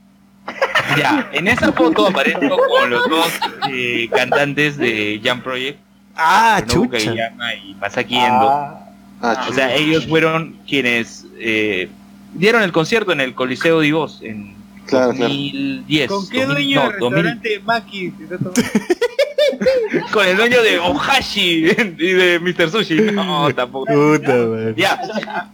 [0.96, 3.28] Ya, en esa foto aparezco con los dos
[3.70, 5.78] eh, cantantes de Jam Project,
[6.16, 6.90] Ah, chucha.
[6.98, 8.48] Kageyama y Masaki Endo.
[8.48, 8.82] Ah,
[9.22, 11.88] Ah, O sea, ellos fueron quienes eh,
[12.34, 14.54] dieron el concierto en el Coliseo de Voz en
[14.86, 15.28] Claro, claro.
[15.32, 16.08] 2010.
[16.08, 18.12] ¿Con qué 2000, dueño no, del 2000, restaurante Maki?
[20.12, 21.66] con el dueño de Ohashi
[21.98, 22.70] y de Mr.
[22.70, 22.94] Sushi.
[23.12, 23.86] No, tampoco.
[23.86, 24.72] Puta.
[24.76, 25.00] Ya,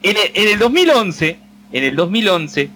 [0.02, 1.36] en el, en el 2011,
[1.72, 2.70] en el 2011,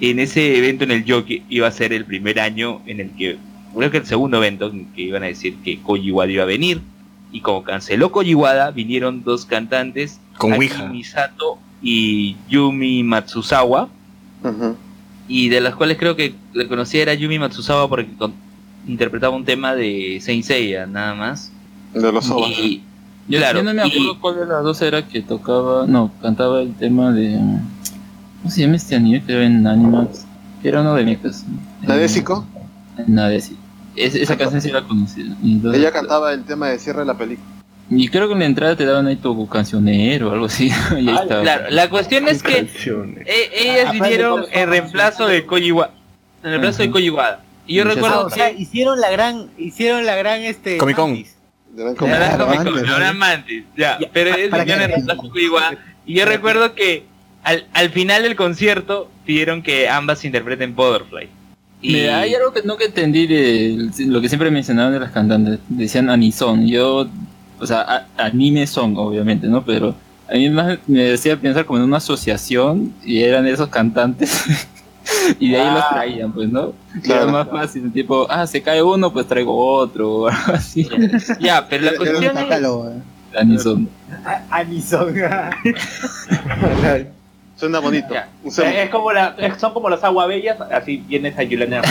[0.00, 3.36] en ese evento en el Jockey iba a ser el primer año en el que,
[3.76, 6.46] creo que el segundo evento en que iban a decir que Koji Wada iba a
[6.46, 6.80] venir.
[7.32, 10.86] Y como canceló Koji Wada, vinieron dos cantantes, Con Aki Ouija.
[10.86, 13.88] Misato y Yumi Matsuzawa.
[15.28, 18.34] Y de las cuales creo que la conocía era Yumi Matsuzawa porque con-
[18.86, 21.52] interpretaba un tema de Saint Seiya, nada más.
[21.94, 22.50] De los ovas.
[22.50, 22.82] Y,
[23.28, 26.10] Yo, claro, yo no me y- acuerdo cuál de las dos era que tocaba, no,
[26.20, 27.38] cantaba el tema de...
[28.38, 29.22] ¿Cómo se llama este anime?
[29.24, 30.24] Creo en Animax.
[30.62, 31.44] Que era uno de mechas.
[31.82, 32.46] ¿Nadesico?
[33.06, 33.58] Nadesico.
[33.96, 34.70] Es- esa canción sí.
[35.42, 37.46] Y entonces- Ella cantaba el tema de cierre de la película.
[37.92, 40.70] Y creo que en la entrada te daban ahí tu cancionero o algo así.
[40.92, 41.42] y ahí estaba.
[41.42, 45.92] Claro, la cuestión es que e- ellas vinieron en reemplazo de Koji Wada.
[46.44, 47.42] En reemplazo de Koji Wada.
[47.66, 50.96] Y yo Muchas Ah, recuerdo o sea, hicieron la gran, hicieron la gran este Comic
[50.96, 51.24] Con.
[51.72, 52.62] Gran la Comic.
[52.64, 54.32] Con, la Mantis, ya, pero.
[56.06, 57.04] Y yo recuerdo que
[57.44, 61.28] al, al final del concierto pidieron que ambas interpreten Butterfly.
[61.82, 65.60] Y Mira, hay algo que nunca entendí de lo que siempre mencionaban de las cantantes.
[65.68, 66.66] Decían anison.
[66.66, 67.08] Yo,
[67.58, 69.64] o sea, a- anime son, obviamente, ¿no?
[69.64, 69.94] Pero
[70.28, 74.44] a mí más me decía pensar como en una asociación y eran esos cantantes.
[75.38, 75.88] y de ahí los Ah.
[75.92, 76.72] traían, pues, ¿no?
[77.02, 77.22] Claro.
[77.24, 80.88] Era más fácil, tipo, ah, se cae uno, pues traigo otro, o algo así.
[81.40, 82.44] ya, pero la cuestión es...
[83.36, 83.88] Anison.
[84.50, 85.14] Anison.
[87.56, 88.14] Suena bonito.
[88.14, 88.28] Ya.
[88.82, 91.82] Es como la, es- son como las aguabellas, así vienes a Yulana.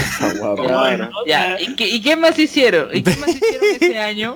[0.55, 1.09] Claro.
[1.27, 2.89] Ya, ¿y qué, y qué más hicieron?
[2.91, 4.35] ¿Y qué más hicieron ese año?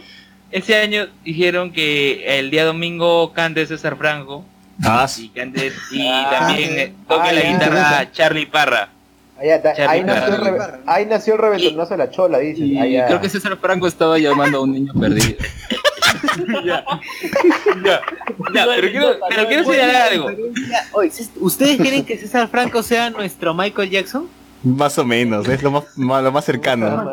[0.52, 4.46] Ese año dijeron que el día domingo cante César Franco
[4.86, 6.76] Ah, y cante y Ah, también sí.
[6.80, 7.52] eh, toque Ah, la ya.
[7.54, 8.90] guitarra Charlie Parra.
[9.76, 10.80] Charlie ahí, nació el Parra.
[10.86, 12.62] ahí nació el reventonazo de la chola, dice.
[13.08, 15.38] Creo que César Franco estaba llamando a un niño perdido.
[16.66, 16.84] ya,
[17.84, 18.02] ya,
[18.54, 20.30] ya, pero quiero, pero quiero señalar algo.
[21.42, 24.28] ¿ustedes quieren que César Franco sea nuestro Michael Jackson?
[24.64, 27.06] más o menos, es lo más, lo cercano.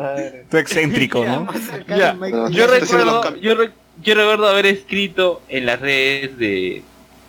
[0.49, 1.43] Tú excéntrico, ¿no?
[1.45, 3.71] Más cercano Ya, a Michael No, Yo recuerdo, yo, re-
[4.01, 6.81] yo recuerdo haber escrito en las redes de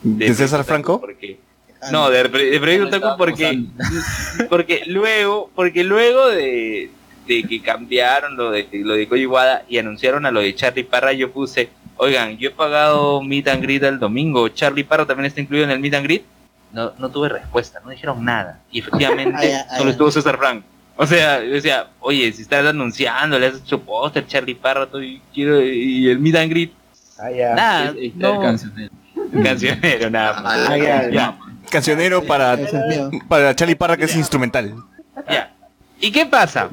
[0.03, 1.01] ¿De César Franco?
[1.01, 1.39] Porque,
[1.91, 3.65] no, de, de Proyecto Otaku porque
[4.49, 6.91] porque luego porque luego de,
[7.27, 10.85] de que cambiaron lo de lo de Koji Wada y anunciaron a lo de Charlie
[10.85, 15.27] Parra yo puse oigan yo he pagado Meet and Greet el domingo Charlie Parra también
[15.27, 16.23] está incluido en el Meet and Greet
[16.73, 18.61] no no tuve respuesta no dijeron nada.
[18.70, 20.66] Y efectivamente Ah, ah, solo estuvo César Franco.
[20.95, 25.03] O sea, yo decía, oye, si estás anunciando, le has hecho póster, Charlie Parra, todo,
[25.03, 26.73] y quiero, y el Meet and Greet,
[27.19, 27.31] ah.
[27.57, 28.59] nada, no,
[29.43, 30.11] cancionero.
[30.11, 30.69] nada más.
[30.71, 31.39] Ah, ya, Ya,
[31.71, 32.59] Cancionero para,
[33.29, 34.75] para Charlie Parra que es instrumental.
[35.29, 35.53] ya.
[36.01, 36.69] ¿Y qué pasa?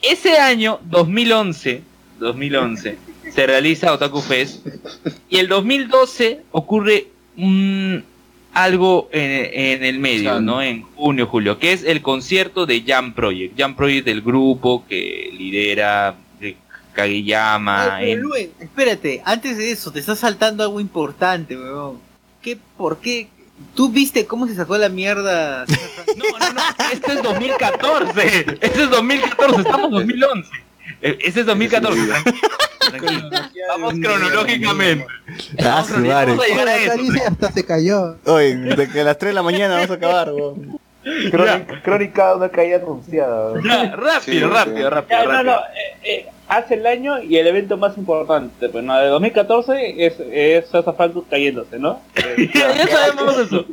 [0.00, 1.82] Ese año, 2011,
[2.18, 2.96] 2011,
[3.34, 4.66] se realiza Otaku Fest.
[5.28, 8.02] Y el 2012 ocurre un,
[8.54, 10.62] algo en, en el medio, ¿no?
[10.62, 13.58] En junio, julio, que es el concierto de Jam Project.
[13.58, 16.27] Jam Project, el grupo que lidera de
[17.02, 17.96] Kageyama.
[17.96, 22.00] Ay, pero en- Luen, espérate, antes de eso, te está saltando algo importante, weón.
[22.42, 23.28] ¿Qué, ¿Por qué?
[23.74, 25.64] ¿Tú viste cómo se sacó la mierda?
[26.16, 26.60] No, no, no,
[26.92, 28.46] este es 2014.
[28.60, 30.50] Este es 2014, estamos en 2011.
[31.02, 32.00] Eh, Este es 2014.
[32.90, 33.64] tranquilo, tranquilo.
[33.68, 35.06] Vamos cronológicamente.
[35.62, 36.34] Ah, su madre.
[37.26, 38.16] Hasta se cayó.
[38.24, 40.78] Oye, de que a las 3 de la mañana vamos a acabar, weón.
[41.30, 43.52] Crónica, crónica de una caída anunciada.
[43.52, 43.64] weón.
[43.64, 44.82] Ya, rápido, Sí, rápido, sí.
[44.94, 45.52] rápido, Ya, no, rápido.
[45.52, 50.06] no, eh, eh, hace el año y el evento más importante, pues no, de 2014
[50.06, 50.64] es, es
[50.96, 52.00] Falcus cayéndose, ¿no?
[52.54, 53.66] ya, ya sabemos eso.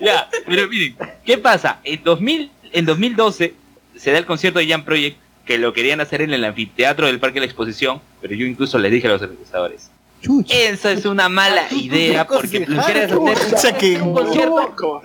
[0.00, 1.80] Ya, pero miren, ¿qué pasa?
[1.84, 3.54] En 2000, en 2012
[3.96, 7.20] se da el concierto de Jam Project que lo querían hacer en el anfiteatro del
[7.20, 9.90] Parque de la Exposición, pero yo incluso les dije a los organizadores.
[10.20, 10.54] Chucha.
[10.54, 15.02] Esa es una mala idea porque tú quieres hacer un concierto.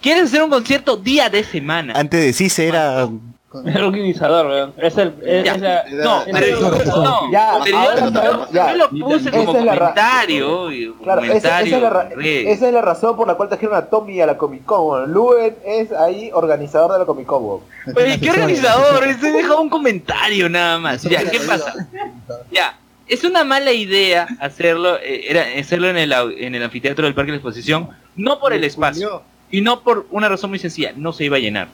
[0.00, 1.92] Quieres hacer un concierto día de semana.
[1.94, 3.08] antes de CICE era.
[3.64, 4.74] Es el organizador, weón.
[4.76, 5.14] Es el.
[5.24, 5.54] Es, Ya.
[5.54, 5.60] es
[5.92, 6.70] la- No, pero yo,
[7.02, 7.78] no, Ya, pero
[8.12, 8.74] yo ya.
[8.74, 10.94] lo puse como Esa es la ra- comentario.
[11.02, 14.36] Claro, esa, es la esa es razón por la cual trajeron a Tommy a la
[14.36, 15.10] Comic Con.
[15.12, 17.44] Luen es ahí organizador de la Comic Con.
[17.96, 19.04] Oye, ¿qué organizador?
[19.04, 21.02] Ese dejó un comentario nada más.
[21.04, 21.72] Ya, ¿qué pasa?
[22.50, 27.14] Ya, es una mala idea hacerlo, eh, era hacerlo en el, en el anfiteatro del
[27.14, 30.92] Parque de la Exposición, no por el espacio, y no por una razón muy sencilla,
[30.96, 31.68] no se iba a llenar.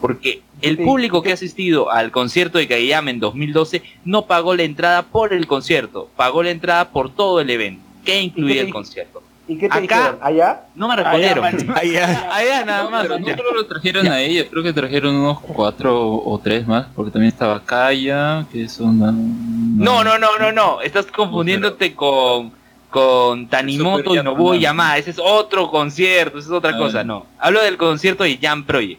[0.00, 0.84] Porque el Sí.
[0.84, 5.32] público que ha asistido al concierto de Kageyama en 2012 no pagó la entrada por
[5.32, 9.22] el concierto, pagó la entrada por todo el evento, que incluía el concierto.
[9.50, 10.18] ¿Y qué te Acá- dijeron?
[10.20, 10.60] ¿Allá?
[10.74, 11.44] No me respondieron.
[11.74, 12.28] Allá.
[12.34, 13.02] Allá nada más.
[13.02, 16.86] Pero no solo lo trajeron a ella, creo que trajeron unos cuatro o tres más,
[16.94, 19.10] porque también estaba Kaya, que es una...
[19.10, 20.80] No, no, no, no, no.
[20.82, 22.56] Estás confundiéndote con
[22.90, 24.96] con Tanimoto y Nobuo Yamaha.
[24.96, 27.04] Ese es otro concierto, esa es otra cosa.
[27.04, 27.26] No.
[27.38, 28.98] Hablo del concierto de Jam Project.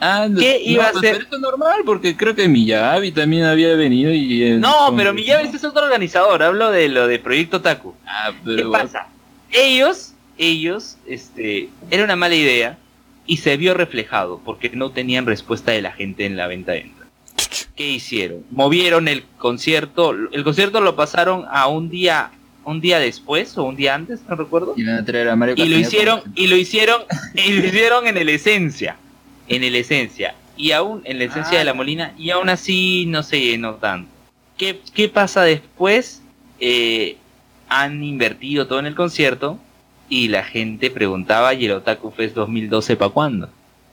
[0.00, 1.12] Ah, no, ¿Qué iba no, a pues, ser?
[1.12, 4.56] pero esto es normal, porque creo que Miyabi también había venido y...
[4.58, 6.42] No, pero Miyavi es otro organizador.
[6.42, 7.94] Hablo de lo de Proyecto Taku.
[8.06, 8.70] Ah, ¿Qué pero...
[8.70, 9.08] pasa?
[9.50, 12.78] Ellos, ellos, este, era una mala idea
[13.26, 16.90] y se vio reflejado porque no tenían respuesta de la gente en la venta de.
[17.76, 18.44] ¿Qué hicieron?
[18.50, 22.32] Movieron el concierto, el concierto lo pasaron a un día,
[22.64, 24.74] un día después o un día antes, no recuerdo.
[24.76, 27.02] Iban a traer a Mario Y lo hicieron, y lo hicieron,
[27.34, 28.96] y lo hicieron en el esencia,
[29.48, 33.22] en el esencia, y aún en la esencia de la Molina, y aún así no
[33.22, 34.10] se llenó tanto.
[34.56, 36.22] ¿Qué, qué pasa después?
[36.60, 37.16] Eh,
[37.68, 39.58] han invertido todo en el concierto
[40.08, 43.50] y la gente preguntaba, ¿y el Otaku Fest 2012 para cuándo?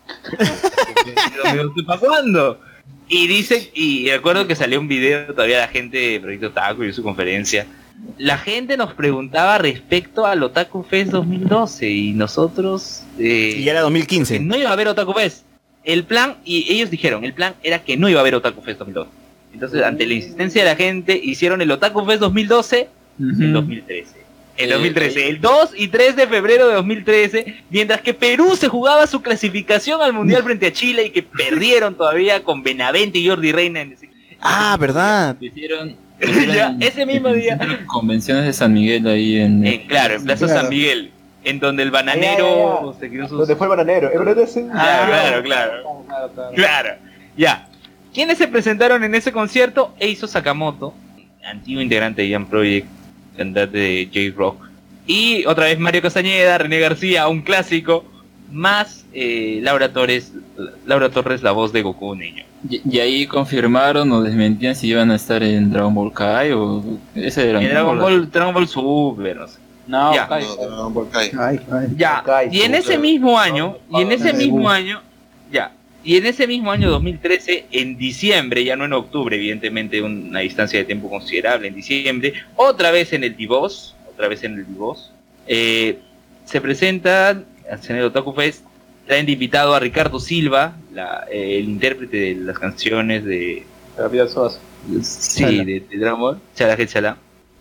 [1.85, 2.59] ¿Para cuándo?
[3.07, 6.93] Y dice, y recuerdo que salió un video todavía la gente de Proyecto Otaku y
[6.93, 7.67] su conferencia.
[8.17, 14.39] La gente nos preguntaba respecto al Otaku Fest 2012 y nosotros eh, Y era 2015.
[14.39, 15.45] no iba a haber Otaku Fest.
[15.83, 18.79] El plan, y ellos dijeron, el plan era que no iba a haber Otaku Fest
[18.79, 19.09] 2012.
[19.53, 22.89] Entonces, ante la insistencia de la gente, hicieron el Otaku Fest 2012
[23.19, 24.25] en 2013.
[24.57, 28.67] En Eh, 2013, el 2 y 3 de febrero de 2013, mientras que Perú se
[28.69, 33.27] jugaba su clasificación al Mundial frente a Chile y que perdieron todavía con Benavente y
[33.27, 34.09] Jordi Reina en ese...
[34.41, 35.35] Ah, verdad.
[35.41, 35.95] Hicieron,
[36.53, 37.59] Ya, ese mismo día.
[37.87, 39.65] convenciones de San Miguel ahí en...
[39.65, 40.61] Eh, claro, en Plaza Claro.
[40.61, 41.11] San Miguel,
[41.43, 42.99] en donde el bananero ya.
[42.99, 43.37] se quedó sus...
[43.39, 44.09] Donde fue el bananero.
[44.73, 45.71] Ah, claro, claro.
[46.07, 46.51] Claro, claro.
[46.55, 46.89] Claro,
[47.35, 47.67] ya.
[48.13, 49.93] ¿Quiénes se presentaron en ese concierto?
[49.99, 50.93] Eizo Sakamoto,
[51.43, 52.87] antiguo integrante de Jam Project,
[53.35, 54.63] cantante de J-Rock.
[55.07, 58.05] Y otra vez Mario Castañeda, René García, un clásico,
[58.51, 60.33] más eh, Laura Torres,
[60.85, 62.43] Laura Torres, la voz de Goku niño.
[62.69, 66.83] Y, y ahí confirmaron o desmentían si iban a estar en Dragon Ball Kai o...
[67.13, 69.59] Ese era En Dragon Ball, Dragon Ball Super, no sé.
[69.87, 70.27] No, Ya.
[70.27, 70.43] Kai.
[70.43, 71.31] No, Dragon Ball Kai.
[71.37, 71.87] Ay, ay.
[71.95, 75.01] Ya, y en ese mismo año, y en ese mismo año,
[75.51, 75.71] ya,
[76.03, 80.79] y en ese mismo año 2013, en diciembre, ya no en octubre, evidentemente una distancia
[80.79, 85.11] de tiempo considerable, en diciembre, otra vez en el Divos, otra vez en el Divos,
[85.47, 85.99] eh,
[86.45, 88.63] se presenta en el Otaku Fest,
[89.07, 93.65] traen de invitado a Ricardo Silva, la- eh, el intérprete de las canciones de,
[93.97, 94.59] La vida Sosa.
[95.01, 95.63] Sí, Chala.
[95.63, 96.39] de, de Dragon Ball.
[96.55, 97.17] Chala.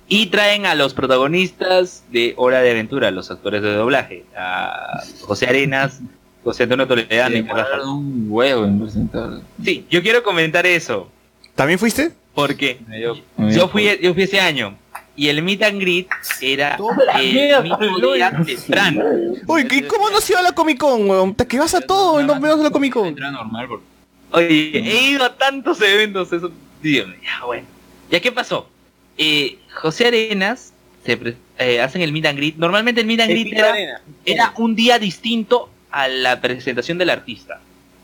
[0.07, 4.25] Y traen a los protagonistas de Hora de Aventura, los actores de doblaje.
[4.37, 6.01] A José Arenas,
[6.43, 7.41] José Antonio Toledano y
[7.89, 9.41] un huevo en presentar.
[9.63, 11.09] Sí, yo quiero comentar eso.
[11.55, 12.13] ¿También fuiste?
[12.35, 13.15] Porque dio
[13.51, 14.77] yo fui, yo fui ese año.
[15.17, 16.09] Y el meet and greet
[16.41, 16.77] era
[17.21, 18.15] el mierda, mismo Luis.
[18.17, 19.05] día temprano.
[19.47, 21.35] Uy, ¿y ¿cómo no se iba a la Comic Con, weón?
[21.35, 23.15] Te que vas a todo y no vemos la Comic Con.
[23.15, 23.85] Normal porque
[24.33, 26.51] Oye, he ido a tantos eventos, eso.
[26.83, 27.67] Dígame, ya bueno.
[28.11, 28.69] ¿Ya qué pasó?
[29.17, 30.73] eh, José Arenas
[31.07, 32.57] se pre- eh, hacen el meet and greet.
[32.57, 37.61] Normalmente el meet and greet era, era un día distinto a la presentación del artista.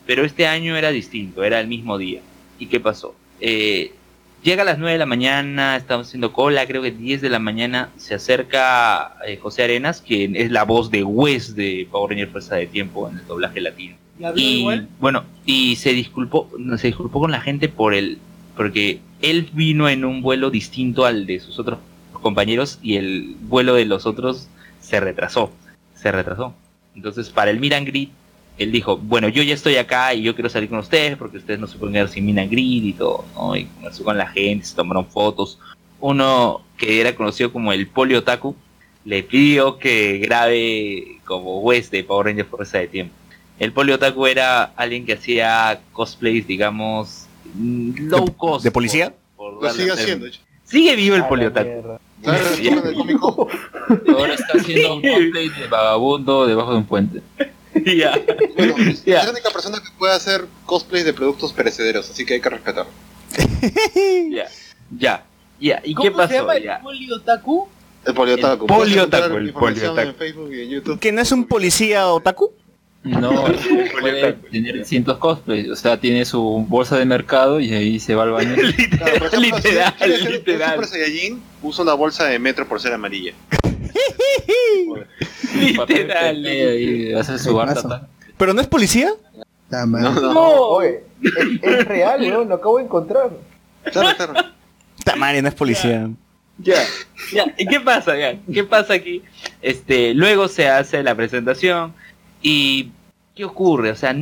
[0.06, 2.20] Pero este año era distinto, era el mismo día.
[2.60, 3.14] ¿Y qué pasó?
[3.40, 3.92] Eh,
[4.42, 7.38] llega a las 9 de la mañana, estamos haciendo cola, creo que 10 de la
[7.38, 12.28] mañana se acerca eh, José Arenas, quien es la voz de Wes de Power Ranger
[12.28, 13.96] Fuerza de Tiempo en el doblaje latino.
[14.18, 14.88] ¿Y Y igual?
[15.00, 18.18] bueno, y se disculpó, se disculpó con la gente por el,
[18.56, 21.78] porque él vino en un vuelo distinto al de sus otros
[22.12, 24.48] compañeros y el vuelo de los otros
[24.80, 25.52] se retrasó,
[25.94, 26.54] se retrasó.
[26.94, 28.08] Entonces para el Miran Grid,
[28.62, 31.58] él dijo, bueno, yo ya estoy acá y yo quiero salir con ustedes porque ustedes
[31.60, 33.56] no se pueden quedar sin Miran Grid y todo, ¿no?
[33.56, 35.58] Y conversó con la gente, se tomaron fotos.
[36.00, 38.54] Uno que era conocido como el Polio Taku
[39.04, 43.14] le pidió que grabe como West de Power Rangers Fuerza de Tiempo.
[43.58, 48.64] El Poliotaku era alguien que hacía cosplays, digamos, mm, low cost.
[48.64, 49.14] ¿De policía?
[49.36, 50.26] por- por Lo darle sigue haciendo.
[50.64, 51.98] Sigue vivo el Poliotaku.
[52.24, 52.64] ¿Sabes Sí.
[52.70, 53.48] recuerdan el cómico?
[54.16, 57.20] Ahora está haciendo un cosplay de vagabundo debajo de un puente.
[57.96, 58.12] Ya.
[58.56, 62.40] Bueno, es la única persona que puede hacer cosplays de productos perecederos, así que hay
[62.40, 62.90] que respetarlo.
[64.30, 64.46] Ya.
[64.96, 65.24] Ya.
[65.60, 65.80] Ya.
[65.84, 66.28] ¿Y ¿Cómo qué pasó?
[66.28, 66.76] se llama Ya.
[66.76, 67.68] el poliotaku?
[68.04, 68.64] El poliotaku.
[68.64, 70.08] El el poliotaku.
[70.08, 70.98] en Facebook y en YouTube.
[70.98, 72.52] ¿Que no es un policía otaku?
[73.02, 73.44] No,
[74.00, 75.70] puede tener distintos cosplays.
[75.70, 78.54] O sea, tiene su bolsa de mercado y ahí se va al baño.
[78.90, 79.94] Claro, por ejemplo, si Literal,
[80.32, 80.74] literal.
[80.74, 83.32] Super Saiyajin, usa una bolsa de metro por ser amarilla.
[85.54, 86.46] Literal.
[86.46, 87.58] Y hace su.
[88.36, 89.12] ¿Pero no es policía?
[89.70, 90.10] No, no.
[90.32, 93.30] No, oye, es, es real, weón, lo acabo de encontrar.
[93.84, 94.34] Claro, claro.
[95.04, 96.10] Tamari no es policía.
[96.58, 96.82] Ya,
[97.32, 98.16] ya, ¿y qué pasa?
[98.18, 98.38] Ya?
[98.52, 99.22] ¿Qué pasa aquí?
[99.62, 101.94] Este, luego se hace la presentación
[102.42, 102.90] y
[103.34, 103.90] ¿qué ocurre?
[103.90, 104.14] O sea,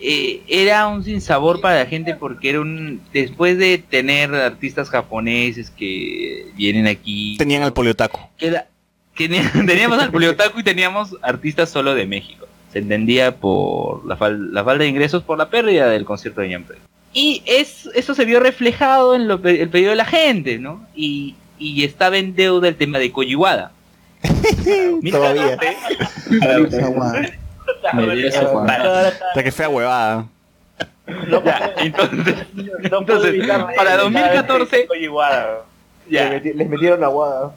[0.00, 5.70] eh, era un sinsabor para la gente porque era un después de tener artistas japoneses
[5.70, 7.72] que vienen aquí, Tenían al
[8.38, 8.66] queda-
[9.16, 12.46] tenía- teníamos al Poliotaku y teníamos artistas solo de México.
[12.72, 16.48] Se entendía por la, fal- la falta de ingresos por la pérdida del concierto de
[16.50, 16.74] Ñampe.
[17.14, 20.84] Y es, eso se vio reflejado en lo, pe- el pedido de la gente, ¿no?
[20.94, 23.72] Y, y estaba en deuda el tema de Koyiwada.
[25.10, 25.56] Todavía.
[27.92, 28.06] Guada.
[28.06, 28.70] Merece Juan.
[28.70, 30.26] Hasta que fea huevada.
[31.06, 35.58] Ya, entonces, No entonces para de- 2014, de- Iguada.
[36.08, 37.52] Les, ya, meti- les metieron aguada.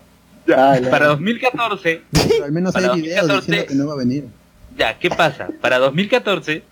[0.89, 3.51] para 2014, Pero al menos hay videos 2014.
[3.51, 4.25] diciendo que no va a venir.
[4.77, 5.49] ya, ¿qué pasa?
[5.61, 6.63] Para 2014,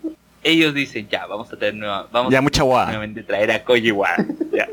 [0.44, 2.86] ellos dicen, ya, vamos a tener nueva, vamos Ya, mucha guada.
[2.86, 4.24] nuevamente traer a Koyiwada.
[4.52, 4.68] Ya.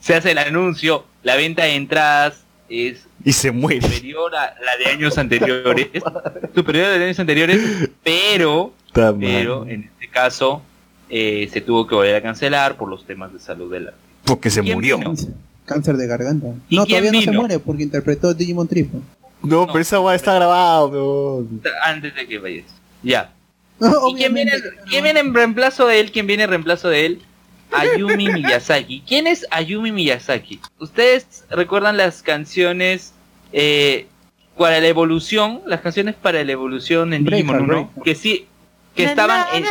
[0.00, 3.80] Se hace el anuncio, la venta de entradas es Y se muere.
[3.80, 5.88] superior a la de años anteriores,
[6.54, 7.60] superior a la de años anteriores,
[8.02, 10.62] pero, pero en este caso
[11.08, 13.94] eh, se tuvo que volver a cancelar por los temas de salud de la
[14.24, 14.98] Porque se ¿Quién murió.
[14.98, 15.14] vino?
[15.64, 16.48] Cáncer de garganta.
[16.68, 19.00] ¿Y No, todavía no se muere porque interpretó Digimon Trifo.
[19.42, 21.46] No, pero esa guada está grabada, no.
[21.84, 22.70] antes de que fallezca.
[23.02, 23.32] Ya.
[23.80, 24.52] No, ¿Y quién viene,
[24.88, 26.12] quién viene en reemplazo de él?
[26.12, 27.22] ¿Quién viene en reemplazo de él?
[27.74, 29.02] Ayumi Miyazaki.
[29.06, 30.60] ¿Quién es Ayumi Miyazaki?
[30.78, 33.12] ¿Ustedes recuerdan las canciones
[33.52, 34.06] eh,
[34.56, 35.62] para la evolución?
[35.66, 37.66] Las canciones para la evolución en Digimon 1.
[37.66, 38.02] Breaker.
[38.02, 38.46] Que sí,
[38.94, 39.64] que estaban en...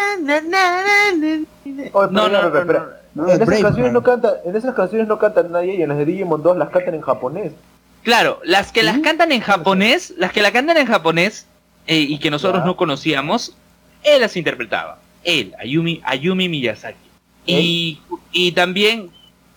[1.94, 3.02] No, no, no, espera.
[3.14, 5.98] no, en, esas canciones no canta, en esas canciones no canta nadie y en las
[5.98, 7.52] de Digimon 2 las cantan en japonés.
[8.04, 11.48] Claro, las que las cantan en japonés, las que la cantan en japonés
[11.88, 12.66] eh, y que nosotros Ya.
[12.66, 13.56] no conocíamos,
[14.04, 15.00] él las interpretaba.
[15.24, 16.98] Él, Ayumi, Ayumi Miyazaki.
[17.46, 18.00] Y,
[18.32, 19.10] y también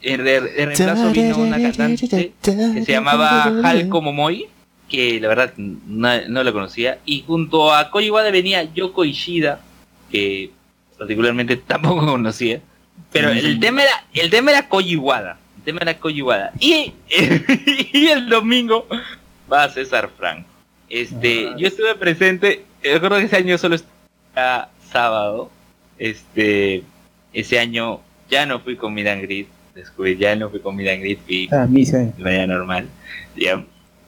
[0.02, 2.08] en, re- en reemplazo vino una cantante
[2.42, 4.46] que se llamaba Halko Momoi,
[4.88, 6.98] que la verdad no, no la conocía.
[7.04, 9.60] Y junto a Koiwada venía Yoko Ishida,
[10.10, 10.50] que
[10.98, 12.60] particularmente tampoco conocía.
[13.12, 15.38] Pero el tema era, el tema era Koiwada.
[15.58, 16.52] El tema era Koiwada.
[16.60, 16.92] Y,
[17.92, 18.86] y el domingo
[19.52, 20.48] va César Franco.
[20.88, 25.50] Este, yo estuve presente, eh, recuerdo que ese año solo estaba sábado.
[25.98, 26.82] Este,
[27.40, 28.00] ese año
[28.30, 29.46] ya no fui con Miran Grid.
[29.74, 31.98] Descubrí, ya no fui con Miran Grid, fui Ah, misa.
[31.98, 32.86] de manera normal.
[33.36, 33.62] ya.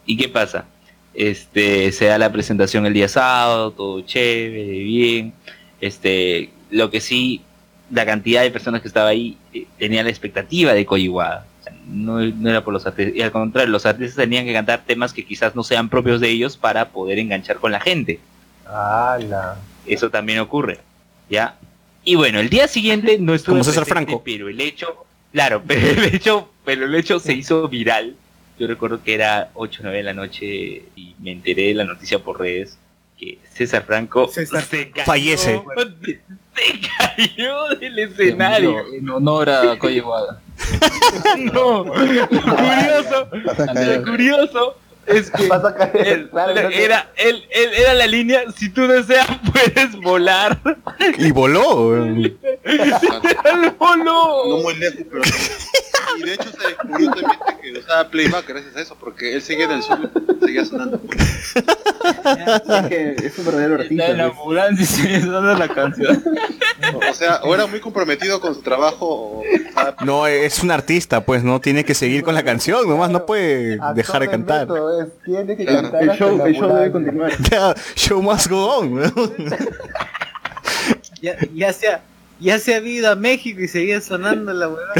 [0.06, 0.64] ¿Y qué pasa?
[1.14, 5.32] Este, se da la presentación el día sábado, todo chévere, bien.
[5.80, 7.42] Este, lo que sí,
[7.90, 11.44] la cantidad de personas que estaba ahí eh, tenía la expectativa de Koyiwada.
[11.60, 14.52] O sea, no, no era por los artistas, y al contrario, los artistas tenían que
[14.54, 18.20] cantar temas que quizás no sean propios de ellos para poder enganchar con la gente.
[18.66, 19.56] ¡Hala!
[19.86, 20.78] Eso también ocurre,
[21.28, 21.56] ¿ya?
[22.08, 24.22] Y bueno, el día siguiente no estuve Como César presente, Franco.
[24.24, 28.16] pero el hecho, claro, pero el hecho, pero el hecho se hizo viral.
[28.58, 30.46] Yo recuerdo que era 8 o 9 de la noche
[30.96, 32.78] y me enteré de la noticia por redes
[33.18, 35.62] que César Franco César se cayó, Fallece.
[36.56, 38.86] Se cayó del escenario.
[38.90, 40.40] En honor a Koyiwada.
[41.52, 44.76] no, curioso, lo curioso
[45.08, 45.42] es que
[46.04, 46.30] él-
[46.72, 50.58] era, él, él era la línea, si tú deseas puedes volar.
[51.18, 51.94] Y voló.
[52.04, 52.38] Él
[53.78, 54.44] voló.
[54.48, 55.22] No muy lejos, pero.
[56.18, 57.32] Y de hecho se descubrió también
[57.62, 60.10] de que usaba playback gracias a eso, porque él seguía en el sur,
[60.44, 61.00] seguía sonando.
[61.12, 63.94] Es que es un verdadero artista.
[64.04, 66.22] Está en la ambulancia y sigue sonando la canción.
[67.10, 69.42] O sea, o era muy comprometido con su trabajo, o
[70.04, 73.78] No, es un artista, pues no tiene que seguir con la canción, nomás no puede
[73.94, 74.68] dejar de cantar.
[75.24, 75.82] tiene que Claro.
[75.82, 76.92] cantar El hasta show, la el show debe ambulancia.
[76.92, 77.76] continuar.
[77.96, 78.92] Show must go on.
[78.94, 79.12] weón.
[81.20, 82.00] Ya, ya se ha,
[82.40, 84.94] ya se ha ido a México y seguía sonando la huevada.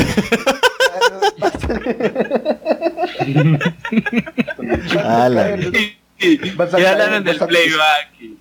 [6.57, 8.09] Vas a Y caer, hablaron del playback.
[8.21, 8.37] y.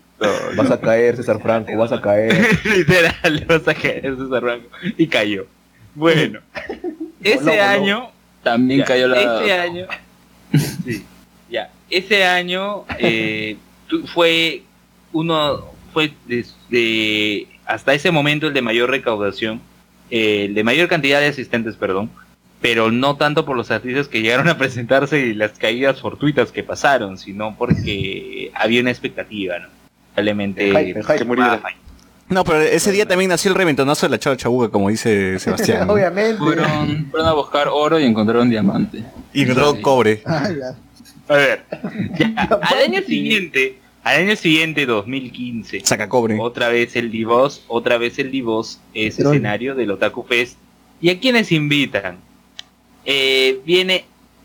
[0.55, 2.33] Vas a caer, César Franco, vas a caer.
[2.63, 4.67] Literal, vas a caer César Franco.
[4.97, 5.45] Y cayó.
[5.93, 6.39] Bueno,
[7.23, 7.61] ese voló.
[7.63, 8.11] año
[8.43, 9.41] También Ya, cayó la.
[9.41, 9.85] Ese año.
[10.83, 11.05] Sí.
[11.49, 11.69] Ya.
[11.89, 13.57] Ese año eh,
[14.13, 14.63] fue
[15.13, 15.65] uno.
[15.93, 17.47] Fue desde.
[17.65, 19.61] Hasta ese momento el de mayor recaudación.
[20.09, 22.09] eh, el de mayor cantidad de asistentes, perdón.
[22.61, 26.63] Pero no tanto por los artistas que llegaron a presentarse y las caídas fortuitas que
[26.63, 29.67] pasaron, sino porque había una expectativa, ¿no?
[30.15, 30.71] Probablemente.
[30.71, 31.25] Hype, hype.
[31.25, 31.61] muriera.
[32.29, 35.87] No, pero ese día también nació el reventonazo de la chava chabuca, como dice Sebastián.
[35.87, 35.93] ¿no?
[35.93, 36.37] Obviamente.
[36.37, 39.03] Fueron, fueron a buscar oro y encontraron diamante.
[39.33, 40.23] Y encontró cobre.
[40.25, 40.49] Ah.
[41.29, 41.63] A ver.
[42.17, 46.37] ya, al año siguiente, al año siguiente, 2015, Saca cobre.
[46.39, 50.57] otra vez el Divos, otra vez el Divos es escenario del Otaku Fest.
[50.99, 52.17] ¿Y a quiénes invitan?
[53.09, 54.03] Eh, viene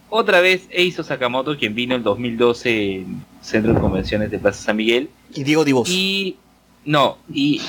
[0.08, 4.76] otra vez Eizo Sakamoto, quien vino el 2012 en Centro de Convenciones de Plaza San
[4.76, 5.08] Miguel.
[5.34, 5.88] Y Diego Divos.
[5.90, 6.36] Y
[6.84, 7.60] no, y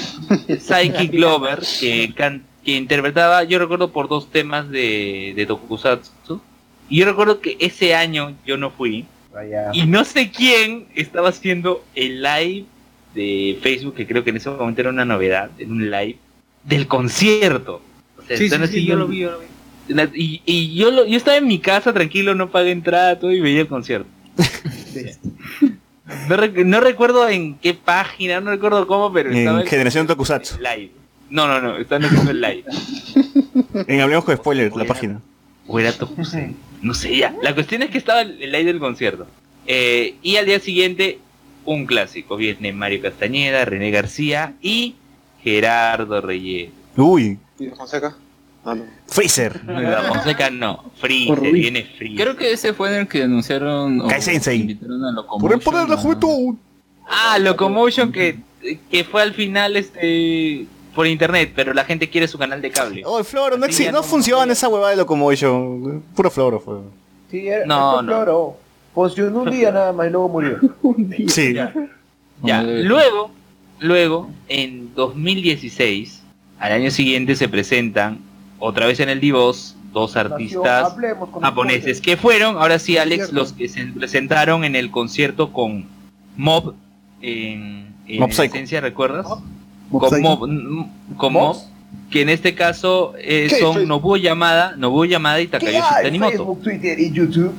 [0.60, 6.42] Psyche Glover, que, can- que interpretaba, yo recuerdo por dos temas de, de Tokusatsu.
[6.90, 9.06] Y yo recuerdo que ese año yo no fui.
[9.34, 9.72] Vaya.
[9.74, 12.66] Y no sé quién estaba haciendo el live
[13.16, 16.18] de Facebook, que creo que en ese momento era una novedad, en un live,
[16.64, 17.82] del concierto.
[18.18, 19.46] O sea, Sí, sí, así, sí, yo lo vi, yo lo vi.
[19.88, 23.32] La- Y, y yo, lo, yo estaba en mi casa tranquilo, no pagué entrada, todo
[23.32, 24.08] y veía el concierto.
[26.30, 30.06] No, rec- no recuerdo en qué página, no recuerdo cómo, pero estaba En el- Generación
[30.06, 30.58] Tokusatsu.
[30.58, 30.92] live.
[31.30, 32.64] No, no, no, están haciendo el live.
[33.88, 35.22] En Hablemos con Spoiler, la página.
[35.66, 36.54] O era Tokusatsu.
[36.82, 37.34] No sé ya.
[37.42, 39.26] La cuestión es que estaba el el live del concierto.
[39.66, 41.20] Eh, y al día siguiente,
[41.66, 42.36] un clásico.
[42.36, 44.96] Viene Mario Castañeda, René García y
[45.42, 46.70] Gerardo Reyes.
[46.98, 48.16] Uy, ¿Y Fonseca?
[48.66, 48.84] Ah, no.
[49.08, 49.64] Freezer.
[49.66, 52.18] La Fonseca no, Freezer, viene Freezer.
[52.26, 54.02] Creo que ese fue en el que anunciaron.
[54.02, 54.22] o Kai
[55.40, 56.56] Por el poder de la juventud.
[57.08, 58.40] Ah, Locomotion que,
[58.90, 60.66] que fue al final este
[60.96, 63.02] por internet, pero la gente quiere su canal de cable.
[63.06, 66.04] Oh, el floro, no, existe, no no- funciona esa huevada de Locomotion.
[66.16, 66.76] Puro floro fue.
[67.32, 68.08] Sí, era, No, no.
[68.08, 68.58] floro.
[68.94, 70.60] Funcionó un día nada más y luego murió.
[70.84, 71.28] Un día.
[71.28, 71.54] Sí.
[71.56, 71.74] Ya.
[72.44, 73.32] Ya, luego,
[73.80, 76.22] luego, en 2016,
[76.60, 78.20] al año siguiente se presentan
[78.66, 80.96] otra vez en el Divos dos artistas
[81.42, 85.86] japoneses que fueron, ahora sí Alex, los que se presentaron en el concierto con
[86.38, 86.74] Mob
[87.22, 89.28] en, en Mob esencia, ¿recuerdas?
[89.90, 90.22] Mob con.
[90.22, 90.88] Mob,
[91.18, 91.58] con Mob,
[92.10, 95.94] que en este caso eh, son Nobuo Yamada, Nobuo Yamada y ¿Qué Takayoshi?
[96.02, 96.32] Tanimoto.
[96.32, 97.54] Facebook, Twitter y YouTube.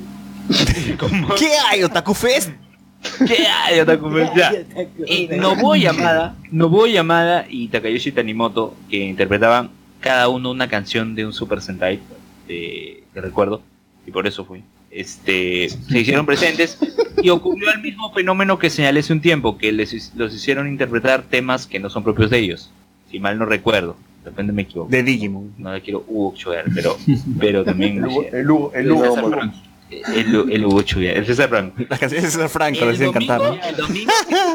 [1.37, 2.49] ¿Qué hay, Otaku Fest?
[3.27, 4.35] ¿Qué hay, Otaku Fest?
[4.35, 4.51] Ya.
[5.05, 9.69] Y Nobuo Yamada, Nobuo Yamada y Takayoshi Tanimoto, que interpretaban
[10.05, 11.99] cada uno una canción de un Super Sentai,
[12.47, 13.63] de, que recuerdo,
[14.05, 14.61] y por eso fui.
[14.91, 16.77] Este, se hicieron presentes
[17.21, 21.23] y ocurrió el mismo fenómeno que señalé hace un tiempo, que les, los hicieron interpretar
[21.23, 22.69] temas que no son propios de ellos,
[23.09, 24.89] si mal no recuerdo, de repente me equivoco.
[24.91, 25.53] De Digimon.
[25.57, 26.95] No le quiero Hugo Chugar, pero,
[27.39, 29.51] pero también El Hugo, el, el Hugo, el
[30.15, 31.83] el, el Hugo Chugar, el César Franco.
[31.89, 33.47] Las canciones de César Franco El les hacían cantar, ¿no?
[33.47, 34.11] domingo- El domingo,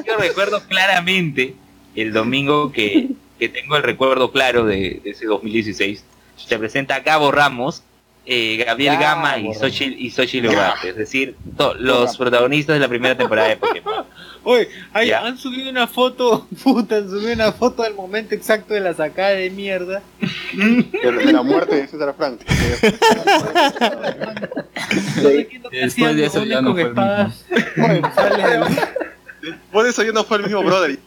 [0.06, 1.54] yo recuerdo claramente,
[1.96, 3.10] el domingo que,
[3.40, 6.04] que tengo el recuerdo claro de, de ese 2016,
[6.36, 7.82] se presenta Gabo Ramos,
[8.26, 9.54] eh, Gabriel Gabo Gama y.
[9.54, 14.04] Xochitl, y Xochitl Ugarte, es decir, to- los protagonistas de la primera temporada de Pokémon.
[14.44, 15.26] Oye, ay, Ya.
[15.26, 19.30] han subido una foto, puta, han subido una foto del momento exacto de la sacada
[19.30, 20.02] de mierda.
[20.52, 22.40] De, de la muerte de César Frank.
[25.70, 26.92] Después de eso ya con no fue el
[29.72, 30.98] Por eso yo no fue el mismo brother.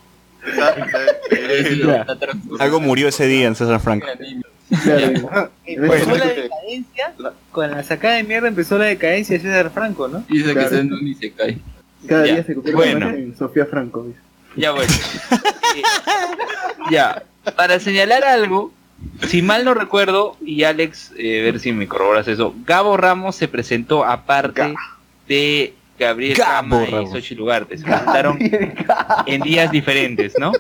[2.60, 4.08] Algo murió ese día en César Franco.
[4.84, 5.52] Claro.
[5.66, 7.14] Empezó la decadencia,
[7.52, 10.24] con la sacada de mierda empezó la decadencia de César Franco, ¿no?
[10.30, 10.70] Dice que Claro.
[10.70, 11.58] se ni se cae.
[12.08, 12.34] Cada Ya.
[12.34, 13.06] día se convierte Bueno.
[13.08, 14.04] más en Sofía Franco.
[14.04, 14.20] dice.
[14.56, 14.92] Ya bueno.
[15.76, 15.82] Eh,
[16.92, 17.24] ya,
[17.56, 18.72] para señalar algo,
[19.28, 23.48] si mal no recuerdo, y Alex, eh, ver si me corroboras eso, Gabo Ramos se
[23.48, 24.74] presentó aparte
[25.28, 27.08] de Gabriel Gabo Gama y.
[27.08, 27.78] Xochitl Ugarte.
[27.78, 28.38] Se presentaron
[29.26, 30.52] en días diferentes, ¿no?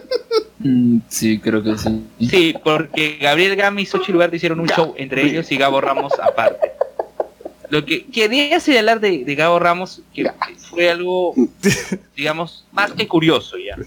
[0.59, 2.03] Mm, Sí, creo que sí.
[2.29, 6.13] Sí, porque Gabriel Gama y Xochitl Ugarte hicieron un show entre ellos y Gabo Ramos
[6.21, 6.71] aparte.
[7.69, 10.29] Lo que quería señalar de, de Gabo Ramos que
[10.69, 11.33] fue algo,
[12.15, 13.77] digamos, más que curioso ya.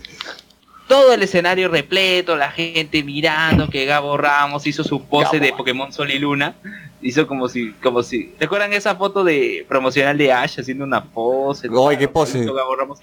[0.88, 5.92] Todo el escenario repleto, la gente mirando que Gabo Ramos hizo su pose de Pokémon
[5.92, 6.54] Sol y Luna.
[7.02, 11.68] Hizo como si, como si, ¿recuerdan esa foto de promocional de Ash haciendo una pose?
[11.90, 12.44] Ay, qué pose.
[12.44, 12.98] Gabo Ramos.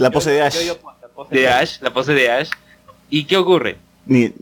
[0.00, 0.54] La pose de Ash.
[1.30, 2.50] De Ash, la pose de Ash.
[3.10, 3.76] ¿Y qué ocurre?
[4.06, 4.32] Ni-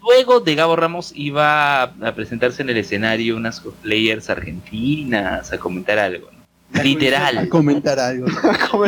[0.00, 5.98] Luego de Gabo Ramos iba a presentarse en el escenario unas cosplayers argentinas a comentar
[5.98, 6.28] algo.
[6.82, 7.48] Literal.
[7.48, 8.26] Comentar algo.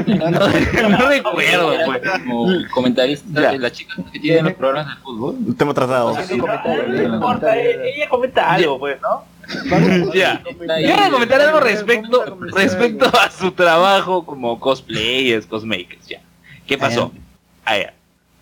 [0.07, 1.73] No, no recuerdo.
[1.87, 2.03] pues.
[2.25, 5.37] Como comentarista, la chica que tiene los programas de fútbol.
[5.57, 6.17] Tema tratado.
[6.17, 9.25] No importa, ella, ella comenta algo, pues, ¿no?
[10.15, 10.43] Ya.
[10.81, 16.21] Yo a comentar algo respecto, respecto a su trabajo como cosplayers, cosmakers, ya.
[16.67, 17.13] ¿Qué pasó?
[17.67, 17.93] Ya.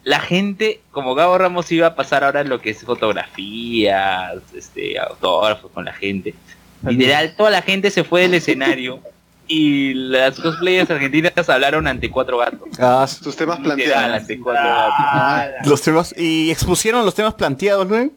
[0.03, 5.71] La gente, como Gabo Ramos iba a pasar ahora lo que es fotografías, este, autógrafos
[5.71, 6.35] con la gente.
[6.83, 9.01] Literal, toda la gente se fue del escenario
[9.47, 12.69] y las cosplayers argentinas hablaron ante cuatro gatos.
[12.79, 14.21] Ah, Sus temas planteados.
[14.21, 15.67] ante cuatro gatos.
[15.67, 18.11] los temas y expusieron los temas planteados, ¿no?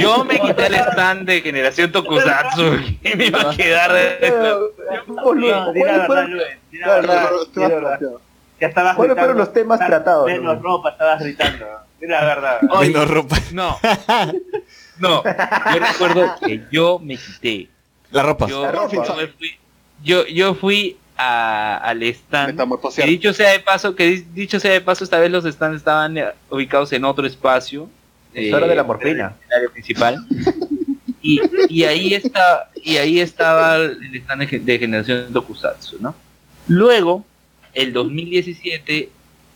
[0.00, 4.32] Yo me quité el stand de generación Tokusatsu y me iba a quedar de...
[5.08, 8.00] No, di la verdad, Luen, di la verdad, di la verdad.
[8.60, 10.26] Ya estabas ¿Cuáles fueron gritando, los temas tratados?
[10.26, 10.62] Menos Luen?
[10.62, 11.66] ropa, estabas gritando.
[12.00, 12.58] Di la verdad.
[12.70, 13.36] Oye, Menos ropa.
[13.52, 13.78] No,
[14.98, 17.68] no, yo recuerdo que yo me quité.
[18.10, 18.46] La ropa.
[18.46, 18.92] Yo, La ropa.
[18.92, 19.50] yo me fui,
[20.02, 22.58] yo, yo fui a- al stand.
[23.04, 25.76] Que dicho sea de paso, que di- dicho sea de paso, esta vez los stands
[25.78, 27.88] estaban eh, ubicados en otro espacio.
[28.34, 29.36] Es hora de la morfina.
[29.50, 30.16] El área principal.
[31.20, 36.14] Y, y ahí está, y ahí estaba el stand de, gen- de generación Tokusatsu, ¿no?
[36.66, 37.24] Luego,
[37.74, 39.10] el 2017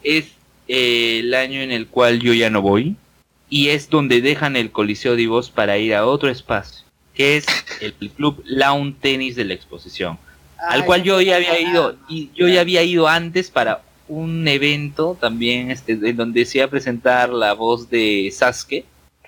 [0.04, 0.26] es
[0.68, 2.94] eh, el año en el cual yo ya no voy
[3.48, 7.46] y es donde dejan el Coliseo de Voz para ir a otro espacio, que es
[7.80, 10.18] el club Lawn Tennis de la exposición,
[10.58, 15.16] al cual yo ya había ido y yo ya había ido antes para un evento
[15.20, 18.84] también este en donde se iba a presentar la voz de Sasuke,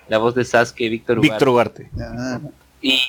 [0.07, 1.89] la voz de Sasuke Víctor Ugarte, Víctor Ugarte.
[1.99, 2.39] Ah,
[2.81, 2.99] y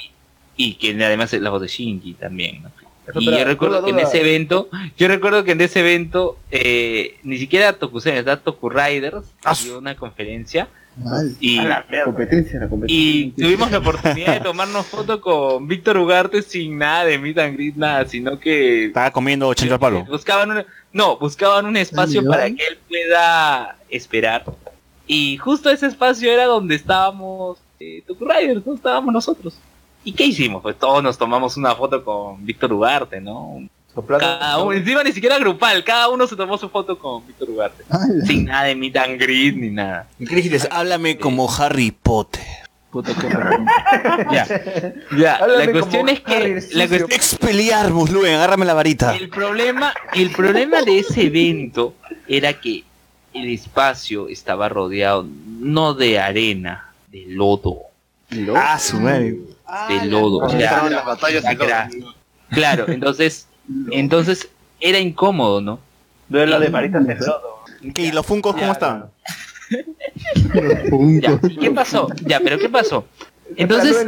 [0.57, 2.71] y que además es la voz de Shinji también, ¿no?
[3.07, 4.69] Pero, Y yo recuerdo duda, que en ese evento,
[4.99, 9.79] yo recuerdo que en ese evento, eh, ni siquiera Tokusen, estaba Toku Riders, Ah, dio
[9.79, 11.35] una conferencia mal.
[11.41, 13.11] y, La competencia, la competencia.
[13.11, 17.55] y tuvimos la oportunidad de tomarnos foto con Víctor Ugarte sin nada de meet and
[17.55, 20.05] greet, nada, sino que Estaba comiendo chancho al palo.
[20.05, 24.45] buscaban un, no, buscaban un espacio para que él pueda esperar.
[25.07, 28.75] Y justo ese espacio era donde estábamos eh, Riders, ¿no?
[28.75, 29.59] Estábamos nosotros.
[30.05, 30.63] ¿Y qué hicimos?
[30.63, 33.63] Pues todos nos tomamos una foto con Víctor Ugarte, ¿no?
[33.95, 37.51] Soplando- Cada uno, encima ni siquiera grupal, cada uno se tomó su foto con Víctor
[37.51, 37.85] Ugarte.
[37.91, 38.25] Ala.
[38.27, 40.07] Sin nada de meet and greet ni nada.
[40.25, 42.43] Crisis, háblame como Harry Potter.
[42.93, 43.29] Que.
[44.35, 44.47] Ya,
[45.17, 45.37] ya.
[45.37, 49.15] Háblame La cuestión es que la cuestión- Expeliarmus, Luen, agárrame la varita.
[49.17, 51.95] el problema, el problema de ese evento
[52.27, 52.83] era que
[53.33, 57.79] el espacio estaba rodeado no de arena, de lodo,
[58.57, 59.37] Ah, su madre.
[59.89, 60.83] de lodo, o sea,
[62.51, 63.47] claro, entonces,
[63.91, 64.49] entonces
[64.81, 65.81] era incómodo, ¿no?
[66.29, 67.61] Duelo de maritas en lodo.
[67.95, 69.11] ¿Qué, ¿Y los funcos cómo estaban?
[71.21, 72.09] Ya, ¿y qué pasó?
[72.25, 73.05] Ya, pero ¿qué pasó?
[73.57, 74.07] Entonces,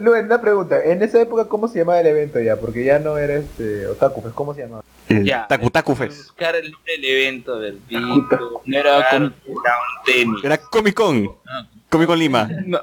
[0.00, 0.82] Luen, una pregunta.
[0.84, 2.56] En esa época, ¿cómo se llamaba el evento ya?
[2.56, 4.82] Porque ya no era este otaku, pues ¿cómo se llamaba?
[5.08, 5.46] Ya.
[5.46, 6.16] Taku Taku Fest.
[6.18, 9.34] buscar el nombre del evento del No era con-.
[10.42, 11.30] Era Comic Con.
[11.88, 12.48] Comic Con Lima.
[12.66, 12.80] No,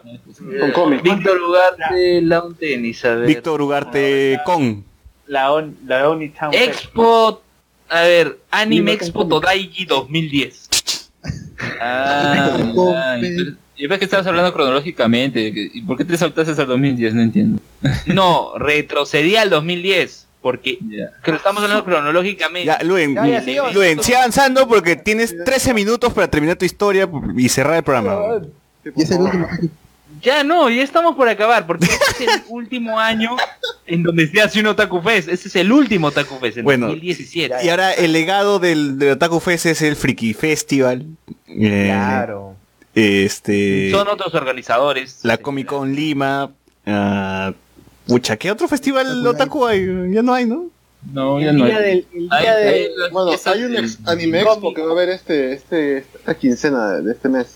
[0.59, 1.01] Con cómic.
[1.03, 3.27] Víctor Ugarte, Lawn Tennis, a ver.
[3.27, 4.85] Víctor Ugarte Con.
[5.33, 6.53] La, on, la Onitown.
[6.53, 7.41] Expo,
[7.89, 9.31] a ver, Anime Expo cómic.
[9.31, 10.69] Todaiji 2010.
[11.81, 13.17] Ah.
[13.19, 15.51] Pero- Yo que estabas hablando cronológicamente.
[15.73, 17.15] ¿Y por qué te saltaste hasta el 2010?
[17.15, 17.59] No entiendo.
[18.05, 20.77] No, retrocedí al 2010, porque
[21.23, 22.67] que lo estamos hablando cronológicamente.
[22.67, 23.57] Ya, Luen, Ya, ya, sí.
[23.73, 28.39] Luen, sigue avanzando porque tienes 13 minutos para terminar tu historia y cerrar el programa.
[28.95, 29.47] Y es el último.
[30.23, 33.35] Ya no, ya estamos por acabar, porque este es el último año
[33.85, 35.27] en donde se hace un Otaku Fest.
[35.29, 37.55] Ese es el último Otaku Fest, en Bueno, 2017.
[37.65, 41.05] Y ahora el legado del, del Otaku Fest es el Friki Festival.
[41.47, 42.55] Eh, Claro.
[42.95, 43.89] Este.
[43.91, 45.19] Son otros organizadores.
[45.23, 46.51] La Comic Con Lima.
[46.85, 47.51] ah,
[48.07, 50.13] pucha, ¿qué otro festival Otaku Otaku hay?
[50.13, 50.67] Ya no hay, ¿no?
[51.11, 51.83] No, ya El no día hay.
[51.83, 54.91] del, el Hay- día de- hay Bueno, hay un ex anime expo que va a
[54.93, 57.55] haber este, este, esta quincena de este mes.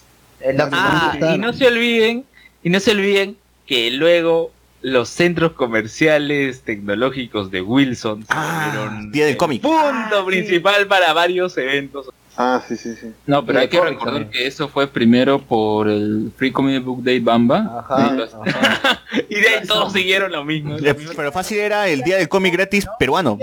[0.72, 2.26] Ah, y no se olviden
[2.64, 4.52] Y no se olviden que luego
[4.82, 9.62] los centros comerciales tecnológicos de Wilson fueron Día del cómic.
[9.62, 12.10] punto principal para varios eventos.
[12.40, 13.08] Ah, sí, sí, sí.
[13.26, 14.30] No, pero hay que recordar también.
[14.30, 17.88] que eso fue primero por el Free Comic Book Day Bamba.
[19.30, 20.78] Y de ahí todos siguieron lo mismo.
[20.78, 23.40] Eh, Pero fácil era el día del cómic gratis peruano.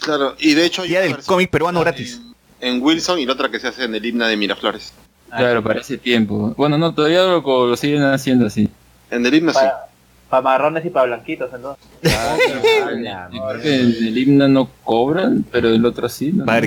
[0.00, 2.20] Claro, y de hecho hay Día del cómic peruano gratis.
[2.60, 4.92] en Wilson y la otra que se hace en el himna de Miraflores.
[5.36, 6.54] Claro, para ese tiempo.
[6.56, 8.68] Bueno, no, todavía lo, lo siguen haciendo así.
[9.10, 9.58] En el himna sí.
[9.58, 9.86] Para,
[10.28, 11.84] para marrones y para blanquitos, entonces.
[12.02, 16.32] Creo que en el himno no cobran, pero el otro sí.
[16.32, 16.44] ¿no?
[16.44, 16.66] Para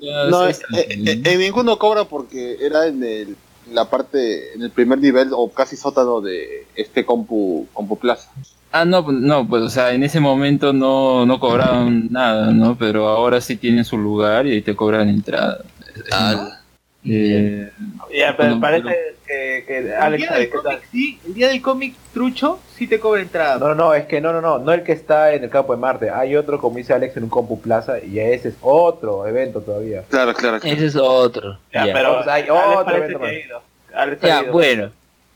[0.00, 3.36] Ya, No, eh, eh, en ninguno cobra porque era en el,
[3.72, 8.30] la parte, en el primer nivel o casi sótano de este Compu, Compu Plaza.
[8.72, 12.76] Ah, no, pues- no, pues, o sea, en ese momento no, no cobraban nada, ¿no?
[12.76, 15.58] Pero ahora sí tienen su lugar y ahí te cobran entrada.
[17.04, 17.70] Eh,
[18.12, 20.62] Ya, pero Bueno, parece que, que El día del qué tal.
[20.62, 23.58] cómic sí, el día del cómic trucho sí te cobra entrada.
[23.58, 25.80] No, no, es que no, no, no, no el que está en el campo de
[25.80, 26.10] Marte.
[26.10, 30.02] Hay otro, como dice Alex, en un Compu Plaza y ese es otro evento todavía.
[30.08, 30.58] Claro, claro.
[30.58, 31.58] Ese es otro.
[31.72, 31.92] Ya, Ya.
[31.92, 33.30] pero O sea, hay Alex otro evento que más.
[33.32, 33.62] ha ido.
[33.94, 34.52] Alex ha Ya, ido.
[34.52, 34.90] bueno.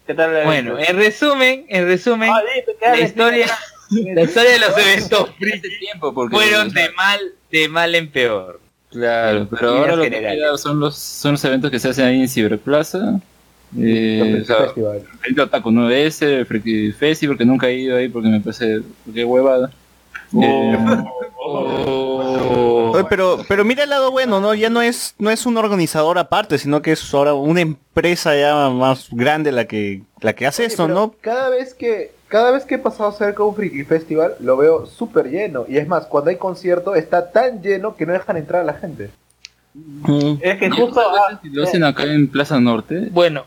[0.07, 0.37] ¿Qué tal?
[0.37, 3.09] el Bueno, en resumen, en resumen, Ah, listo, ¿qué la Alex?
[3.09, 3.47] historia,
[4.15, 7.21] la historia de los eventos este tiempo porque fueron de mal,
[7.51, 8.61] de mal en peor.
[8.91, 12.21] Claro, pero ahora lo que queda son los, son los eventos que se hacen ahí
[12.21, 13.21] en Ciberplaza.
[13.79, 15.03] Eh, o sea, Festival.
[15.25, 18.81] el Otaku 9S, el Freaky Festival, que nunca he ido ahí porque me parece
[19.13, 19.71] que huevada.
[20.41, 20.79] Eh,
[21.39, 24.55] Oye, Pero, pero mira el lado bueno, ¿no?
[24.55, 28.71] Ya no es, no es un organizador aparte, sino que es ahora una empresa ya
[28.71, 31.15] más grande la que, la que hace Oye, esto, ¿no?
[31.21, 34.87] Cada vez que cada vez que he pasado cerca de un Friki Festival lo veo
[34.87, 35.65] súper lleno.
[35.69, 38.75] Y es más, cuando hay concierto está tan lleno que no dejan entrar a la
[38.75, 39.11] gente.
[39.75, 40.39] Mm.
[40.41, 41.01] Es que justo.
[41.01, 43.45] ah, si lo hacen acá en Plaza Norte Bueno,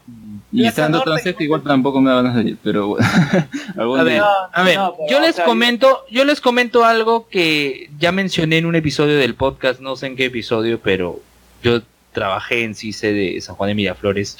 [0.52, 3.06] y estando tan cerca igual tampoco me van a salir, pero bueno,
[3.98, 8.12] a ver, a ver, no, pero, yo les comento, yo les comento algo que ya
[8.12, 11.20] mencioné en un episodio del podcast, no sé en qué episodio, pero
[11.62, 11.82] yo
[12.14, 14.38] trabajé en CICE de San Juan de Miraflores.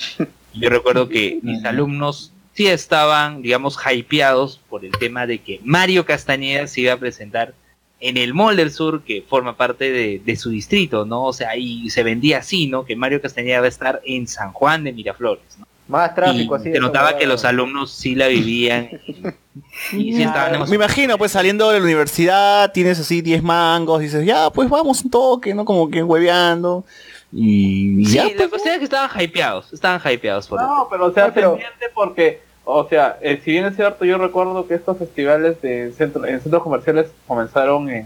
[0.54, 5.62] y Yo recuerdo que mis alumnos sí estaban, digamos, hypeados por el tema de que
[5.64, 7.54] Mario Castañeda se iba a presentar
[8.02, 11.24] en el Mall del Sur, que forma parte de, de su distrito, ¿no?
[11.24, 12.84] O sea, ahí se vendía así, ¿no?
[12.84, 15.66] Que Mario Castañeda va a estar en San Juan de Miraflores, ¿no?
[15.88, 16.72] Más tráfico y así.
[16.74, 18.90] se notaba que los alumnos sí la vivían
[19.94, 20.74] y, y sí estaban Me emocionados.
[20.74, 25.10] imagino, pues saliendo de la universidad, tienes así 10 mangos, dices, ya, pues vamos un
[25.10, 25.64] toque, ¿no?
[25.64, 26.84] Como que hueveando.
[27.32, 31.06] Y Sí, ya, la pues, cuestión es que estaban hypeados, estaban hypeados por No, pero
[31.06, 31.58] o sea, Ah, pero-
[31.94, 32.42] porque,
[32.72, 36.40] o sea, eh, si bien es cierto, yo recuerdo que estos festivales de centro, en
[36.40, 38.06] centros comerciales comenzaron en,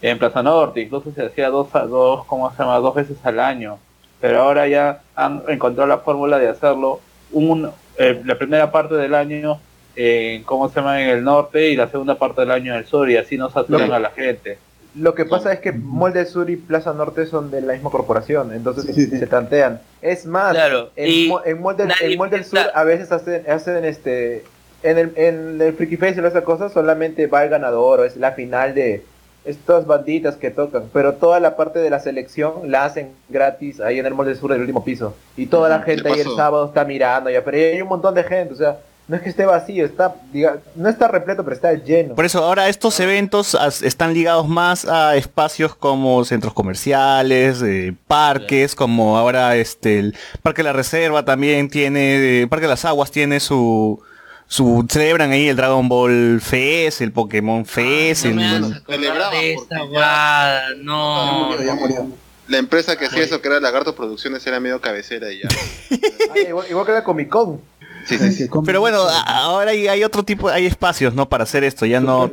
[0.00, 2.78] en Plaza Norte, incluso se hacía dos, a dos, ¿cómo se llama?
[2.78, 3.78] Dos veces al año.
[4.22, 7.00] Pero ahora ya han encontrado la fórmula de hacerlo
[7.30, 9.60] un, eh, la primera parte del año
[9.96, 11.02] en, ¿cómo se llama?
[11.02, 13.50] En el norte y la segunda parte del año en el sur y así no
[13.50, 14.56] saturan a la gente.
[14.94, 17.90] Lo que pasa es que Mall del Sur y Plaza Norte son de la misma
[17.90, 19.18] corporación, entonces Sí, sí, sí.
[19.18, 19.80] se tantean.
[20.00, 23.48] Es más, Claro, en, y en del, nadie en Mall del Sur a veces hacen,
[23.50, 24.44] hacen este
[24.84, 28.32] en el, en el Freaky Festival esa cosa solamente va el ganador o es la
[28.32, 29.02] final de
[29.44, 33.98] estas banditas que tocan, pero toda la parte de la selección la hacen gratis ahí
[33.98, 35.14] en el Mall del Sur, en el último piso.
[35.36, 38.24] Y toda la gente ahí el sábado está mirando, ya, pero hay un montón de
[38.24, 41.72] gente, o sea, no es que esté vacío, está, diga, no está repleto, pero está
[41.74, 42.14] lleno.
[42.14, 47.94] Por eso ahora estos eventos as- están ligados más a espacios como centros comerciales, eh,
[48.06, 53.10] parques, como ahora este el Parque La Reserva también tiene, eh, Parque de las Aguas
[53.10, 54.00] tiene su
[54.46, 59.56] su celebran ahí el Dragon Ball Fest, el Pokémon Fest, No el- celebraban de
[59.92, 61.48] ya- no.
[61.50, 62.06] murió, ya murió.
[62.46, 65.48] La empresa que hacía eso, que era Lagarto Producciones, era medio cabecera y ya.
[66.34, 67.60] Ah, igual, igual que la Comic Con.
[68.06, 68.48] Sí, sí, sí.
[68.66, 71.28] pero bueno, ahora hay, hay otro tipo, hay espacios, ¿no?
[71.28, 72.30] Para hacer esto, ya no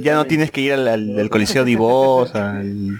[0.00, 2.64] ya, no tienes que ir al, al- al Coliseo de Voz, al.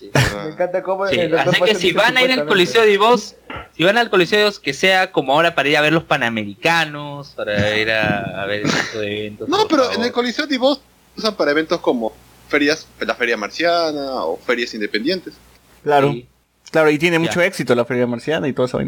[0.00, 2.46] Me encanta cómo Sí, el doctor así que si van a ir al.
[2.46, 3.36] Coliseo de Voz,
[3.76, 6.04] si van al Coliseo de Voz, que sea como ahora para ir a ver los
[6.04, 9.48] Panamericanos, para ir a, a ver de eventos.
[9.48, 9.98] No, pero favor.
[9.98, 10.80] en el Coliseo de Voz
[11.16, 12.12] usan para eventos como
[12.48, 15.34] ferias, la Feria Marciana o ferias independientes.
[15.82, 16.12] claro.
[16.12, 16.26] Sí.
[16.70, 17.20] Claro, y tiene Ya.
[17.20, 18.80] mucho éxito la Feria Marciana y todo eso.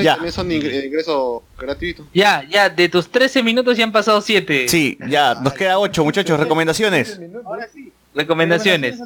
[0.00, 0.14] Ya.
[0.14, 2.06] también son ingre- ingreso gratuito.
[2.14, 4.68] Ya, ya, de tus 13 minutos ya han pasado 7.
[4.68, 7.18] Sí, ya, nos queda 8, muchachos, recomendaciones.
[7.44, 7.92] Ahora sí.
[8.14, 8.98] Recomendaciones.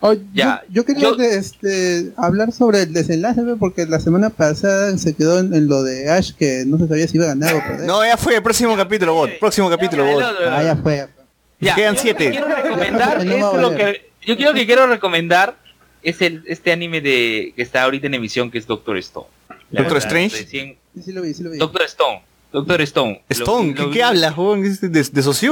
[0.00, 4.30] Oh, Ya, yo, yo quería yo- de- este, hablar sobre el desenlace, porque la semana
[4.30, 7.28] pasada se quedó en, en lo de Ash, que no se sabía si iba a
[7.30, 7.86] ganar o perder.
[7.88, 9.36] No, ya fue, próximo capítulo, bot.
[9.40, 10.22] Próximo capítulo, Ya, bot.
[10.42, 11.08] el Ah, ya fue.
[11.58, 12.30] Ya, Quedan yo siete.
[12.30, 15.56] Quiero recomendar es lo que yo quiero que quiero recomendar
[16.08, 19.26] es el este anime de que está ahorita en emisión que es Doctor Stone.
[19.70, 20.36] La Doctor verdad, Strange.
[20.44, 21.58] recién- Sí, lo vi, sí lo vi.
[21.58, 22.22] Doctor Stone.
[22.50, 23.22] Doctor Stone.
[23.28, 24.34] Stone, lo ¿qué, qué hablas?
[24.64, 25.00] ¿Es ¿De, de?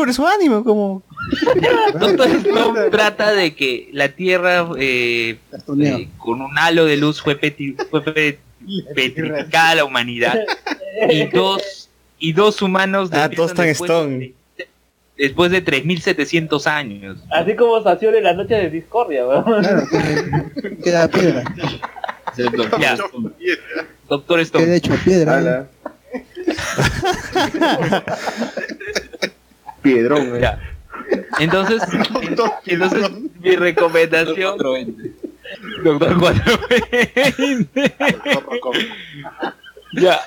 [0.09, 0.63] ¿Es un anime?
[0.65, 1.03] como
[2.01, 5.37] Doctor Stone trata de que la Tierra eh,
[5.81, 8.03] eh, con un halo de luz fue, peti- fue
[8.95, 10.39] petrificada a la humanidad
[11.11, 14.19] y dos y dos humanos Ah, todos están después Stone.
[14.19, 14.35] de-
[15.17, 17.19] después de 3700 años.
[17.31, 19.45] Así como Sación en la noche de discordia, weón.
[19.45, 19.83] Claro,
[20.63, 21.45] que queda piedra.
[22.79, 22.97] Ya.
[24.09, 24.77] Doctor Queda Stone.
[24.77, 25.39] hecho piedra.
[25.39, 25.67] Ala.
[29.83, 30.41] Piedrón, eh.
[30.41, 30.59] Ya.
[31.39, 31.83] Entonces,
[32.67, 33.11] entonces
[33.41, 34.59] mi recomendación
[35.85, 37.95] Doctor 420.
[39.93, 40.21] Ya,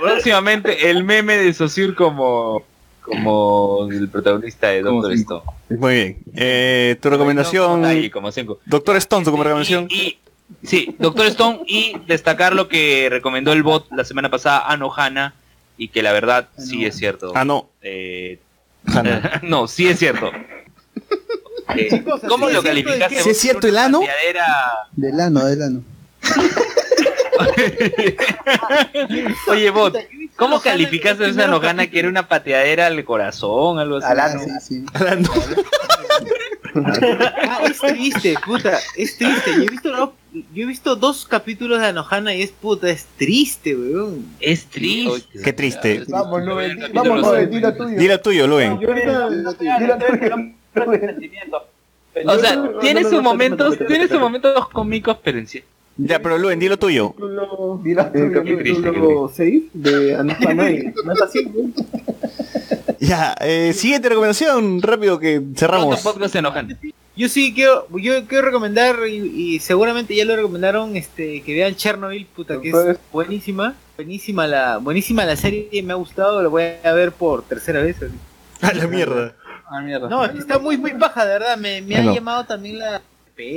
[0.00, 2.64] próximamente el meme de Saussure como
[3.08, 5.12] como el protagonista de Doctor.
[5.14, 5.42] Stone.
[5.70, 6.18] Muy bien.
[6.34, 7.84] Eh, tu recomendación.
[7.84, 8.58] Ahí, como cinco.
[8.66, 9.86] Doctor Stone, tu recomendación.
[9.90, 10.18] Y, y-
[10.62, 15.34] sí, Doctor Stone y destacar lo que recomendó el bot la semana pasada, Anohana,
[15.76, 17.32] y que la verdad sí es cierto.
[17.34, 17.68] Ah, no.
[17.82, 18.38] Eh,
[19.42, 20.30] no, sí es cierto.
[21.76, 23.22] Eh, ¿Cómo sí lo calificaste?
[23.22, 24.00] ¿Sí es cierto el ano?
[24.96, 25.82] Del ano, del ano.
[29.48, 29.96] Oye, bot,
[30.38, 34.06] ¿cómo calificaste esa Anohana que era una pateadera al corazón, algo así?
[34.06, 34.40] Al ano.
[34.40, 34.84] Sí, sí.
[34.94, 35.16] Ah.
[36.74, 39.50] Ah, es triste, puta, es triste.
[39.56, 43.06] Yo he visto, no, yo he visto dos capítulos de Anohana y es puta, es
[43.16, 44.26] triste, weón.
[44.38, 45.40] Es triste.
[45.42, 46.04] Qué triste.
[46.08, 47.98] Vamos, Luen, vamos, Luen, dilo tuyo.
[47.98, 48.78] Dilo tuyo, Luen.
[48.80, 49.74] Yo ahorita- dilo tuyo.
[52.26, 55.62] O sea, tiene sus momentos, tiene sus momentos cómicos, pero en sí.
[55.98, 57.14] Ya, pero Luen, dilo tuyo.
[57.82, 58.56] Dilo El tuyo.
[58.56, 60.70] Capítulo 6 de Anohana.
[61.04, 61.72] No es así, ¿no?
[63.00, 65.86] Ya, eh, siguiente recomendación, rápido que cerramos.
[65.86, 66.76] ¿Cuántos podcasts se enojan?
[67.16, 71.76] Yo sí quiero, yo quiero recomendar y, y seguramente ya lo recomendaron, este, que vean
[71.76, 76.64] Chernobyl, puta, que es buenísima, buenísima la, buenísima la serie, me ha gustado, lo voy
[76.82, 77.96] a ver por tercera vez.
[78.02, 78.14] así.
[78.62, 79.34] A la mierda.
[79.70, 80.08] Ah, mierda.
[80.08, 83.00] No, está muy muy baja, de verdad, me, me ha llamado también la.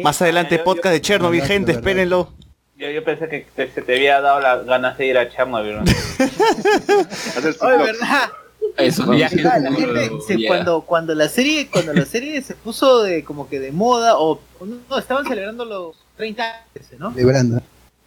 [0.04, 2.32] Más adelante, podcast de Chernobyl, gente, espérenlo.
[2.78, 5.76] Yo, yo pensé que te- se te había dado las ganas de ir a Chernobyl.
[5.78, 5.82] ¿no?
[7.62, 7.78] Oye.
[7.78, 8.30] ¿verdad?
[8.78, 9.42] Viajes.
[9.42, 9.72] gente, la
[10.02, 10.48] gente se- ya.
[10.48, 14.40] cuando cuando la serie cuando la serie se puso de como que de moda o
[14.62, 17.12] no, no, estaban celebrando los 30 años, ¿no?
[17.12, 17.62] De Branda.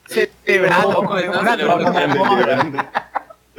[0.06, 1.12] Celebrando, No,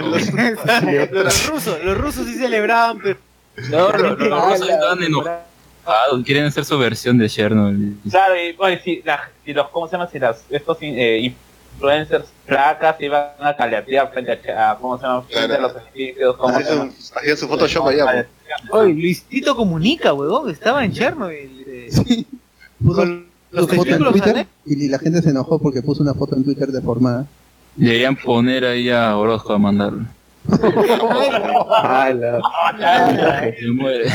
[0.01, 3.19] no, los rusos, los rusos sí celebraban, pero
[3.69, 5.43] No, los los rusos estaban enojados.
[6.25, 7.97] Quieren hacer su versión de Chernobyl.
[8.09, 10.07] Claro, y bueno, si, la- si los, ¿cómo se llama?
[10.11, 11.33] Si las, estos eh,
[11.73, 15.21] influencers placas iban a calatear frente a, ¿cómo se llama?
[15.23, 18.27] Frente a los edificios, ¿cómo se Hacían hacían su Photoshop allá.
[18.71, 21.63] Oye, Luisito comunica, huevón, estaba en Chernobyl.
[21.67, 21.89] eh,
[22.83, 26.35] Puso con los foto en Twitter y la gente se enojó porque puso una foto
[26.35, 27.25] en Twitter deformada.
[27.75, 30.05] Deberían poner ahí a Orozco a mandarlo.
[33.59, 34.05] Se muere.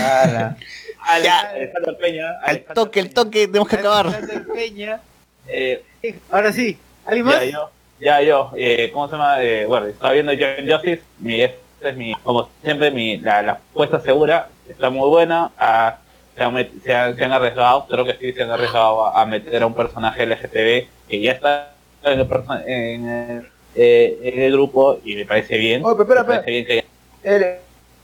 [1.03, 2.31] Ale- Alejandro Peña.
[2.43, 4.07] Al Alejandro toque, el toque, tenemos que acabar.
[4.07, 5.01] Alexander Peña.
[5.49, 5.83] Eh,
[6.31, 7.41] Ahora sí, ¿alguien más?
[7.41, 7.71] ya yo,
[8.01, 9.43] ya yo, eh, ¿cómo se llama?
[9.43, 13.53] Eh, bueno, estaba viendo John Justice, mi, esta es mi, como siempre, mi, la, la
[13.53, 15.99] apuesta segura, está muy buena, ah,
[16.37, 19.27] se, han, se, han, se han arriesgado, creo que sí se han arriesgado a, a
[19.27, 21.73] meter a un personaje LGTB que ya está
[22.05, 22.29] en el,
[22.67, 25.85] en el, eh, en el grupo y me parece bien.
[25.85, 26.85] Oye, pero espera, me parece bien que
[27.25, 27.57] El,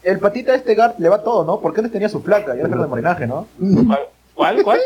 [0.07, 1.61] el patita este Gart le va todo, ¿no?
[1.61, 3.47] Porque antes tenía su placa y ahora de marinaje, ¿no?
[4.35, 4.63] ¿Cuál?
[4.63, 4.81] ¿Cuál?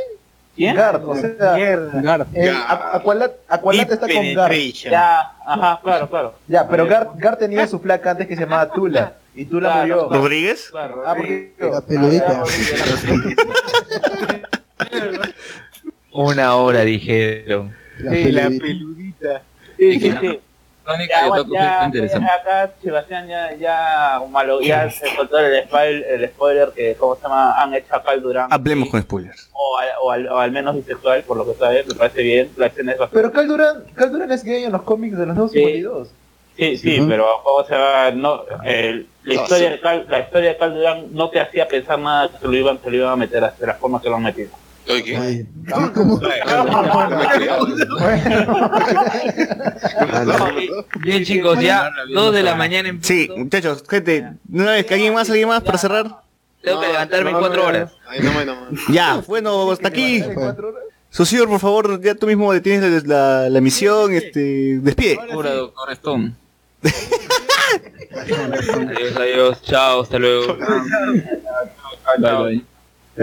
[0.56, 0.74] ¿Quién?
[0.74, 4.52] Gart, o sea, Aqu- Aqualat, Aqualat está con Gart.
[4.90, 6.34] Ya, ajá, claro, claro.
[6.48, 9.14] Ya, pero Gart, Gart tenía su placa antes que se llamaba Tula.
[9.34, 10.20] Y Tula Claro, murió.
[10.22, 10.68] ¿Rodríguez?
[10.70, 11.02] claro.
[11.06, 12.42] Ah, porque La peludita.
[16.12, 17.74] Una hora dijeron.
[17.98, 19.42] La Sí, la peludita.
[20.86, 22.26] De bueno, Otaku ya, interesante.
[22.28, 27.16] ya acá Sebastián ya, ya, malo, ya se soltó el spoiler, el spoiler que, ¿cómo
[27.16, 27.60] se llama?
[27.60, 28.48] Han hecho a Cal Durán.
[28.52, 29.50] Hablemos Sí, con spoilers.
[29.52, 32.50] o, al, o, al, o al menos bisexual, por lo que sabe, me parece bien.
[32.56, 33.16] La escena es bastante...
[33.22, 35.58] Pero Cal Duran, Cal Duran es gay en los cómics de los nuevos Sí.
[35.58, 36.08] 52.
[36.56, 37.08] Sí, sí, Ujú.
[37.08, 38.10] pero ¿cómo se llama?
[38.10, 39.72] No, el- la, No, historia sí.
[39.74, 42.78] de Cal, la historia de Cal Durán no te hacía pensar nada que lo iban,
[42.78, 44.50] que lo iban a meter de la forma que lo han metido.
[51.00, 55.14] Bien chicos, ya dos de la mañana en Sí, muchachos, gente, una vez que alguien
[55.14, 56.22] más, alguien más para cerrar.
[56.62, 57.92] Tengo que levantarme en cuatro horas.
[58.90, 60.22] Ya, bueno, hasta aquí.
[61.10, 65.18] Socio, por favor, ya tú mismo detienes la, la, emisión, este, despide.
[65.32, 66.34] Doctor Stone.
[68.12, 70.56] Adiós, adiós, chao, hasta luego.
[72.18, 72.64] Bye, bye.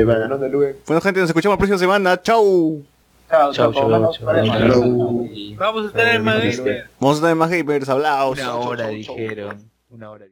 [0.06, 0.76] De Luen.
[0.86, 2.22] Bueno, gente, nos escuchamos la próxima semana.
[2.22, 2.84] Chau.
[3.30, 6.60] Chao, Chao, chao, chao, vamos para el- Vamos a estar en Madrid.
[7.00, 8.40] Vamos a tener más gamers hablados.
[8.40, 9.70] Una hora dijeron.
[9.90, 10.26] Una hora.